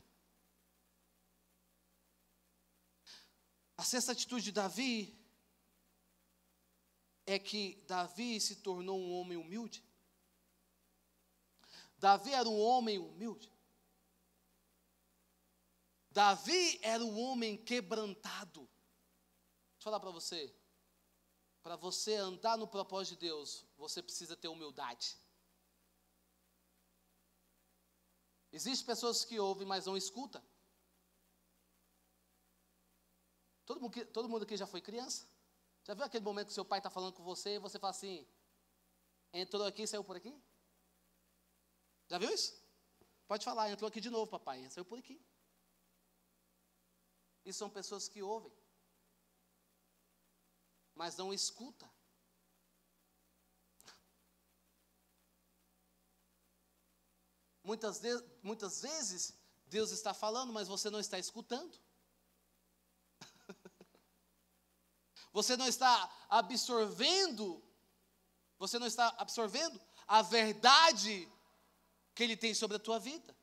A 3.78 3.84
sexta 3.84 4.12
atitude 4.12 4.46
de 4.46 4.52
Davi 4.52 5.18
é 7.26 7.40
que 7.40 7.84
Davi 7.88 8.40
se 8.40 8.58
tornou 8.58 9.00
um 9.00 9.14
homem 9.14 9.38
humilde. 9.38 9.84
Davi 11.98 12.34
era 12.34 12.50
um 12.50 12.60
homem 12.60 13.00
humilde. 13.00 13.52
Davi 16.10 16.80
era 16.82 17.04
um 17.04 17.20
homem 17.20 17.58
quebrantado. 17.58 18.62
Deixa 18.62 19.80
eu 19.80 19.84
falar 19.84 20.00
para 20.00 20.12
você. 20.12 20.54
Para 21.64 21.76
você 21.76 22.16
andar 22.16 22.58
no 22.58 22.68
propósito 22.68 23.14
de 23.14 23.28
Deus, 23.28 23.66
você 23.78 24.02
precisa 24.02 24.36
ter 24.36 24.48
humildade. 24.48 25.16
Existem 28.52 28.86
pessoas 28.86 29.24
que 29.24 29.40
ouvem, 29.40 29.66
mas 29.66 29.86
não 29.86 29.96
escutam. 29.96 30.44
Todo 33.66 33.80
mundo, 33.80 34.06
todo 34.08 34.28
mundo 34.28 34.44
aqui 34.44 34.58
já 34.58 34.68
foi 34.68 34.82
criança? 34.82 35.26
Já 35.84 35.94
viu 35.94 36.04
aquele 36.04 36.24
momento 36.24 36.48
que 36.48 36.54
seu 36.54 36.66
pai 36.66 36.80
está 36.80 36.90
falando 36.90 37.14
com 37.14 37.24
você 37.24 37.56
e 37.56 37.60
você 37.60 37.80
fala 37.80 37.92
assim: 37.92 38.28
entrou 39.32 39.64
aqui 39.66 39.88
saiu 39.88 40.04
por 40.04 40.18
aqui? 40.18 40.36
Já 42.10 42.18
viu 42.18 42.30
isso? 42.34 42.62
Pode 43.28 43.46
falar, 43.46 43.72
entrou 43.72 43.88
aqui 43.88 44.02
de 44.02 44.10
novo, 44.10 44.30
papai, 44.30 44.70
saiu 44.70 44.84
por 44.84 45.00
aqui. 45.00 45.24
E 47.46 47.54
são 47.54 47.70
pessoas 47.70 48.10
que 48.10 48.22
ouvem, 48.22 48.52
mas 50.94 51.16
não 51.16 51.34
escutam. 51.34 51.90
Muitas, 57.72 58.00
de, 58.00 58.10
muitas 58.44 58.82
vezes 58.82 59.34
Deus 59.68 59.92
está 59.92 60.14
falando, 60.14 60.52
mas 60.52 60.68
você 60.68 60.90
não 60.90 61.00
está 61.00 61.18
escutando. 61.18 61.80
Você 65.32 65.56
não 65.56 65.66
está 65.66 66.14
absorvendo, 66.28 67.64
você 68.58 68.78
não 68.78 68.86
está 68.86 69.08
absorvendo 69.18 69.80
a 70.06 70.22
verdade 70.22 71.32
que 72.14 72.24
Ele 72.24 72.36
tem 72.36 72.54
sobre 72.54 72.76
a 72.76 72.80
tua 72.82 73.00
vida. 73.00 73.34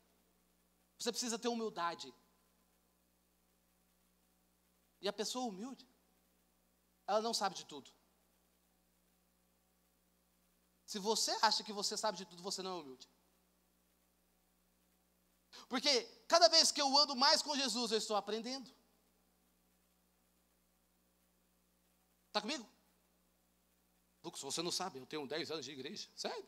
Você 0.99 1.11
precisa 1.11 1.39
ter 1.39 1.47
humildade. 1.47 2.13
E 5.01 5.07
a 5.07 5.13
pessoa 5.13 5.47
humilde, 5.47 5.89
ela 7.07 7.23
não 7.23 7.33
sabe 7.33 7.55
de 7.55 7.65
tudo. 7.65 7.89
Se 10.85 10.99
você 10.99 11.31
acha 11.41 11.63
que 11.63 11.73
você 11.73 11.97
sabe 11.97 12.19
de 12.19 12.25
tudo, 12.27 12.43
você 12.43 12.61
não 12.61 12.77
é 12.77 12.81
humilde. 12.83 13.09
Porque 15.69 16.03
cada 16.27 16.49
vez 16.49 16.71
que 16.71 16.81
eu 16.81 16.97
ando 16.97 17.15
mais 17.15 17.41
com 17.41 17.55
Jesus, 17.55 17.91
eu 17.91 17.97
estou 17.99 18.17
aprendendo. 18.17 18.69
Está 22.27 22.41
comigo? 22.41 22.67
Lucas, 24.23 24.41
você 24.41 24.61
não 24.61 24.71
sabe, 24.71 24.99
eu 24.99 25.05
tenho 25.05 25.25
10 25.27 25.51
anos 25.51 25.65
de 25.65 25.71
igreja. 25.71 26.09
Sério? 26.15 26.47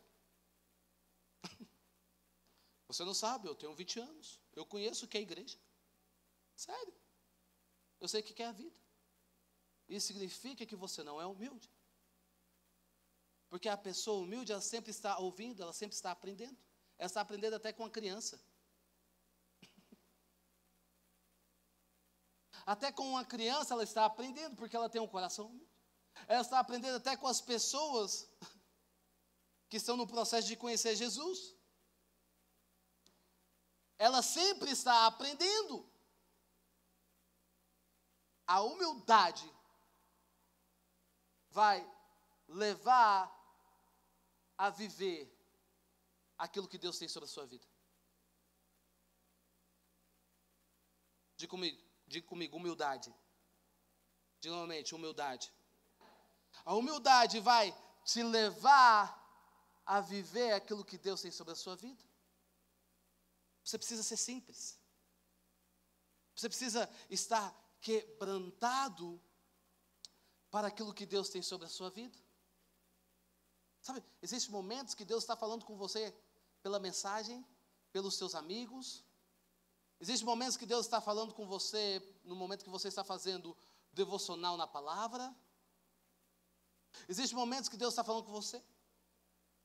Você 2.88 3.06
não 3.06 3.14
sabe, 3.14 3.48
eu 3.48 3.56
tenho 3.56 3.74
20 3.74 4.00
anos. 4.02 4.38
Eu 4.54 4.66
conheço 4.66 5.06
o 5.06 5.08
que 5.08 5.18
é 5.18 5.22
igreja. 5.22 5.58
Sério. 6.58 6.94
Eu 8.02 8.08
sei 8.10 8.20
o 8.20 8.24
que 8.24 8.44
é 8.44 8.48
a 8.48 8.52
vida. 8.52 8.76
Isso 9.88 10.08
significa 10.08 10.66
que 10.66 10.76
você 10.76 11.02
não 11.02 11.22
é 11.22 11.26
humilde. 11.26 11.70
Porque 13.50 13.70
a 13.70 13.78
pessoa 13.78 14.22
humilde, 14.22 14.52
ela 14.52 14.62
sempre 14.62 14.92
está 14.92 15.18
ouvindo, 15.18 15.64
ela 15.64 15.74
sempre 15.74 15.96
está 15.96 16.12
aprendendo. 16.12 16.58
Ela 16.98 17.08
está 17.08 17.22
aprendendo 17.22 17.56
até 17.56 17.72
com 17.72 17.86
a 17.86 17.90
criança. 17.90 18.40
Até 22.66 22.92
com 22.92 23.10
uma 23.10 23.26
criança 23.26 23.74
ela 23.74 23.84
está 23.84 24.06
aprendendo, 24.06 24.56
porque 24.56 24.76
ela 24.76 24.90
tem 24.90 25.02
um 25.02 25.08
coração 25.08 25.48
humilde. 25.48 25.72
Ela 26.28 26.42
está 26.42 26.60
aprendendo 26.60 26.98
até 26.98 27.16
com 27.18 27.28
as 27.28 27.42
pessoas 27.42 28.30
que 29.70 29.78
estão 29.78 29.96
no 29.98 30.08
processo 30.08 30.48
de 30.48 30.56
conhecer 30.56 30.96
Jesus. 30.96 31.56
Ela 33.98 34.22
sempre 34.22 34.72
está 34.72 35.06
aprendendo. 35.06 35.90
A 38.46 38.62
humildade 38.62 39.50
vai 41.50 41.90
levar 42.48 43.32
a 44.58 44.70
viver 44.70 45.34
aquilo 46.38 46.68
que 46.68 46.78
Deus 46.78 46.98
tem 46.98 47.08
sobre 47.08 47.30
a 47.30 47.32
sua 47.32 47.46
vida. 47.46 47.66
Diga 51.38 51.50
comigo, 51.50 51.82
diga 52.12 52.28
comigo 52.28 52.58
humildade. 52.58 53.14
Diga 54.40 54.56
novamente, 54.56 54.94
humildade. 54.94 55.52
A 56.66 56.76
humildade 56.76 57.40
vai 57.40 57.76
te 58.04 58.22
levar 58.22 59.18
a 59.86 60.02
viver 60.02 60.52
aquilo 60.54 60.86
que 60.86 60.98
Deus 60.98 61.22
tem 61.22 61.32
sobre 61.32 61.54
a 61.54 61.56
sua 61.56 61.76
vida. 61.76 62.04
Você 63.64 63.78
precisa 63.78 64.04
ser 64.04 64.18
simples. 64.18 64.80
Você 66.36 66.50
precisa 66.50 66.90
estar 67.10 67.56
quebrantado 67.80 69.22
para 70.50 70.68
aquilo 70.68 70.94
que 70.94 71.06
Deus 71.06 71.30
tem 71.30 71.42
sobre 71.42 71.66
a 71.68 71.70
sua 71.70 71.90
vida. 71.90 72.18
Sabe, 73.82 74.04
existem 74.22 74.52
momentos 74.52 74.94
que 74.94 75.06
Deus 75.06 75.24
está 75.24 75.36
falando 75.36 75.66
com 75.66 75.76
você 75.78 76.14
pela 76.62 76.80
mensagem, 76.80 77.46
pelos 77.92 78.16
seus 78.16 78.36
amigos. 78.36 79.04
Existem 80.02 80.26
momentos 80.26 80.58
que 80.58 80.66
Deus 80.66 80.88
está 80.88 81.00
falando 81.00 81.32
com 81.32 81.46
você 81.46 82.02
no 82.24 82.36
momento 82.36 82.64
que 82.64 82.72
você 82.72 82.88
está 82.88 83.04
fazendo 83.04 83.56
devocional 83.94 84.58
na 84.58 84.66
palavra. 84.66 85.34
Existem 87.08 87.38
momentos 87.38 87.70
que 87.70 87.78
Deus 87.78 87.94
está 87.94 88.04
falando 88.04 88.26
com 88.26 88.32
você. 88.32 88.64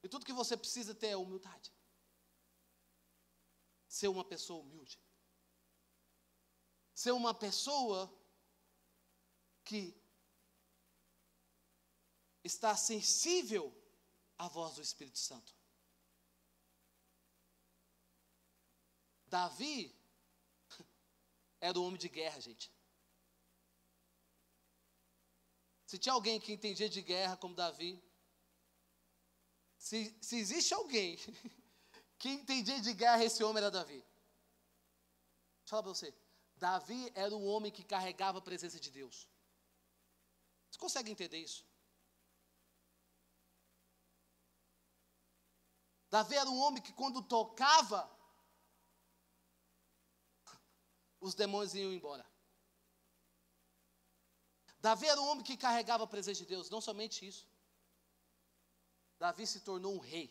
E 0.02 0.08
tudo 0.10 0.26
que 0.26 0.34
você 0.34 0.54
precisa 0.54 0.94
ter 0.94 1.06
é 1.06 1.16
humildade. 1.16 1.72
Ser 3.88 4.08
uma 4.08 4.26
pessoa 4.26 4.60
humilde. 4.60 5.00
Ser 6.94 7.12
uma 7.12 7.32
pessoa 7.32 8.12
que 9.64 9.98
está 12.44 12.76
sensível 12.76 13.74
à 14.36 14.48
voz 14.48 14.74
do 14.74 14.82
Espírito 14.82 15.18
Santo. 15.18 15.56
Davi 19.26 19.96
era 21.60 21.78
um 21.78 21.84
homem 21.84 21.98
de 21.98 22.08
guerra, 22.08 22.40
gente. 22.40 22.70
Se 25.86 25.98
tinha 25.98 26.12
alguém 26.12 26.40
que 26.40 26.52
entendia 26.52 26.88
de 26.88 27.00
guerra 27.00 27.36
como 27.36 27.54
Davi, 27.54 28.02
se, 29.78 30.16
se 30.20 30.36
existe 30.36 30.74
alguém 30.74 31.16
que 32.18 32.28
entendia 32.28 32.80
de 32.80 32.92
guerra, 32.92 33.24
esse 33.24 33.42
homem 33.44 33.58
era 33.58 33.70
Davi. 33.70 33.98
Deixa 33.98 34.06
eu 35.64 35.68
falar 35.68 35.82
para 35.82 35.92
você. 35.92 36.14
Davi 36.56 37.12
era 37.14 37.34
um 37.34 37.46
homem 37.46 37.70
que 37.70 37.84
carregava 37.84 38.38
a 38.38 38.42
presença 38.42 38.80
de 38.80 38.90
Deus. 38.90 39.28
Você 40.70 40.78
consegue 40.78 41.10
entender 41.10 41.38
isso? 41.38 41.64
Davi 46.10 46.34
era 46.34 46.48
um 46.48 46.58
homem 46.58 46.82
que 46.82 46.92
quando 46.92 47.22
tocava, 47.22 48.10
os 51.26 51.34
demônios 51.34 51.74
iam 51.74 51.92
embora. 51.92 52.24
Davi 54.78 55.06
era 55.06 55.20
um 55.20 55.28
homem 55.28 55.44
que 55.44 55.56
carregava 55.56 56.04
a 56.04 56.12
presença 56.14 56.40
de 56.42 56.46
Deus, 56.46 56.70
não 56.70 56.80
somente 56.80 57.26
isso. 57.26 57.44
Davi 59.18 59.46
se 59.46 59.60
tornou 59.60 59.94
um 59.94 59.98
rei. 59.98 60.28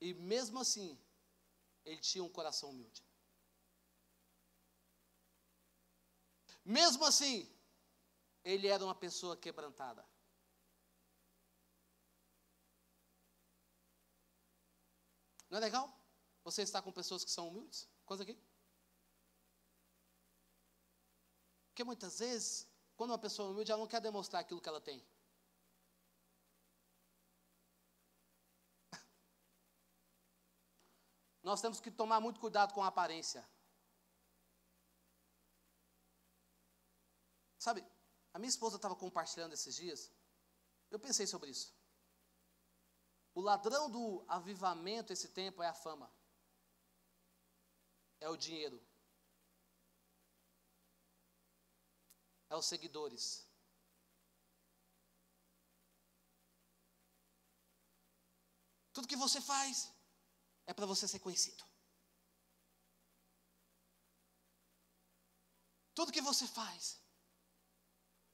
E 0.00 0.14
mesmo 0.14 0.58
assim, 0.58 0.98
ele 1.84 2.00
tinha 2.00 2.24
um 2.24 2.28
coração 2.28 2.70
humilde. 2.70 3.04
Mesmo 6.64 7.04
assim, 7.04 7.36
ele 8.44 8.68
era 8.68 8.84
uma 8.84 8.94
pessoa 8.94 9.36
quebrantada. 9.36 10.04
Não 15.50 15.58
é 15.58 15.60
legal? 15.60 15.86
Você 16.44 16.62
está 16.62 16.80
com 16.80 16.90
pessoas 16.90 17.24
que 17.24 17.30
são 17.30 17.48
humildes? 17.48 17.86
Quantos 18.06 18.22
aqui? 18.22 18.51
Porque 21.82 21.96
muitas 21.96 22.20
vezes, 22.20 22.68
quando 22.96 23.10
uma 23.10 23.18
pessoa 23.18 23.48
é 23.48 23.50
humilde, 23.50 23.72
ela 23.72 23.80
não 23.80 23.88
quer 23.88 24.00
demonstrar 24.00 24.40
aquilo 24.40 24.60
que 24.60 24.68
ela 24.68 24.80
tem. 24.80 25.04
Nós 31.42 31.60
temos 31.60 31.80
que 31.80 31.90
tomar 31.90 32.20
muito 32.20 32.38
cuidado 32.38 32.72
com 32.72 32.84
a 32.84 32.86
aparência. 32.86 33.44
Sabe, 37.58 37.84
a 38.32 38.38
minha 38.38 38.48
esposa 38.48 38.76
estava 38.76 38.94
compartilhando 38.94 39.54
esses 39.54 39.74
dias. 39.74 40.12
Eu 40.88 41.00
pensei 41.00 41.26
sobre 41.26 41.50
isso. 41.50 41.74
O 43.34 43.40
ladrão 43.40 43.90
do 43.90 44.24
avivamento 44.28 45.12
esse 45.12 45.30
tempo 45.30 45.64
é 45.64 45.66
a 45.66 45.74
fama. 45.74 46.08
É 48.20 48.28
o 48.28 48.36
dinheiro. 48.36 48.80
É 52.52 52.56
os 52.56 52.66
seguidores. 52.66 53.48
Tudo 58.92 59.08
que 59.08 59.16
você 59.16 59.40
faz 59.40 59.90
é 60.66 60.74
para 60.74 60.84
você 60.84 61.08
ser 61.08 61.18
conhecido. 61.18 61.64
Tudo 65.94 66.12
que 66.12 66.20
você 66.20 66.46
faz, 66.46 67.00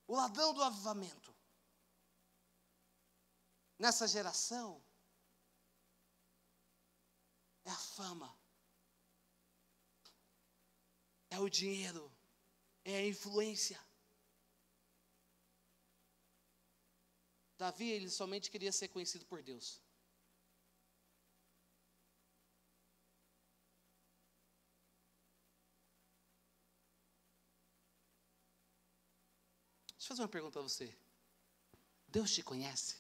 o 0.08 0.16
ladrão 0.16 0.52
do 0.52 0.64
avivamento, 0.64 1.32
nessa 3.78 4.08
geração, 4.08 4.84
é 7.64 7.70
a 7.70 7.76
fama, 7.76 8.36
é 11.30 11.38
o 11.38 11.48
dinheiro, 11.48 12.12
é 12.84 12.96
a 12.96 13.06
influência. 13.06 13.88
Davi, 17.59 17.90
ele 17.90 18.09
somente 18.09 18.50
queria 18.52 18.70
ser 18.70 18.86
conhecido 18.88 19.26
por 19.26 19.42
Deus. 19.42 19.82
Deixa 29.96 30.04
eu 30.04 30.09
fazer 30.09 30.22
uma 30.22 30.28
pergunta 30.28 30.52
para 30.52 30.62
você. 30.62 30.96
Deus 32.06 32.32
te 32.32 32.42
conhece? 32.44 32.96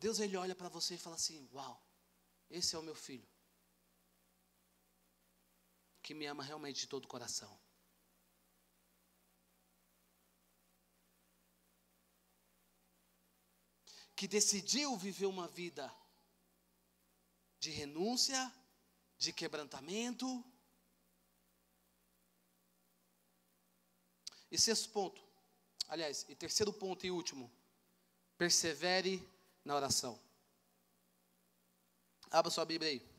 Deus 0.00 0.18
ele 0.18 0.36
olha 0.36 0.56
para 0.56 0.68
você 0.68 0.96
e 0.96 0.98
fala 0.98 1.14
assim: 1.14 1.48
Uau, 1.52 1.80
esse 2.50 2.74
é 2.74 2.78
o 2.78 2.82
meu 2.82 2.96
filho 2.96 3.37
que 6.08 6.14
me 6.14 6.24
ama 6.24 6.42
realmente 6.42 6.80
de 6.80 6.86
todo 6.86 7.04
o 7.04 7.08
coração. 7.08 7.60
Que 14.16 14.26
decidiu 14.26 14.96
viver 14.96 15.26
uma 15.26 15.46
vida 15.46 15.94
de 17.60 17.70
renúncia, 17.70 18.40
de 19.18 19.34
quebrantamento. 19.34 20.42
E 24.50 24.56
sexto 24.56 24.88
ponto, 24.88 25.22
aliás, 25.88 26.24
e 26.26 26.34
terceiro 26.34 26.72
ponto 26.72 27.04
e 27.04 27.10
último, 27.10 27.52
persevere 28.38 29.22
na 29.62 29.76
oração. 29.76 30.18
Abra 32.30 32.50
sua 32.50 32.64
Bíblia 32.64 32.92
aí. 32.92 33.17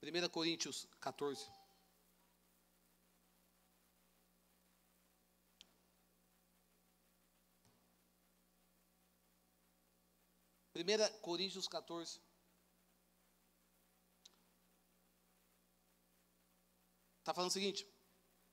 1 0.00 0.28
Coríntios 0.28 0.86
14. 1.00 1.50
Primeira 10.72 11.10
Coríntios 11.18 11.66
14. 11.66 12.20
Está 17.18 17.34
falando 17.34 17.50
o 17.50 17.52
seguinte: 17.52 17.84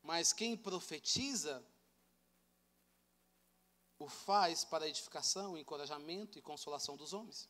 mas 0.01 0.33
quem 0.33 0.57
profetiza 0.57 1.63
o 3.99 4.09
faz 4.09 4.65
para 4.65 4.87
edificação, 4.89 5.55
encorajamento 5.55 6.39
e 6.39 6.41
consolação 6.41 6.97
dos 6.97 7.13
homens. 7.13 7.47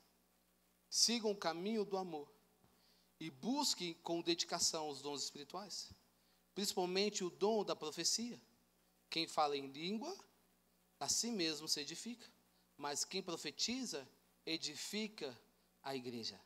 Sigam 0.90 1.32
o 1.32 1.38
caminho 1.38 1.86
do 1.86 1.98
amor 1.98 2.35
e 3.20 3.30
busquem 3.30 3.94
com 3.96 4.22
dedicação 4.22 4.90
os 4.90 5.02
dons 5.02 5.24
espirituais, 5.24 5.90
principalmente 6.54 7.24
o 7.24 7.30
dom 7.30 7.64
da 7.64 7.76
profecia. 7.76 8.40
Quem 9.10 9.28
fala 9.28 9.56
em 9.56 9.68
língua, 9.68 10.16
a 11.00 11.08
si 11.08 11.32
mesmo 11.32 11.68
se 11.68 11.80
edifica, 11.80 12.30
mas 12.78 13.06
quem 13.06 13.22
profetiza, 13.22 14.08
edifica 14.46 15.38
a 15.82 15.96
igreja. 15.96 16.40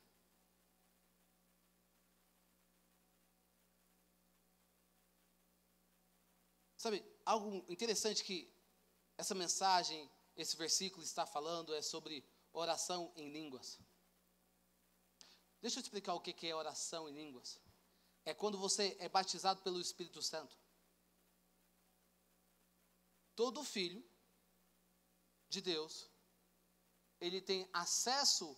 Sabe, 6.77 7.03
algo 7.25 7.65
interessante 7.67 8.23
que 8.23 8.49
essa 9.17 9.35
mensagem, 9.35 10.09
esse 10.37 10.55
versículo 10.55 11.03
está 11.03 11.25
falando 11.25 11.75
é 11.75 11.81
sobre 11.81 12.23
oração 12.53 13.11
em 13.17 13.29
línguas. 13.29 13.77
Deixa 15.61 15.79
eu 15.79 15.81
explicar 15.81 16.13
o 16.13 16.21
que 16.21 16.47
é 16.47 16.55
oração 16.55 17.09
em 17.09 17.13
línguas. 17.13 17.59
É 18.25 18.33
quando 18.33 18.57
você 18.57 18.95
é 18.99 19.09
batizado 19.09 19.61
pelo 19.61 19.79
Espírito 19.79 20.21
Santo. 20.21 20.57
Todo 23.35 23.63
filho 23.63 24.03
de 25.47 25.61
Deus, 25.61 26.09
ele 27.19 27.41
tem 27.41 27.69
acesso 27.73 28.57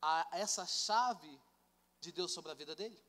a 0.00 0.28
essa 0.32 0.66
chave 0.66 1.40
de 2.00 2.12
Deus 2.12 2.32
sobre 2.32 2.50
a 2.52 2.54
vida 2.54 2.74
dele. 2.74 3.02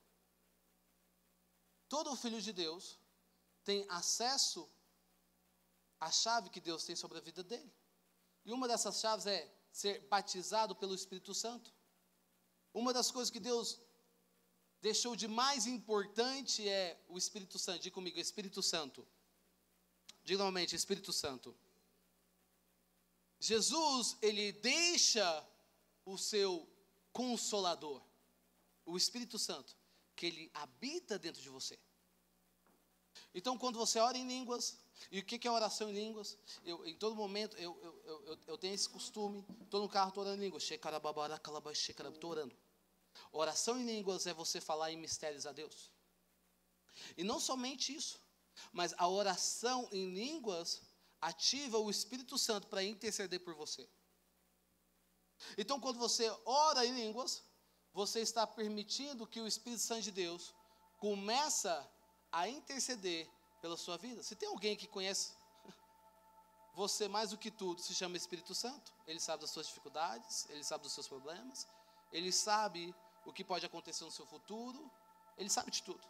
Todo 1.87 2.15
filho 2.15 2.41
de 2.41 2.51
Deus 2.51 2.99
tem 3.63 3.85
acesso 3.89 4.69
à 5.99 6.11
chave 6.11 6.49
que 6.49 6.59
Deus 6.59 6.83
tem 6.83 6.95
sobre 6.95 7.17
a 7.17 7.21
vida 7.21 7.43
dele. 7.43 7.73
E 8.43 8.51
uma 8.51 8.67
dessas 8.67 8.99
chaves 8.99 9.25
é 9.25 9.56
ser 9.71 9.99
batizado 10.07 10.75
pelo 10.75 10.95
Espírito 10.95 11.33
Santo. 11.33 11.73
Uma 12.73 12.93
das 12.93 13.11
coisas 13.11 13.31
que 13.31 13.39
Deus 13.39 13.79
deixou 14.81 15.15
de 15.15 15.27
mais 15.27 15.65
importante 15.65 16.67
é 16.67 16.99
o 17.07 17.17
Espírito 17.17 17.57
Santo. 17.57 17.81
Diga 17.81 17.93
comigo, 17.93 18.19
Espírito 18.19 18.61
Santo. 18.61 19.07
Diga 20.23 20.39
novamente, 20.39 20.75
Espírito 20.75 21.11
Santo. 21.11 21.55
Jesus, 23.39 24.17
ele 24.21 24.51
deixa 24.51 25.47
o 26.05 26.17
seu 26.17 26.67
consolador, 27.11 28.01
o 28.85 28.97
Espírito 28.97 29.37
Santo, 29.37 29.75
que 30.15 30.25
ele 30.25 30.51
habita 30.53 31.19
dentro 31.19 31.41
de 31.41 31.49
você. 31.49 31.79
Então, 33.33 33.57
quando 33.57 33.77
você 33.77 33.99
ora 33.99 34.17
em 34.17 34.27
línguas, 34.27 34.77
e 35.11 35.19
o 35.19 35.23
que 35.23 35.47
é 35.47 35.51
oração 35.51 35.89
em 35.89 35.93
línguas? 35.93 36.37
Eu, 36.63 36.85
em 36.85 36.95
todo 36.95 37.15
momento, 37.15 37.55
eu, 37.57 37.77
eu, 37.81 38.23
eu, 38.25 38.39
eu 38.47 38.57
tenho 38.57 38.73
esse 38.73 38.89
costume, 38.89 39.45
estou 39.63 39.81
no 39.81 39.89
carro, 39.89 40.09
estou 40.09 40.23
orando 40.23 40.41
em 40.41 40.45
línguas. 40.45 40.69
Estou 40.69 42.31
orando. 42.31 42.55
Oração 43.31 43.79
em 43.79 43.85
línguas 43.85 44.27
é 44.27 44.33
você 44.33 44.59
falar 44.59 44.91
em 44.91 44.97
mistérios 44.97 45.45
a 45.45 45.51
Deus. 45.51 45.91
E 47.15 47.23
não 47.23 47.39
somente 47.39 47.95
isso, 47.95 48.19
mas 48.71 48.93
a 48.97 49.07
oração 49.07 49.87
em 49.91 50.13
línguas 50.13 50.81
ativa 51.21 51.77
o 51.77 51.89
Espírito 51.89 52.37
Santo 52.37 52.67
para 52.67 52.83
interceder 52.83 53.39
por 53.39 53.55
você. 53.55 53.87
Então, 55.57 55.79
quando 55.79 55.99
você 55.99 56.29
ora 56.45 56.85
em 56.85 56.95
línguas, 56.95 57.43
você 57.93 58.21
está 58.21 58.45
permitindo 58.45 59.27
que 59.27 59.39
o 59.39 59.47
Espírito 59.47 59.81
Santo 59.81 60.03
de 60.03 60.11
Deus 60.11 60.53
começa 60.97 61.89
a 62.31 62.47
interceder 62.49 63.29
pela 63.61 63.77
sua 63.77 63.97
vida. 63.97 64.23
Se 64.23 64.35
tem 64.35 64.49
alguém 64.49 64.75
que 64.75 64.87
conhece 64.87 65.33
você 66.73 67.07
mais 67.07 67.31
do 67.31 67.37
que 67.37 67.49
tudo, 67.49 67.81
se 67.81 67.93
chama 67.95 68.17
Espírito 68.17 68.53
Santo. 68.53 68.93
Ele 69.07 69.19
sabe 69.19 69.41
das 69.41 69.51
suas 69.51 69.67
dificuldades, 69.67 70.47
ele 70.49 70.63
sabe 70.63 70.83
dos 70.83 70.93
seus 70.93 71.07
problemas, 71.07 71.67
ele 72.11 72.31
sabe 72.31 72.93
o 73.25 73.33
que 73.33 73.43
pode 73.43 73.65
acontecer 73.65 74.03
no 74.03 74.11
seu 74.11 74.25
futuro, 74.25 74.91
ele 75.37 75.49
sabe 75.49 75.71
de 75.71 75.81
tudo. 75.81 76.07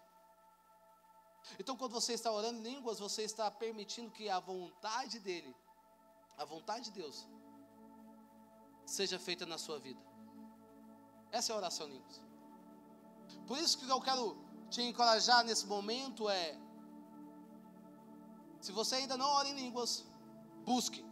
Então, 1.57 1.77
quando 1.77 1.93
você 1.93 2.13
está 2.13 2.31
orando 2.31 2.59
em 2.59 2.63
línguas, 2.63 2.99
você 2.99 3.23
está 3.23 3.49
permitindo 3.49 4.11
que 4.11 4.29
a 4.29 4.39
vontade 4.39 5.19
dele, 5.19 5.55
a 6.37 6.43
vontade 6.43 6.85
de 6.85 6.91
Deus, 6.91 7.25
seja 8.85 9.17
feita 9.17 9.45
na 9.45 9.57
sua 9.57 9.79
vida. 9.79 10.01
Essa 11.31 11.51
é 11.51 11.53
a 11.53 11.57
oração 11.57 11.87
línguas. 11.87 12.21
Por 13.47 13.57
isso 13.57 13.77
que 13.77 13.89
eu 13.89 14.01
quero 14.01 14.37
te 14.69 14.81
encorajar 14.81 15.43
nesse 15.43 15.65
momento 15.65 16.29
é: 16.29 16.57
se 18.61 18.71
você 18.71 18.95
ainda 18.95 19.17
não 19.17 19.29
ora 19.29 19.47
em 19.47 19.55
línguas, 19.55 20.05
busque. 20.65 21.05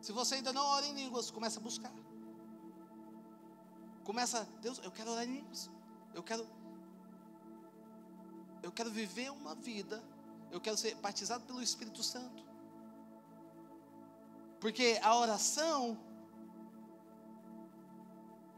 Se 0.00 0.12
você 0.12 0.36
ainda 0.36 0.52
não 0.52 0.64
ora 0.64 0.86
em 0.86 0.94
línguas, 0.94 1.30
comece 1.30 1.58
a 1.58 1.60
buscar. 1.60 1.92
Começa, 4.04 4.44
Deus, 4.60 4.78
eu 4.84 4.92
quero 4.92 5.10
orar 5.10 5.24
em 5.24 5.32
línguas. 5.38 5.68
Eu 6.14 6.22
quero 6.22 6.46
eu 8.62 8.72
quero 8.72 8.90
viver 8.90 9.30
uma 9.30 9.54
vida, 9.54 10.02
eu 10.50 10.60
quero 10.60 10.76
ser 10.76 10.94
batizado 10.96 11.44
pelo 11.44 11.62
Espírito 11.62 12.02
Santo. 12.02 12.44
Porque 14.60 14.98
a 15.02 15.16
oração 15.16 15.96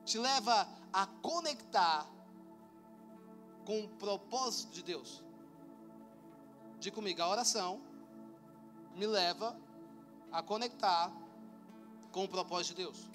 te 0.06 0.18
leva 0.18 0.66
a 0.92 1.06
conectar 1.20 2.06
com 3.68 3.84
o 3.84 3.88
propósito 3.88 4.72
de 4.72 4.82
Deus. 4.82 5.22
Diga 6.80 6.94
comigo, 6.96 7.20
a 7.20 7.28
oração 7.28 7.82
me 8.96 9.06
leva 9.06 9.54
a 10.32 10.42
conectar 10.42 11.12
com 12.10 12.24
o 12.24 12.28
propósito 12.28 12.74
de 12.74 12.84
Deus. 12.84 13.10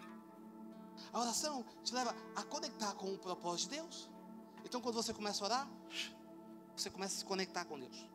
A 1.11 1.21
oração 1.21 1.65
te 1.83 1.91
leva 1.91 2.15
a 2.35 2.43
conectar 2.43 2.93
com 2.93 3.11
o 3.11 3.17
propósito 3.17 3.71
de 3.71 3.77
Deus. 3.77 4.07
Então, 4.63 4.79
quando 4.79 4.93
você 4.93 5.11
começa 5.11 5.43
a 5.43 5.47
orar, 5.47 5.67
você 6.77 6.91
começa 6.91 7.15
a 7.15 7.17
se 7.17 7.25
conectar 7.25 7.65
com 7.65 7.79
Deus. 7.79 8.05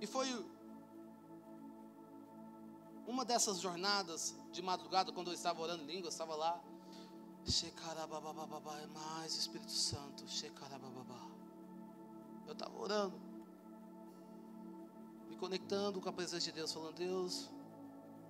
E 0.00 0.06
foi 0.06 0.28
uma 3.08 3.24
dessas 3.24 3.58
jornadas 3.58 4.36
de 4.52 4.62
madrugada, 4.62 5.10
quando 5.10 5.32
eu 5.32 5.34
estava 5.34 5.60
orando 5.60 5.82
em 5.82 5.86
língua, 5.86 6.06
eu 6.06 6.10
estava 6.10 6.36
lá. 6.36 6.62
É 7.44 8.86
mais 8.86 9.34
Espírito 9.34 9.70
Santo. 9.70 10.24
Eu 12.46 12.52
estava 12.52 12.78
orando, 12.78 13.20
me 15.28 15.36
conectando 15.36 16.00
com 16.00 16.08
a 16.08 16.12
presença 16.12 16.44
de 16.44 16.52
Deus, 16.52 16.72
falando: 16.72 16.94
Deus, 16.94 17.50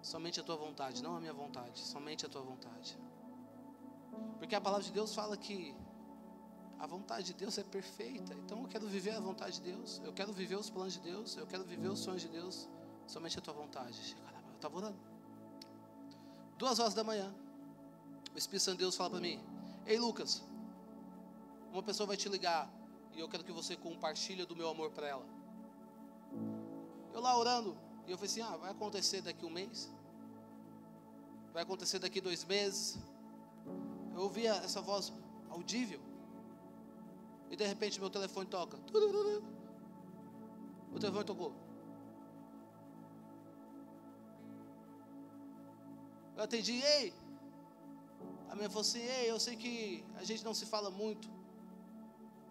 somente 0.02 0.40
a 0.40 0.42
tua 0.42 0.56
vontade, 0.56 1.02
não 1.02 1.16
a 1.16 1.20
minha 1.20 1.32
vontade, 1.32 1.80
somente 1.80 2.24
a 2.26 2.28
tua 2.28 2.42
vontade. 2.42 2.98
Porque 4.38 4.54
a 4.54 4.60
palavra 4.60 4.84
de 4.84 4.92
Deus 4.92 5.14
fala 5.14 5.36
que 5.36 5.74
a 6.78 6.86
vontade 6.86 7.26
de 7.26 7.34
Deus 7.34 7.56
é 7.58 7.64
perfeita. 7.64 8.34
Então 8.34 8.60
eu 8.62 8.68
quero 8.68 8.86
viver 8.86 9.12
a 9.12 9.20
vontade 9.20 9.60
de 9.60 9.72
Deus, 9.72 10.00
eu 10.04 10.12
quero 10.12 10.32
viver 10.32 10.56
os 10.56 10.68
planos 10.68 10.94
de 10.94 11.00
Deus, 11.00 11.36
eu 11.36 11.46
quero 11.46 11.64
viver 11.64 11.88
os 11.88 12.00
sonhos 12.00 12.22
de 12.22 12.28
Deus, 12.28 12.68
somente 13.06 13.38
a 13.38 13.42
tua 13.42 13.54
vontade 13.54 14.16
estava 14.54 14.76
orando. 14.76 14.98
Duas 16.58 16.78
horas 16.78 16.94
da 16.94 17.02
manhã, 17.02 17.34
o 18.34 18.38
Espírito 18.38 18.64
Santo 18.64 18.78
de 18.78 18.84
Deus 18.84 18.96
fala 18.96 19.10
para 19.10 19.20
mim: 19.20 19.40
Ei 19.86 19.98
Lucas, 19.98 20.42
uma 21.72 21.82
pessoa 21.82 22.06
vai 22.06 22.16
te 22.16 22.28
ligar 22.28 22.70
e 23.14 23.20
eu 23.20 23.28
quero 23.28 23.44
que 23.44 23.52
você 23.52 23.76
compartilhe 23.76 24.44
do 24.44 24.56
meu 24.56 24.68
amor 24.68 24.90
para 24.90 25.06
ela. 25.06 25.26
Eu 27.12 27.20
lá 27.20 27.36
orando, 27.36 27.76
e 28.06 28.10
eu 28.10 28.16
falei 28.16 28.30
assim: 28.30 28.40
Ah, 28.40 28.56
vai 28.56 28.70
acontecer 28.70 29.20
daqui 29.20 29.44
um 29.44 29.50
mês, 29.50 29.90
vai 31.52 31.62
acontecer 31.62 31.98
daqui 31.98 32.20
dois 32.20 32.44
meses. 32.44 32.98
Eu 34.14 34.22
ouvia 34.22 34.52
essa 34.56 34.80
voz 34.80 35.12
audível, 35.50 36.00
e 37.50 37.56
de 37.56 37.66
repente 37.66 38.00
meu 38.00 38.10
telefone 38.10 38.46
toca. 38.46 38.78
O 40.94 40.98
telefone 40.98 41.24
tocou. 41.24 41.52
Eu 46.36 46.44
atendi, 46.44 46.80
ei. 46.82 47.21
A 48.52 48.54
minha 48.54 48.68
falou 48.68 48.82
assim, 48.82 49.00
ei, 49.00 49.30
eu 49.30 49.40
sei 49.40 49.56
que 49.56 50.04
a 50.14 50.24
gente 50.24 50.44
não 50.44 50.52
se 50.52 50.66
fala 50.66 50.90
muito. 50.90 51.26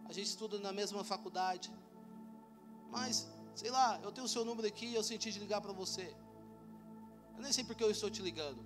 A 0.10 0.12
gente 0.12 0.26
estuda 0.26 0.58
na 0.58 0.74
mesma 0.74 1.04
faculdade. 1.04 1.72
Mas, 2.90 3.28
sei 3.54 3.70
lá, 3.70 4.00
eu 4.02 4.12
tenho 4.12 4.26
o 4.26 4.30
seu 4.36 4.44
número 4.44 4.68
aqui 4.68 4.88
e 4.88 4.96
eu 4.96 5.04
senti 5.04 5.32
de 5.32 5.40
ligar 5.40 5.62
para 5.62 5.72
você. 5.72 6.08
Eu 7.36 7.44
nem 7.44 7.54
sei 7.54 7.64
porque 7.64 7.84
eu 7.84 7.92
estou 7.92 8.10
te 8.10 8.20
ligando. 8.20 8.66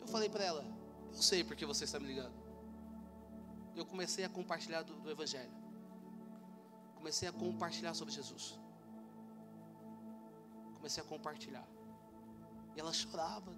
Eu 0.00 0.08
falei 0.08 0.28
para 0.28 0.42
ela: 0.42 0.64
Eu 1.12 1.22
sei 1.22 1.44
porque 1.44 1.64
você 1.64 1.84
está 1.84 2.00
me 2.00 2.08
ligando. 2.08 2.34
Eu 3.76 3.86
comecei 3.86 4.24
a 4.24 4.28
compartilhar 4.28 4.82
do, 4.82 4.96
do 4.96 5.08
Evangelho. 5.08 5.54
Comecei 6.96 7.28
a 7.28 7.32
compartilhar 7.32 7.94
sobre 7.94 8.12
Jesus. 8.12 8.58
Comecei 10.74 11.00
a 11.00 11.06
compartilhar. 11.06 11.68
E 12.74 12.80
ela 12.80 12.92
chorava. 12.92 13.52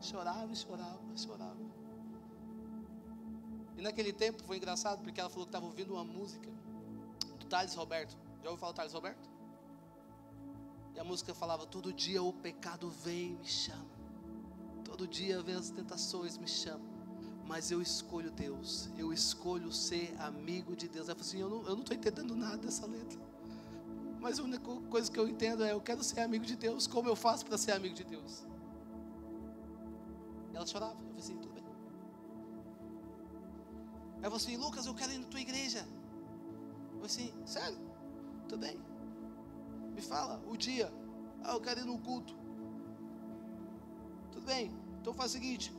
Chorava, 0.00 0.54
chorava, 0.54 1.16
chorava. 1.16 1.78
E 3.76 3.82
naquele 3.82 4.12
tempo 4.12 4.42
foi 4.42 4.56
engraçado 4.56 5.02
porque 5.02 5.20
ela 5.20 5.30
falou 5.30 5.46
que 5.46 5.50
estava 5.50 5.66
ouvindo 5.66 5.94
uma 5.94 6.04
música 6.04 6.50
do 7.38 7.46
Thales 7.46 7.74
Roberto. 7.74 8.16
Já 8.42 8.50
ouviu 8.50 8.58
falar 8.58 8.72
do 8.72 8.76
Thales 8.76 8.92
Roberto? 8.92 9.28
E 10.94 11.00
a 11.00 11.04
música 11.04 11.32
falava: 11.34 11.64
Todo 11.64 11.92
dia 11.92 12.22
o 12.22 12.32
pecado 12.32 12.90
vem 12.90 13.32
e 13.32 13.36
me 13.36 13.46
chama. 13.46 13.86
Todo 14.84 15.06
dia 15.06 15.40
vem 15.42 15.54
as 15.54 15.70
tentações 15.70 16.36
me 16.36 16.48
chamam. 16.48 16.88
Mas 17.46 17.70
eu 17.70 17.80
escolho 17.80 18.30
Deus. 18.30 18.90
Eu 18.98 19.12
escolho 19.12 19.72
ser 19.72 20.14
amigo 20.20 20.74
de 20.74 20.88
Deus. 20.88 21.08
Ela 21.08 21.16
falou 21.16 21.28
assim: 21.28 21.40
Eu 21.40 21.76
não 21.76 21.80
estou 21.80 21.96
entendendo 21.96 22.34
nada 22.34 22.58
dessa 22.58 22.84
letra. 22.84 23.18
Mas 24.20 24.40
a 24.40 24.42
única 24.42 24.64
coisa 24.90 25.10
que 25.10 25.18
eu 25.20 25.28
entendo 25.28 25.62
é: 25.62 25.72
Eu 25.72 25.80
quero 25.80 26.02
ser 26.02 26.20
amigo 26.20 26.44
de 26.44 26.56
Deus. 26.56 26.88
Como 26.88 27.08
eu 27.08 27.14
faço 27.14 27.46
para 27.46 27.56
ser 27.56 27.72
amigo 27.72 27.94
de 27.94 28.02
Deus? 28.02 28.44
Ela 30.54 30.66
chorava. 30.66 30.92
Eu 30.92 31.06
falei 31.06 31.18
assim: 31.18 31.36
Tudo 31.38 31.54
bem. 31.54 31.64
Ela 34.16 34.22
falou 34.22 34.36
assim: 34.36 34.56
Lucas, 34.56 34.86
eu 34.86 34.94
quero 34.94 35.12
ir 35.12 35.18
na 35.18 35.26
tua 35.26 35.40
igreja. 35.40 35.86
Eu 36.92 36.92
falei 36.92 37.06
assim: 37.06 37.32
Sério? 37.46 37.78
Tudo 38.48 38.60
bem. 38.60 38.78
Me 39.94 40.00
fala 40.00 40.42
o 40.46 40.56
dia. 40.56 40.92
Ah, 41.44 41.52
eu 41.52 41.60
quero 41.60 41.80
ir 41.80 41.84
no 41.84 41.98
culto. 41.98 42.34
Tudo 44.32 44.44
bem. 44.44 44.70
Então 45.00 45.14
faz 45.14 45.30
o 45.30 45.34
seguinte: 45.34 45.72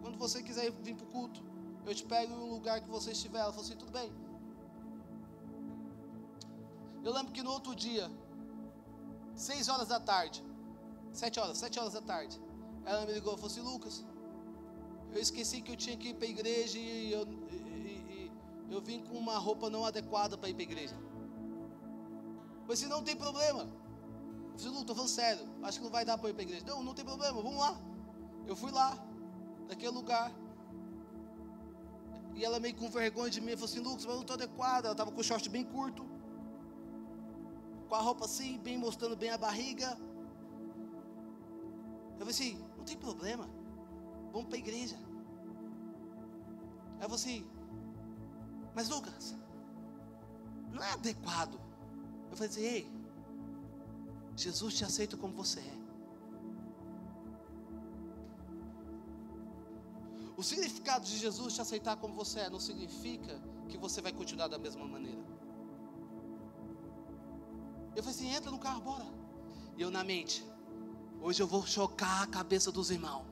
quando 0.00 0.18
você 0.18 0.42
quiser 0.42 0.70
vir 0.70 0.94
para 0.96 1.06
o 1.06 1.10
culto, 1.10 1.42
eu 1.86 1.94
te 1.94 2.04
pego 2.04 2.32
em 2.32 2.36
um 2.36 2.50
lugar 2.50 2.80
que 2.80 2.88
você 2.88 3.12
estiver. 3.12 3.40
Ela 3.40 3.52
falou 3.52 3.64
assim: 3.66 3.76
tudo 3.76 3.92
bem. 3.92 4.12
Eu 7.04 7.12
lembro 7.12 7.32
que 7.32 7.42
no 7.42 7.50
outro 7.50 7.74
dia, 7.74 8.10
seis 9.34 9.68
horas 9.68 9.88
da 9.88 9.98
tarde, 9.98 10.42
sete 11.12 11.40
horas, 11.40 11.58
sete 11.58 11.78
horas 11.78 11.94
da 11.94 12.00
tarde, 12.00 12.40
ela 12.84 13.04
me 13.06 13.12
ligou 13.12 13.32
e 13.34 13.36
falou 13.36 13.50
assim: 13.50 13.60
Lucas, 13.60 14.04
eu 15.12 15.20
esqueci 15.20 15.60
que 15.60 15.72
eu 15.72 15.76
tinha 15.76 15.96
que 15.96 16.08
ir 16.08 16.14
para 16.14 16.26
a 16.26 16.30
igreja 16.30 16.78
e 16.78 17.12
eu, 17.12 17.26
e, 17.50 17.54
e, 17.54 18.32
eu 18.70 18.80
vim 18.80 19.00
com 19.00 19.16
uma 19.16 19.36
roupa 19.38 19.68
não 19.68 19.84
adequada 19.84 20.36
para 20.38 20.48
ir 20.48 20.54
para 20.54 20.62
a 20.62 20.68
igreja. 20.70 20.96
Mas 22.66 22.78
se 22.78 22.86
não 22.86 23.02
tem 23.02 23.14
problema. 23.14 23.68
Eu 24.52 24.58
falei, 24.58 24.74
Lu, 24.74 24.80
estou 24.80 24.96
falando 24.96 25.10
sério, 25.10 25.48
acho 25.62 25.78
que 25.78 25.84
não 25.84 25.90
vai 25.90 26.04
dar 26.04 26.16
para 26.18 26.30
ir 26.30 26.32
para 26.32 26.42
a 26.42 26.44
igreja. 26.44 26.64
Não, 26.66 26.82
não 26.82 26.94
tem 26.94 27.04
problema, 27.04 27.40
vamos 27.42 27.58
lá. 27.58 27.78
Eu 28.46 28.56
fui 28.56 28.70
lá, 28.70 28.98
naquele 29.68 29.92
lugar. 29.92 30.32
E 32.34 32.44
ela 32.44 32.58
meio 32.58 32.74
com 32.74 32.88
vergonha 32.88 33.30
de 33.30 33.40
mim, 33.40 33.52
falou 33.52 33.64
assim, 33.66 33.80
Lucas, 33.80 34.06
mas 34.06 34.14
não 34.14 34.22
estou 34.22 34.34
adequada. 34.34 34.88
Ela 34.88 34.92
estava 34.92 35.12
com 35.12 35.20
o 35.20 35.24
short 35.24 35.48
bem 35.48 35.64
curto. 35.64 36.06
Com 37.88 37.94
a 37.94 38.00
roupa 38.00 38.24
assim, 38.24 38.58
bem 38.58 38.78
mostrando 38.78 39.16
bem 39.16 39.30
a 39.30 39.38
barriga. 39.38 39.98
Eu 42.12 42.18
falei 42.18 42.30
assim, 42.30 42.64
não 42.76 42.84
tem 42.84 42.96
problema. 42.96 43.48
Vamos 44.32 44.48
para 44.48 44.56
a 44.56 44.58
igreja. 44.58 44.96
Ela 46.96 47.02
falou 47.02 47.16
assim, 47.16 47.46
mas 48.74 48.88
Lucas, 48.88 49.34
não 50.70 50.82
é 50.82 50.92
adequado. 50.92 51.60
Eu 52.30 52.36
falei 52.36 52.50
assim, 52.50 52.62
ei, 52.62 52.90
Jesus 54.36 54.74
te 54.74 54.84
aceita 54.84 55.16
como 55.16 55.34
você 55.34 55.60
é. 55.60 55.82
O 60.36 60.42
significado 60.42 61.04
de 61.04 61.16
Jesus 61.18 61.54
te 61.54 61.60
aceitar 61.60 61.96
como 61.96 62.14
você 62.14 62.40
é 62.40 62.50
não 62.50 62.58
significa 62.58 63.40
que 63.68 63.78
você 63.78 64.00
vai 64.00 64.12
continuar 64.12 64.48
da 64.48 64.58
mesma 64.58 64.86
maneira. 64.86 65.22
Eu 67.94 68.02
falei 68.02 68.18
assim: 68.18 68.28
entra 68.28 68.50
no 68.50 68.58
carro, 68.58 68.80
bora. 68.80 69.06
E 69.76 69.82
eu 69.82 69.90
na 69.90 70.02
mente, 70.02 70.44
hoje 71.20 71.42
eu 71.42 71.46
vou 71.46 71.64
chocar 71.66 72.22
a 72.22 72.26
cabeça 72.26 72.72
dos 72.72 72.90
irmãos. 72.90 73.31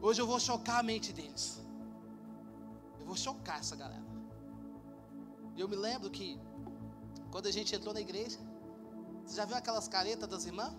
Hoje 0.00 0.20
eu 0.22 0.26
vou 0.26 0.38
chocar 0.38 0.78
a 0.78 0.82
mente 0.82 1.12
deles. 1.12 1.60
Eu 3.00 3.06
vou 3.06 3.16
chocar 3.16 3.58
essa 3.58 3.74
galera. 3.74 4.06
Eu 5.56 5.68
me 5.68 5.74
lembro 5.74 6.08
que 6.08 6.38
quando 7.32 7.46
a 7.46 7.50
gente 7.50 7.74
entrou 7.74 7.92
na 7.92 8.00
igreja, 8.00 8.38
você 9.24 9.36
já 9.36 9.44
viu 9.44 9.56
aquelas 9.56 9.88
caretas 9.88 10.28
das 10.28 10.44
irmãs? 10.44 10.72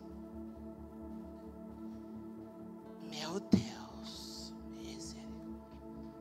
Meu 3.11 3.39
Deus, 3.39 4.53
misericórdia. 4.77 5.27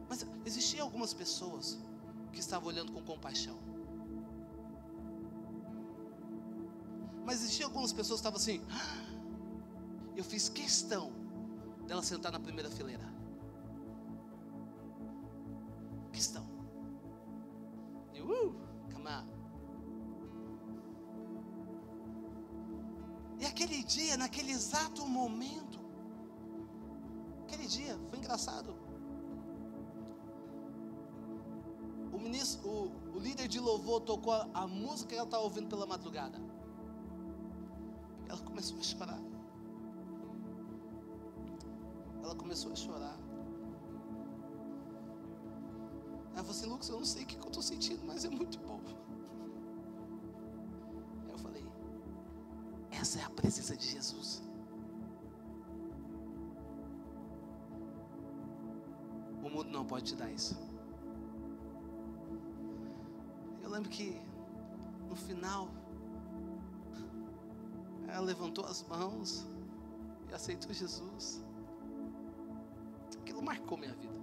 Mas 0.08 0.26
existiam 0.44 0.84
algumas 0.84 1.14
pessoas 1.14 1.78
que 2.32 2.40
estavam 2.40 2.68
olhando 2.68 2.92
com 2.92 3.02
compaixão. 3.02 3.58
Mas 7.24 7.42
existiam 7.42 7.68
algumas 7.68 7.92
pessoas 7.92 8.20
que 8.20 8.26
estavam 8.26 8.38
assim. 8.38 8.60
Ah, 8.70 9.08
eu 10.16 10.24
fiz 10.24 10.48
questão 10.48 11.27
dela 11.88 12.02
sentar 12.02 12.30
na 12.30 12.38
primeira 12.38 12.70
fileira. 12.70 13.06
Questão. 16.12 16.46
E, 18.14 18.20
uh. 18.20 18.68
E 23.40 23.46
aquele 23.46 23.84
dia, 23.84 24.16
naquele 24.16 24.50
exato 24.50 25.06
momento, 25.06 25.78
aquele 27.44 27.66
dia 27.66 27.96
foi 28.08 28.18
engraçado. 28.18 28.76
O, 32.12 32.18
ministro, 32.18 32.68
o, 32.68 33.16
o 33.16 33.18
líder 33.20 33.46
de 33.46 33.60
louvor 33.60 34.00
tocou 34.00 34.32
a, 34.32 34.48
a 34.52 34.66
música 34.66 35.10
que 35.10 35.14
ela 35.14 35.24
estava 35.24 35.44
ouvindo 35.44 35.68
pela 35.68 35.86
madrugada. 35.86 36.38
Ela 38.28 38.40
começou 38.40 38.76
a 38.78 38.82
chorar. 38.82 39.27
Ela 42.22 42.34
começou 42.34 42.72
a 42.72 42.76
chorar. 42.76 43.18
Ela 46.32 46.44
falou 46.44 46.50
assim, 46.50 46.66
Lucas, 46.66 46.88
eu 46.88 46.98
não 46.98 47.04
sei 47.04 47.24
o 47.24 47.26
que 47.26 47.36
eu 47.36 47.46
estou 47.46 47.62
sentindo, 47.62 48.04
mas 48.06 48.24
é 48.24 48.30
muito 48.30 48.58
bom. 48.60 48.80
Eu 51.30 51.38
falei, 51.38 51.64
essa 52.90 53.18
é 53.18 53.24
a 53.24 53.30
presença 53.30 53.76
de 53.76 53.88
Jesus. 53.88 54.42
O 59.42 59.48
mundo 59.50 59.70
não 59.70 59.84
pode 59.84 60.04
te 60.04 60.16
dar 60.16 60.30
isso. 60.30 60.56
Eu 63.62 63.70
lembro 63.70 63.90
que 63.90 64.20
no 65.08 65.16
final 65.16 65.68
ela 68.06 68.20
levantou 68.20 68.64
as 68.64 68.82
mãos 68.84 69.46
e 70.28 70.34
aceitou 70.34 70.72
Jesus. 70.72 71.42
Marcou 73.42 73.78
minha 73.78 73.94
vida. 73.94 74.18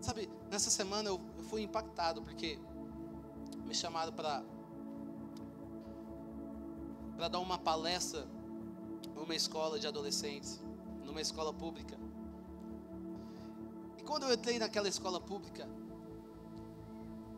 Sabe, 0.00 0.28
nessa 0.50 0.70
semana 0.70 1.08
eu, 1.08 1.20
eu 1.38 1.44
fui 1.44 1.62
impactado 1.62 2.20
porque 2.22 2.58
me 3.64 3.74
chamaram 3.74 4.12
para 4.12 4.44
para 7.16 7.28
dar 7.28 7.38
uma 7.38 7.56
palestra 7.56 8.26
numa 9.14 9.34
escola 9.34 9.78
de 9.78 9.86
adolescentes, 9.86 10.60
numa 11.04 11.20
escola 11.20 11.54
pública. 11.54 11.96
E 13.96 14.02
quando 14.02 14.24
eu 14.24 14.34
entrei 14.34 14.58
naquela 14.58 14.88
escola 14.88 15.20
pública, 15.20 15.68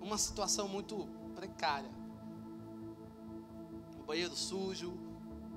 uma 0.00 0.18
situação 0.18 0.66
muito 0.66 1.08
precária. 1.36 1.90
O 4.00 4.04
banheiro 4.04 4.34
sujo, 4.34 4.92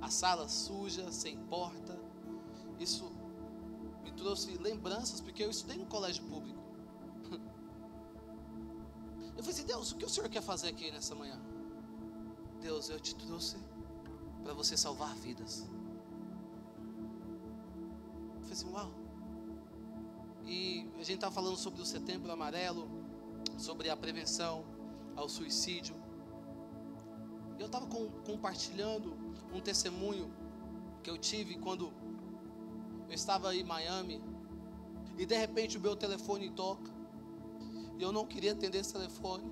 a 0.02 0.10
sala 0.10 0.48
suja, 0.50 1.12
sem 1.12 1.38
porta. 1.46 1.98
Isso 2.80 3.10
me 4.04 4.12
trouxe 4.12 4.58
lembranças, 4.58 5.22
porque 5.22 5.44
eu 5.44 5.50
estudei 5.50 5.78
no 5.78 5.86
colégio 5.86 6.24
público. 6.26 6.60
Eu 9.36 9.44
falei 9.44 9.58
assim, 9.58 9.66
Deus, 9.66 9.94
o 9.94 9.96
que 9.96 10.04
o 10.04 10.10
Senhor 10.10 10.30
quer 10.30 10.42
fazer 10.42 10.68
aqui 10.68 10.92
nessa 10.92 11.16
manhã? 11.16 11.40
Deus, 12.60 12.90
eu 12.90 13.00
te 13.00 13.16
trouxe 13.16 13.56
para 14.44 14.54
você 14.54 14.76
salvar 14.76 15.16
vidas. 15.16 15.66
Eu 18.36 18.42
falei 18.42 18.52
assim, 18.52 18.70
uau. 18.70 18.92
E 20.46 20.86
a 20.96 21.04
gente 21.04 21.14
estava 21.14 21.34
falando 21.34 21.56
sobre 21.56 21.82
o 21.82 21.86
setembro 21.86 22.30
amarelo, 22.30 22.86
sobre 23.58 23.90
a 23.90 23.96
prevenção 23.96 24.66
ao 25.20 25.30
suicídio. 25.30 25.96
Eu 27.58 27.66
estava 27.66 27.86
com, 27.86 28.10
compartilhando 28.26 29.14
um 29.54 29.60
testemunho 29.60 30.32
que 31.04 31.10
eu 31.10 31.18
tive 31.18 31.58
quando 31.58 31.92
eu 33.08 33.14
estava 33.14 33.54
em 33.56 33.64
Miami. 33.64 34.22
E 35.18 35.26
de 35.26 35.36
repente 35.36 35.78
o 35.78 35.82
meu 35.82 35.96
telefone 35.96 36.50
toca. 36.52 36.92
E 37.98 38.02
eu 38.02 38.12
não 38.12 38.26
queria 38.26 38.54
atender 38.54 38.80
esse 38.80 38.94
telefone. 38.94 39.52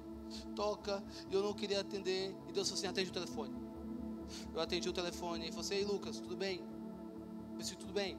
Toca, 0.55 1.03
e 1.29 1.33
eu 1.33 1.41
não 1.41 1.53
queria 1.53 1.81
atender. 1.81 2.35
E 2.47 2.53
Deus 2.53 2.69
falou 2.69 2.79
assim: 2.79 2.87
atende 2.87 3.09
o 3.09 3.13
telefone. 3.13 3.53
Eu 4.53 4.61
atendi 4.61 4.87
o 4.89 4.93
telefone 4.93 5.49
e 5.49 5.51
falei 5.51 5.65
assim: 5.65 5.75
Ei 5.75 5.85
Lucas, 5.85 6.19
tudo 6.19 6.35
bem? 6.37 6.61
Eu 7.51 7.57
disse: 7.57 7.75
tudo 7.75 7.93
bem. 7.93 8.17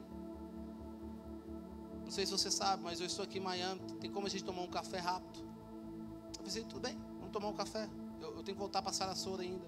Não 2.05 2.11
sei 2.11 2.24
se 2.24 2.32
você 2.32 2.51
sabe, 2.51 2.82
mas 2.82 3.01
eu 3.01 3.07
estou 3.07 3.22
aqui 3.22 3.38
em 3.38 3.42
Miami. 3.42 3.80
Tem 4.01 4.11
como 4.11 4.26
a 4.26 4.30
gente 4.30 4.42
tomar 4.42 4.62
um 4.62 4.68
café 4.68 4.99
rápido? 4.99 5.46
Eu 6.38 6.44
pensei, 6.44 6.64
tudo 6.64 6.80
bem, 6.80 6.96
vamos 7.29 7.33
tomar 7.33 7.49
um 7.49 7.55
café. 7.55 7.89
Eu, 8.20 8.37
eu 8.37 8.43
tenho 8.43 8.57
que 8.57 8.61
voltar 8.61 8.83
para 8.83 8.93
Sarasota 8.93 9.43
ainda. 9.43 9.64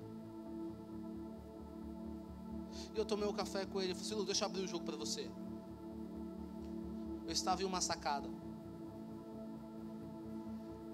E 2.95 2.99
eu 2.99 3.05
tomei 3.05 3.29
um 3.29 3.33
café 3.33 3.67
com 3.67 3.81
ele. 3.81 3.93
Eu 3.93 3.97
falei 3.97 4.11
assim, 4.11 4.19
Lu, 4.19 4.25
deixa 4.25 4.45
eu 4.45 4.49
abrir 4.49 4.63
o 4.63 4.69
jogo 4.69 4.85
para 4.85 4.97
você. 4.97 5.31
Eu 7.27 7.33
estava 7.33 7.63
em 7.63 7.67
uma 7.67 7.81
sacada. 7.81 8.29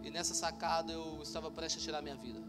E 0.02 0.10
nessa 0.10 0.34
sacada 0.34 0.92
eu 0.92 1.22
estava 1.22 1.50
prestes 1.50 1.82
a 1.82 1.84
tirar 1.84 2.02
minha 2.02 2.16
vida. 2.16 2.42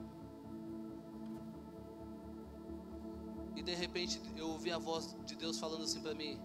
E 3.56 3.64
de 3.64 3.74
repente 3.74 4.22
eu 4.36 4.50
ouvi 4.50 4.72
a 4.72 4.78
voz 4.78 5.16
de 5.26 5.36
Deus 5.36 5.58
falando 5.58 5.84
assim 5.84 6.02
para 6.02 6.14
mim: 6.14 6.40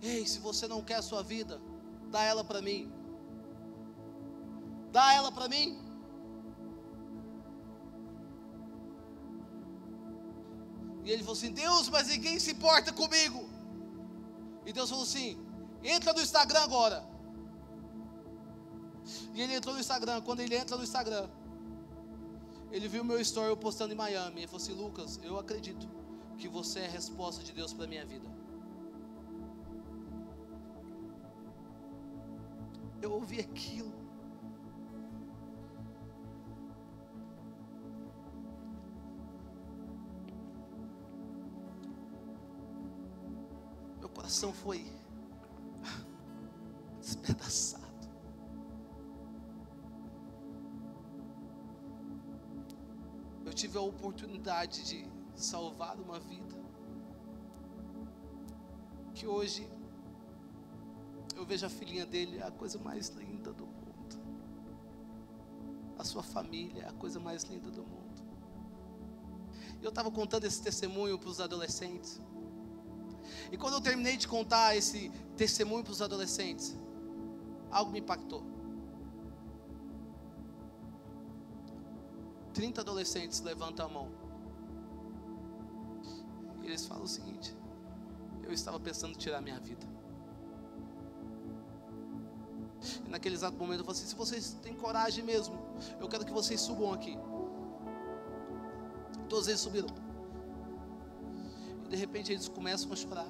Ei, 0.00 0.26
se 0.26 0.38
você 0.38 0.66
não 0.66 0.82
quer 0.82 0.96
a 0.96 1.02
sua 1.02 1.22
vida, 1.22 1.60
Dá 2.14 2.22
ela 2.22 2.44
para 2.44 2.62
mim. 2.62 2.92
Dá 4.92 5.14
ela 5.14 5.32
para 5.32 5.48
mim. 5.48 5.83
E 11.04 11.10
ele 11.10 11.22
falou 11.22 11.36
assim: 11.38 11.52
Deus, 11.52 11.88
mas 11.88 12.08
ninguém 12.08 12.38
se 12.38 12.52
importa 12.52 12.92
comigo. 12.92 13.48
E 14.66 14.72
Deus 14.72 14.88
falou 14.90 15.04
assim: 15.04 15.38
entra 15.82 16.12
no 16.12 16.20
Instagram 16.20 16.60
agora. 16.60 17.04
E 19.34 19.42
ele 19.42 19.54
entrou 19.54 19.74
no 19.74 19.80
Instagram. 19.80 20.20
Quando 20.22 20.40
ele 20.40 20.56
entra 20.56 20.76
no 20.76 20.82
Instagram, 20.82 21.28
ele 22.72 22.88
viu 22.88 23.04
meu 23.04 23.20
story 23.20 23.48
eu 23.48 23.56
postando 23.56 23.92
em 23.92 23.96
Miami. 23.96 24.40
Ele 24.40 24.46
falou 24.46 24.62
assim: 24.62 24.72
Lucas, 24.72 25.20
eu 25.22 25.38
acredito 25.38 25.88
que 26.38 26.48
você 26.48 26.80
é 26.80 26.86
a 26.86 26.90
resposta 26.90 27.42
de 27.42 27.52
Deus 27.52 27.72
para 27.72 27.86
minha 27.86 28.04
vida. 28.04 28.34
eu 33.04 33.12
ouvi 33.12 33.38
aquilo. 33.40 33.92
Coração 44.24 44.54
foi 44.54 44.82
despedaçado. 46.98 47.84
Eu 53.44 53.52
tive 53.52 53.76
a 53.76 53.82
oportunidade 53.82 54.82
de 54.86 55.06
salvar 55.36 56.00
uma 56.00 56.18
vida 56.18 56.56
que 59.14 59.26
hoje 59.26 59.68
eu 61.36 61.44
vejo 61.44 61.66
a 61.66 61.68
filhinha 61.68 62.06
dele, 62.06 62.38
é 62.38 62.44
a 62.44 62.50
coisa 62.50 62.78
mais 62.78 63.08
linda 63.10 63.52
do 63.52 63.66
mundo. 63.66 64.18
A 65.98 66.04
sua 66.04 66.22
família 66.22 66.84
é 66.84 66.88
a 66.88 66.92
coisa 66.94 67.20
mais 67.20 67.42
linda 67.42 67.70
do 67.70 67.82
mundo. 67.82 68.22
Eu 69.82 69.90
estava 69.90 70.10
contando 70.10 70.44
esse 70.44 70.62
testemunho 70.62 71.18
para 71.18 71.28
os 71.28 71.42
adolescentes. 71.42 72.18
E 73.50 73.56
quando 73.56 73.74
eu 73.74 73.80
terminei 73.80 74.16
de 74.16 74.26
contar 74.28 74.76
esse 74.76 75.10
testemunho 75.36 75.82
para 75.82 75.92
os 75.92 76.02
adolescentes, 76.02 76.76
algo 77.70 77.90
me 77.90 78.00
impactou. 78.00 78.44
30 82.54 82.80
adolescentes 82.80 83.40
levantam 83.40 83.86
a 83.86 83.88
mão. 83.88 84.08
E 86.62 86.66
eles 86.66 86.86
falam 86.86 87.04
o 87.04 87.08
seguinte: 87.08 87.54
Eu 88.42 88.52
estava 88.52 88.78
pensando 88.78 89.14
em 89.14 89.18
tirar 89.18 89.40
minha 89.40 89.58
vida. 89.58 89.86
E 93.04 93.08
naquele 93.08 93.34
exato 93.34 93.56
momento 93.56 93.80
eu 93.80 93.84
falei 93.84 93.98
assim: 94.00 94.08
se 94.08 94.14
vocês 94.14 94.56
têm 94.62 94.74
coragem 94.74 95.24
mesmo, 95.24 95.58
eu 96.00 96.08
quero 96.08 96.24
que 96.24 96.32
vocês 96.32 96.60
subam 96.60 96.92
aqui. 96.92 97.18
Todos 99.28 99.48
eles 99.48 99.60
subiram. 99.60 100.03
E 101.84 101.88
de 101.88 101.96
repente 101.96 102.32
eles 102.32 102.48
começam 102.48 102.92
a 102.92 102.96
chorar. 102.96 103.28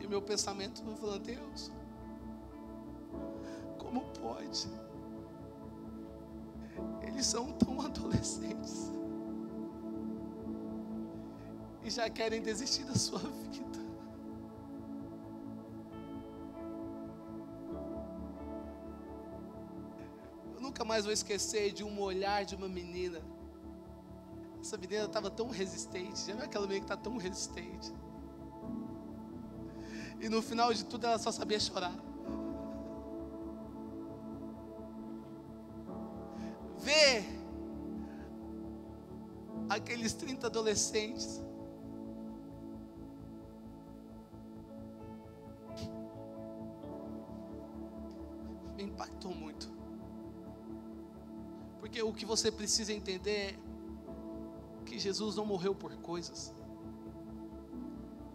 E 0.00 0.06
meu 0.06 0.22
pensamento 0.22 0.82
foi 0.82 0.96
falando: 0.96 1.22
Deus, 1.22 1.72
como 3.78 4.02
pode? 4.20 4.68
Eles 7.02 7.26
são 7.26 7.52
tão 7.52 7.80
adolescentes 7.80 8.92
e 11.82 11.90
já 11.90 12.08
querem 12.08 12.40
desistir 12.40 12.84
da 12.84 12.94
sua 12.94 13.18
vida. 13.18 13.88
nunca 20.78 20.84
mais 20.84 21.04
vou 21.04 21.12
esquecer 21.12 21.72
de 21.72 21.82
um 21.82 22.00
olhar 22.00 22.44
de 22.44 22.54
uma 22.54 22.68
menina. 22.68 23.20
Essa 24.68 24.76
menina 24.76 25.04
estava 25.06 25.30
tão 25.30 25.48
resistente. 25.48 26.26
Já 26.26 26.34
viu 26.34 26.44
aquela 26.44 26.66
menina 26.66 26.84
que 26.84 26.92
está 26.92 27.02
tão 27.02 27.16
resistente? 27.16 27.90
E 30.20 30.28
no 30.28 30.42
final 30.42 30.74
de 30.74 30.84
tudo 30.84 31.06
ela 31.06 31.18
só 31.18 31.32
sabia 31.32 31.58
chorar. 31.58 31.94
Ver 36.80 37.24
aqueles 39.70 40.12
30 40.12 40.48
adolescentes 40.48 41.42
me 48.76 48.82
impactou 48.82 49.34
muito. 49.34 49.72
Porque 51.80 52.02
o 52.02 52.12
que 52.12 52.26
você 52.26 52.52
precisa 52.52 52.92
entender 52.92 53.30
é 53.64 53.68
que 54.98 55.04
Jesus 55.04 55.36
não 55.36 55.46
morreu 55.46 55.76
por 55.76 55.94
coisas. 55.98 56.52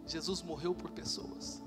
Jesus 0.07 0.41
morreu 0.41 0.74
por 0.74 0.89
pessoas. 0.91 1.61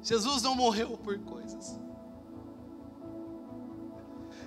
Jesus 0.00 0.42
não 0.42 0.54
morreu 0.54 0.96
por 0.96 1.18
coisas. 1.18 1.76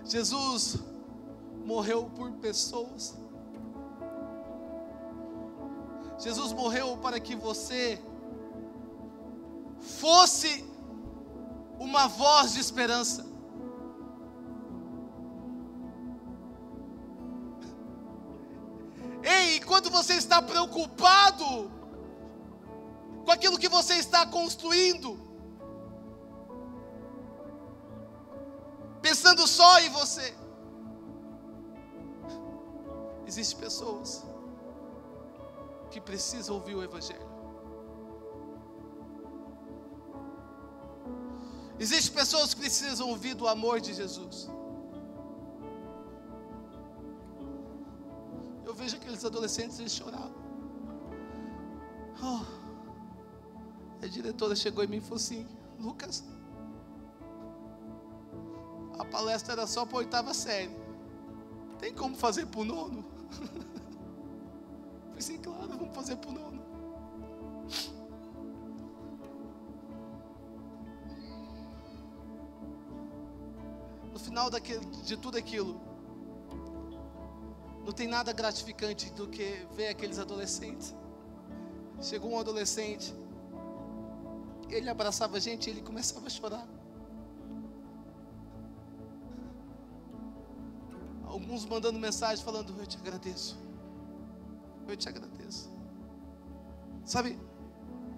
Jesus 0.05 0.79
morreu 1.65 2.09
por 2.15 2.31
pessoas. 2.33 3.17
Jesus 6.19 6.53
morreu 6.53 6.97
para 6.97 7.19
que 7.19 7.35
você 7.35 8.01
fosse 9.81 10.66
uma 11.97 12.07
voz 12.07 12.53
de 12.53 12.59
esperança. 12.59 13.25
Ei, 19.23 19.57
enquanto 19.57 19.89
você 19.89 20.13
está 20.13 20.41
preocupado 20.41 21.47
com 23.25 23.31
aquilo 23.31 23.57
que 23.57 23.67
você 23.67 23.95
está 23.95 24.25
construindo, 24.27 25.19
pensando 29.01 29.47
só 29.47 29.79
em 29.79 29.89
você, 29.89 30.27
existem 33.25 33.59
pessoas 33.59 34.23
que 35.89 35.99
precisam 35.99 36.55
ouvir 36.57 36.75
o 36.75 36.83
Evangelho. 36.83 37.36
Existem 41.79 42.13
pessoas 42.13 42.53
que 42.53 42.59
precisam 42.59 43.09
ouvir 43.09 43.35
do 43.35 43.47
amor 43.47 43.79
de 43.79 43.93
Jesus. 43.93 44.49
Eu 48.65 48.73
vejo 48.73 48.97
aqueles 48.97 49.23
adolescentes, 49.23 49.79
eles 49.79 49.93
choravam. 49.93 50.47
Oh, 52.21 52.43
a 54.01 54.07
diretora 54.07 54.55
chegou 54.55 54.83
em 54.83 54.87
mim 54.87 54.97
e 54.97 55.01
falou 55.01 55.17
assim: 55.17 55.47
Lucas, 55.79 56.23
a 58.97 59.05
palestra 59.05 59.53
era 59.53 59.67
só 59.67 59.85
para 59.85 59.97
oitava 59.97 60.33
série. 60.33 60.75
Tem 61.79 61.93
como 61.93 62.15
fazer 62.15 62.47
para 62.47 62.61
o 62.61 62.65
nono? 62.65 63.05
Falei 65.07 65.19
assim, 65.19 65.37
claro, 65.37 65.67
vamos 65.67 65.95
fazer 65.95 66.15
para 66.15 66.29
o 66.29 66.33
nono. 66.33 66.61
Final 74.27 74.49
de 74.49 75.17
tudo 75.17 75.37
aquilo, 75.37 75.79
tem 77.97 78.07
nada 78.07 78.31
gratificante 78.31 79.11
do 79.13 79.27
que 79.27 79.65
ver 79.75 79.87
aqueles 79.87 80.19
adolescentes. 80.19 80.95
Chegou 81.99 82.31
um 82.31 82.39
adolescente, 82.39 83.11
ele 84.69 84.87
abraçava 84.87 85.37
a 85.37 85.39
gente 85.39 85.65
e 85.65 85.71
ele 85.71 85.81
começava 85.81 86.27
a 86.27 86.29
chorar. 86.29 86.67
Alguns 91.25 91.65
mandando 91.65 91.97
mensagem 91.97 92.45
falando: 92.45 92.75
Eu 92.79 92.85
te 92.85 92.97
agradeço. 92.97 93.57
Eu 94.87 94.95
te 94.95 95.09
agradeço. 95.09 95.67
Sabe, 97.03 97.39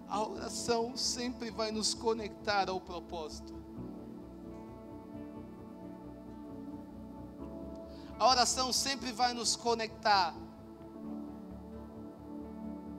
a 0.09 0.27
oração 0.27 0.97
sempre 0.97 1.51
vai 1.51 1.71
nos 1.71 1.93
conectar 1.93 2.69
ao 2.69 2.81
propósito. 2.81 3.58
A 8.19 8.27
oração 8.27 8.73
sempre 8.73 9.13
vai 9.13 9.33
nos 9.33 9.55
conectar 9.55 10.35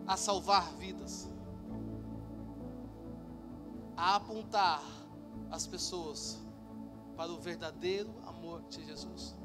a 0.06 0.16
salvar 0.16 0.72
vidas, 0.76 1.28
a 3.94 4.16
apontar 4.16 4.82
as 5.50 5.66
pessoas 5.66 6.40
para 7.16 7.30
o 7.30 7.38
verdadeiro 7.38 8.10
amor 8.26 8.62
de 8.62 8.82
Jesus. 8.82 9.36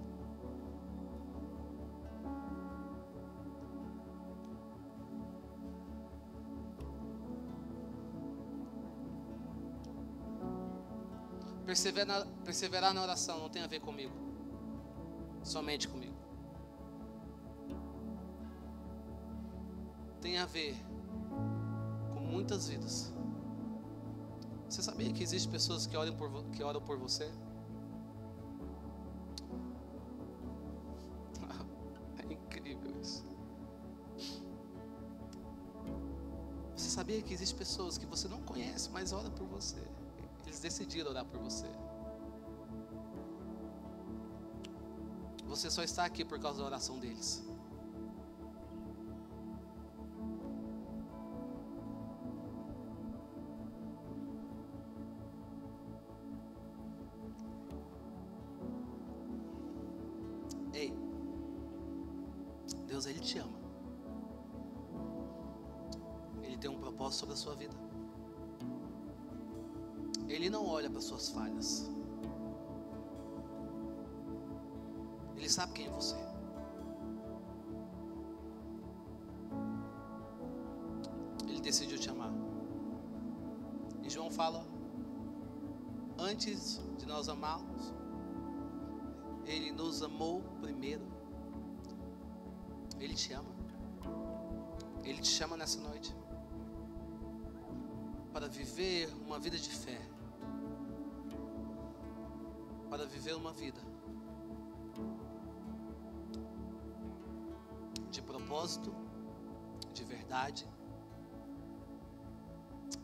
Perseverar, 11.65 12.93
na 12.93 13.01
oração 13.01 13.39
não 13.39 13.49
tem 13.49 13.61
a 13.61 13.67
ver 13.67 13.81
comigo, 13.81 14.24
somente 15.45 15.87
comigo. 15.87 16.15
Tem 20.19 20.37
a 20.39 20.45
ver 20.45 20.75
com 22.13 22.19
muitas 22.19 22.67
vidas. 22.67 23.13
Você 24.67 24.81
sabia 24.81 25.13
que 25.13 25.21
existem 25.21 25.51
pessoas 25.51 25.85
que 25.85 25.95
oram 25.95 26.15
por, 26.15 26.43
que 26.45 26.63
oram 26.63 26.81
por 26.81 26.97
você? 26.97 27.31
É 32.27 32.33
incrível 32.33 32.99
isso. 32.99 33.23
Você 36.75 36.89
sabia 36.89 37.21
que 37.21 37.33
existem 37.33 37.57
pessoas 37.57 37.97
que 37.97 38.05
você 38.05 38.27
não 38.27 38.41
conhece, 38.41 38.89
mas 38.89 39.13
oram 39.13 39.29
por 39.31 39.45
você? 39.45 39.77
Eles 40.45 40.59
decidiram 40.59 41.11
orar 41.11 41.25
por 41.25 41.39
você. 41.39 41.67
Você 45.55 45.71
só 45.71 45.83
está 45.83 46.03
aqui 46.03 46.25
por 46.25 46.37
causa 46.37 46.59
da 46.59 46.65
oração 46.65 46.99
deles. 46.99 47.41
Ei, 60.73 60.93
Deus, 62.85 63.05
Ele 63.05 63.19
te 63.21 63.39
ama. 63.39 63.57
Ele 66.43 66.57
tem 66.57 66.69
um 66.69 66.77
propósito 66.77 67.19
sobre 67.21 67.33
a 67.33 67.37
sua 67.37 67.55
vida. 67.55 67.75
Ele 70.27 70.49
não 70.49 70.67
olha 70.67 70.89
para 70.89 70.99
suas 70.99 71.29
falhas. 71.29 71.94
Sabe 75.55 75.71
quem 75.71 75.87
é 75.87 75.89
você. 75.89 76.17
Ele 81.47 81.61
decidiu 81.61 81.97
te 81.97 82.09
amar. 82.09 82.33
E 84.03 84.09
João 84.09 84.29
fala: 84.29 84.65
antes 86.17 86.81
de 86.97 87.05
nós 87.05 87.29
amarmos, 87.29 87.93
Ele 89.45 89.71
nos 89.71 90.03
amou 90.03 90.43
primeiro. 90.59 91.07
Ele 92.99 93.15
te 93.15 93.31
ama. 93.31 93.55
Ele 95.05 95.21
te 95.21 95.29
chama 95.29 95.55
nessa 95.55 95.79
noite 95.79 96.13
para 98.33 98.49
viver 98.49 99.09
uma 99.25 99.39
vida 99.39 99.57
de 99.57 99.69
fé 99.69 100.01
para 102.89 103.05
viver 103.05 103.33
uma 103.33 103.53
vida 103.53 103.94
propósito, 108.65 108.91
de 109.93 110.03
verdade. 110.03 110.67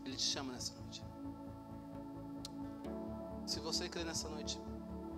Ele 0.04 0.16
te 0.16 0.24
chama 0.24 0.54
nessa 0.54 0.74
noite. 0.74 1.04
Se 3.46 3.60
você 3.60 3.88
crê 3.88 4.04
nessa 4.04 4.28
noite, 4.30 4.60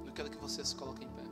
eu 0.06 0.12
quero 0.12 0.30
que 0.30 0.38
você 0.38 0.64
se 0.66 0.76
coloque 0.76 1.06
em 1.06 1.10
pé. 1.10 1.24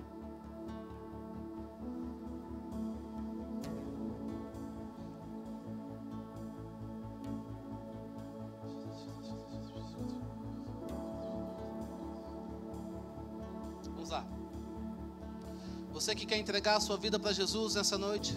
Você 15.94 16.16
que 16.16 16.26
quer 16.26 16.38
entregar 16.38 16.78
a 16.78 16.80
sua 16.80 16.98
vida 16.98 17.20
para 17.20 17.32
Jesus 17.32 17.76
nessa 17.76 17.96
noite, 17.96 18.34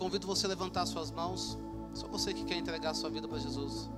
convido 0.00 0.26
você 0.26 0.46
a 0.46 0.48
levantar 0.48 0.86
suas 0.86 1.10
mãos. 1.10 1.58
Só 1.92 2.08
você 2.08 2.32
que 2.32 2.42
quer 2.44 2.56
entregar 2.56 2.94
sua 2.94 3.10
vida 3.10 3.28
para 3.28 3.38
Jesus. 3.38 3.90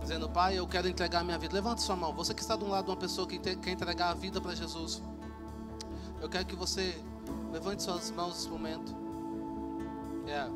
Dizendo, 0.00 0.30
Pai, 0.30 0.58
eu 0.58 0.66
quero 0.66 0.88
entregar 0.88 1.22
minha 1.22 1.38
vida. 1.38 1.54
Levante 1.54 1.82
sua 1.82 1.94
mão. 1.94 2.14
Você 2.14 2.32
que 2.32 2.40
está 2.40 2.56
do 2.56 2.66
lado 2.66 2.86
de 2.86 2.90
uma 2.90 2.96
pessoa 2.96 3.26
que 3.26 3.38
quer 3.38 3.70
entregar 3.70 4.10
a 4.10 4.14
vida 4.14 4.40
para 4.40 4.54
Jesus. 4.54 5.02
Eu 6.22 6.28
quero 6.28 6.46
que 6.46 6.56
você 6.56 6.98
levante 7.52 7.82
suas 7.82 8.10
mãos 8.12 8.34
nesse 8.34 8.48
momento. 8.48 8.96
É. 10.26 10.48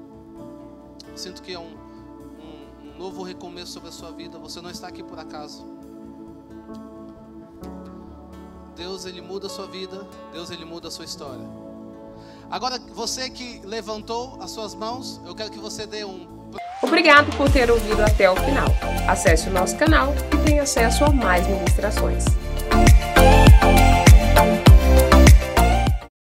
Eu 1.10 1.18
sinto 1.18 1.42
que 1.42 1.52
é 1.52 1.58
um, 1.58 1.74
um, 1.74 2.88
um 2.88 2.98
novo 2.98 3.22
recomeço 3.22 3.72
sobre 3.72 3.90
a 3.90 3.92
sua 3.92 4.12
vida. 4.12 4.38
Você 4.38 4.62
não 4.62 4.70
está 4.70 4.88
aqui 4.88 5.02
por 5.02 5.18
acaso. 5.18 5.66
Deus 8.74 9.04
ele 9.04 9.20
muda 9.20 9.46
a 9.46 9.50
sua 9.50 9.66
vida, 9.66 10.08
Deus 10.32 10.50
ele 10.50 10.64
muda 10.64 10.88
a 10.88 10.90
sua 10.90 11.04
história. 11.04 11.61
Agora, 12.52 12.78
você 12.94 13.30
que 13.30 13.62
levantou 13.64 14.36
as 14.38 14.50
suas 14.50 14.74
mãos, 14.74 15.18
eu 15.24 15.34
quero 15.34 15.50
que 15.50 15.58
você 15.58 15.86
dê 15.86 16.04
um. 16.04 16.28
Obrigado 16.82 17.34
por 17.34 17.50
ter 17.50 17.70
ouvido 17.70 18.02
até 18.02 18.30
o 18.30 18.36
final. 18.36 18.66
Acesse 19.08 19.48
o 19.48 19.52
nosso 19.52 19.74
canal 19.78 20.12
e 20.34 20.44
tenha 20.44 20.62
acesso 20.62 21.02
a 21.02 21.08
mais 21.08 21.46
ministrações. 21.46 22.26